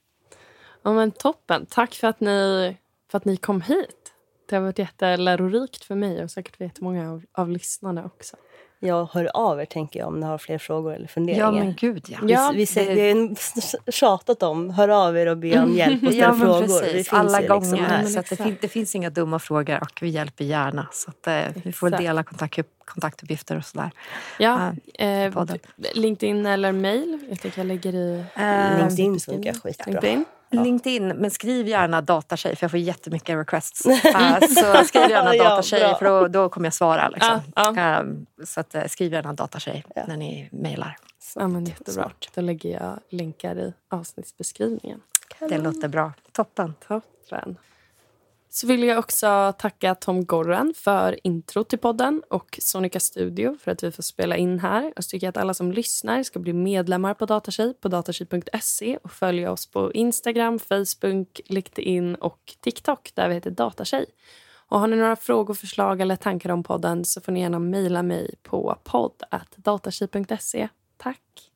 Ja, 0.81 0.93
men 0.93 1.11
toppen. 1.11 1.65
Tack 1.65 1.93
för 1.95 2.07
att, 2.07 2.19
ni, 2.19 2.77
för 3.11 3.17
att 3.17 3.25
ni 3.25 3.37
kom 3.37 3.61
hit. 3.61 4.13
Det 4.49 4.55
har 4.55 4.63
varit 4.63 4.79
jättelärorikt 4.79 5.83
för 5.83 5.95
mig 5.95 6.23
och 6.23 6.31
säkert 6.31 6.57
för 6.57 6.63
jättemånga 6.63 7.11
av, 7.11 7.23
av 7.31 7.49
lyssnarna 7.49 8.05
också. 8.05 8.37
Jag 8.79 9.09
hör 9.13 9.29
av 9.33 9.61
er 9.61 9.65
tänker 9.65 9.99
jag 9.99 10.07
om 10.07 10.19
ni 10.19 10.25
har 10.25 10.37
fler 10.37 10.57
frågor 10.57 10.93
eller 10.93 11.07
funderingar. 11.07 11.45
Ja 11.45 11.51
men 11.51 11.73
gud 11.73 12.05
ja. 12.07 12.17
ja 12.21 12.51
vi, 12.55 12.65
vi, 12.75 12.93
vi 12.93 13.11
har 13.11 13.91
tjatat 13.91 14.43
om, 14.43 14.69
hör 14.69 14.89
av 14.89 15.17
er 15.17 15.27
och 15.27 15.37
be 15.37 15.63
om 15.63 15.73
hjälp 15.77 16.03
och 16.03 16.09
ställ 16.09 16.19
ja, 16.19 16.33
frågor. 16.33 16.61
Precis, 16.61 16.81
det 16.81 16.93
finns 16.93 17.13
alla 17.13 17.39
liksom 17.39 17.59
gånger. 17.59 17.83
Här. 17.83 18.05
Så 18.05 18.21
det, 18.29 18.35
fin 18.35 18.57
det, 18.61 18.67
finns 18.67 18.95
inga 18.95 19.09
dumma 19.09 19.39
frågor 19.39 19.81
och 19.81 19.99
vi 20.01 20.09
hjälper 20.09 20.45
gärna. 20.45 20.87
Så 20.91 21.09
att, 21.09 21.27
eh, 21.27 21.61
vi 21.63 21.71
får 21.71 21.89
dela 21.89 22.23
kontakt, 22.23 22.59
kontaktuppgifter 22.85 23.57
och 23.57 23.65
sådär. 23.65 23.91
Ja, 24.39 24.71
uh, 25.01 25.07
eh, 25.07 25.55
LinkedIn 25.93 26.45
eller 26.45 26.71
mail. 26.71 27.19
Jag 27.29 27.39
tycker 27.39 27.59
jag 27.59 27.67
lägger 27.67 27.95
i... 27.95 28.23
Uh, 28.37 28.79
LinkedIn 28.79 29.19
funkar 29.19 29.53
skitbra. 29.53 29.91
LinkedIn. 29.91 30.25
Ja. 30.49 30.63
LinkedIn, 30.63 31.07
men 31.07 31.31
skriv 31.31 31.67
gärna 31.67 32.01
datatjej 32.01 32.55
för 32.55 32.63
jag 32.63 32.71
får 32.71 32.79
jättemycket 32.79 33.37
requests. 33.37 33.85
Uh, 33.85 33.93
så 34.39 34.85
skriv 34.85 35.09
gärna 35.09 35.43
datatjej 35.43 35.81
ja, 35.81 35.97
för 35.97 36.05
då, 36.05 36.27
då, 36.27 36.49
kommer 36.49 36.65
jag 36.65 36.73
svara. 36.73 37.09
Liksom. 37.09 37.39
Ja, 37.55 37.73
ja. 37.75 38.03
Uh, 38.03 38.15
så 38.45 38.59
att, 38.59 38.75
uh, 38.75 38.81
skriv 38.87 39.13
gärna 39.13 39.33
datatjej 39.33 39.85
när 40.07 40.17
ni 40.17 40.49
mejlar. 40.51 40.97
Ja, 41.35 41.47
men 41.47 41.65
jättebra. 41.65 42.11
Då 42.35 42.41
lägger 42.41 42.69
jag 42.69 42.99
länkar 43.09 43.59
i 43.59 43.73
avsnittsbeskrivningen. 43.89 45.01
Det 45.39 45.57
låter 45.57 45.87
bra. 45.87 46.13
Toppen. 46.31 46.73
Toppen. 46.87 47.57
Så 48.57 48.67
vill 48.67 48.83
jag 48.83 48.99
också 48.99 49.53
tacka 49.57 49.95
Tom 49.95 50.25
Gorran 50.25 50.73
för 50.75 51.19
intro 51.23 51.63
till 51.63 51.79
podden 51.79 52.23
och 52.29 52.59
Sonica 52.61 52.99
Studio 52.99 53.57
för 53.61 53.71
att 53.71 53.83
vi 53.83 53.91
får 53.91 54.03
spela 54.03 54.37
in 54.37 54.59
här. 54.59 54.93
Jag 54.95 55.07
tycker 55.07 55.29
att 55.29 55.37
alla 55.37 55.53
som 55.53 55.71
lyssnar 55.71 56.23
ska 56.23 56.39
bli 56.39 56.53
medlemmar 56.53 57.13
på 57.13 57.25
Datatjej 57.25 57.73
på 57.73 57.87
datatjej.se 57.87 58.97
och 59.03 59.11
följa 59.11 59.51
oss 59.51 59.71
på 59.71 59.93
Instagram, 59.93 60.59
Facebook, 60.59 61.41
LinkedIn 61.45 62.15
och 62.15 62.55
TikTok 62.61 63.11
där 63.13 63.27
vi 63.27 63.35
heter 63.35 63.51
Datatjej. 63.51 64.05
Och 64.67 64.79
har 64.79 64.87
ni 64.87 64.95
några 64.95 65.15
frågor, 65.15 65.53
förslag 65.53 66.01
eller 66.01 66.15
tankar 66.15 66.49
om 66.49 66.63
podden 66.63 67.05
så 67.05 67.21
får 67.21 67.31
ni 67.31 67.41
gärna 67.41 67.59
mejla 67.59 68.03
mig 68.03 68.35
på 68.43 68.79
podd.datatjej.se. 68.83 70.69
Tack! 70.97 71.46